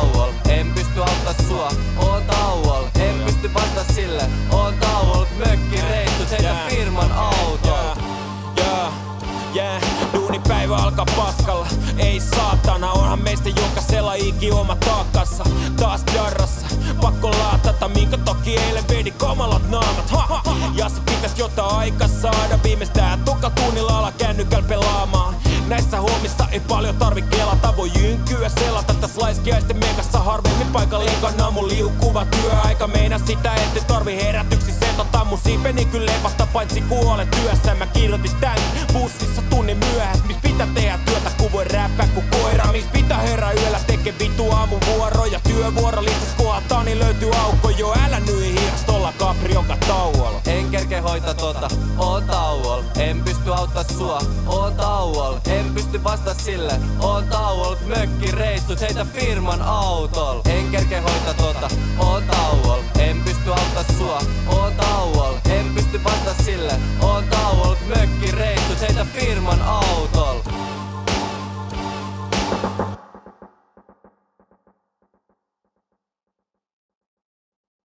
Taas 15.77 16.05
darrassa, 16.15 16.67
pakko 17.01 17.31
laatata 17.31 17.89
Minkä 17.89 18.17
toki 18.17 18.57
eilen 18.57 18.89
vedi 18.89 19.11
kamalat 19.11 19.71
naamat. 19.71 20.11
Ha, 20.11 20.27
ha. 20.29 20.43
Ja 20.75 20.89
se 20.89 21.01
pitäis 21.01 21.39
jotain 21.39 21.77
aika 21.77 22.09
saada. 22.09 22.59
Viimeistään 22.65 23.21
tuka 23.25 23.51
tunnilla 23.51 23.99
ala 23.99 24.13
kännykäl 24.13 24.63
pelaamaan. 24.63 25.37
Näissä 25.69 26.01
hommissa 26.01 26.49
ei 26.53 26.61
paljon 26.61 26.97
tarvi 26.97 27.23
kelata. 27.23 27.77
Voi 27.77 27.91
jynkyä 28.01 28.49
selata. 28.49 28.95
Täs 28.95 29.17
laiskiaisten 29.17 29.77
mekassa 29.77 30.19
Harvemmin 30.19 30.67
paikalle 30.67 31.11
kannan 31.21 31.53
mun 31.53 31.69
liukuva 31.69 32.25
työaika. 32.25 32.87
Meina 32.87 33.19
sitä 33.19 33.55
ette 33.55 33.81
tarvi 33.81 34.17
herätyksi. 34.17 34.73
Setota 34.73 35.25
Mun 35.25 35.39
siipeni 35.39 35.85
kyllä 35.85 36.13
lepästä 36.13 36.47
paitsi 36.53 36.81
kuolen 36.81 37.29
työssä. 37.29 37.75
Mä 37.75 37.87
kirjoitin 37.87 38.37
tän 38.41 38.59
bussissa 38.93 39.43
tunnin 39.43 39.79
myöhäs 39.79 40.25
Mis 40.25 40.37
pitää 40.43 40.69
tehdä 40.75 40.99
työtä 40.99 41.31
kun 41.39 41.53
voi 41.53 41.65
räppää 41.65 42.09
ku 42.15 42.23
koira. 42.31 42.73
Mis 42.73 42.85
pitää 42.93 43.19
herää 43.19 43.53
yöllä 43.53 43.81
teke 43.87 44.15
vitu 44.19 44.51
aamuvuoroja 44.51 45.16
Työvuoro 45.67 46.03
listas 46.03 46.35
kohtaa 46.37 46.85
niin 46.85 46.99
löytyy 46.99 47.31
aukko 47.35 47.71
Jo. 47.71 47.95
Älä 48.05 48.21
nyi 48.21 48.53
hiastolla 48.61 49.13
kapri 49.19 49.55
joka 49.55 49.77
tauolla. 49.77 50.41
En 50.47 50.71
kerke 50.71 50.99
hoita 50.99 51.35
tota, 51.35 51.69
oon 51.99 52.25
tauol 52.25 52.83
En 52.99 53.23
pysty 53.25 53.55
auttaa 53.55 53.85
sua, 53.99 54.21
oon 54.47 54.75
tauol 54.75 55.37
En 55.47 55.75
pysty 55.75 56.05
vasta 56.05 56.35
sille, 56.35 56.73
oon 57.01 57.25
tauol 57.25 57.77
Mökki 57.87 58.33
reissut, 58.33 58.81
heitä 58.81 59.05
firman 59.05 59.63
autol 59.63 60.41
En 60.45 60.71
kerke 60.71 61.01
hoita 61.01 61.35
tota, 61.35 61.69
oon 61.99 62.23
tauol 62.23 62.81
En 62.99 63.21
pysty 63.25 63.51
auttaa 63.51 63.85
sua, 63.99 64.21
oon 64.49 64.73
tauol 64.75 65.35
En 65.51 65.75
pysty 65.75 66.05
vasta 66.05 66.43
sille, 66.45 66.73
oon 67.01 67.25
tauol 67.25 67.75
Mökki 67.87 68.33
reissut, 68.33 68.81
heitä 68.81 69.07
firman 69.15 69.63
autol 69.63 70.46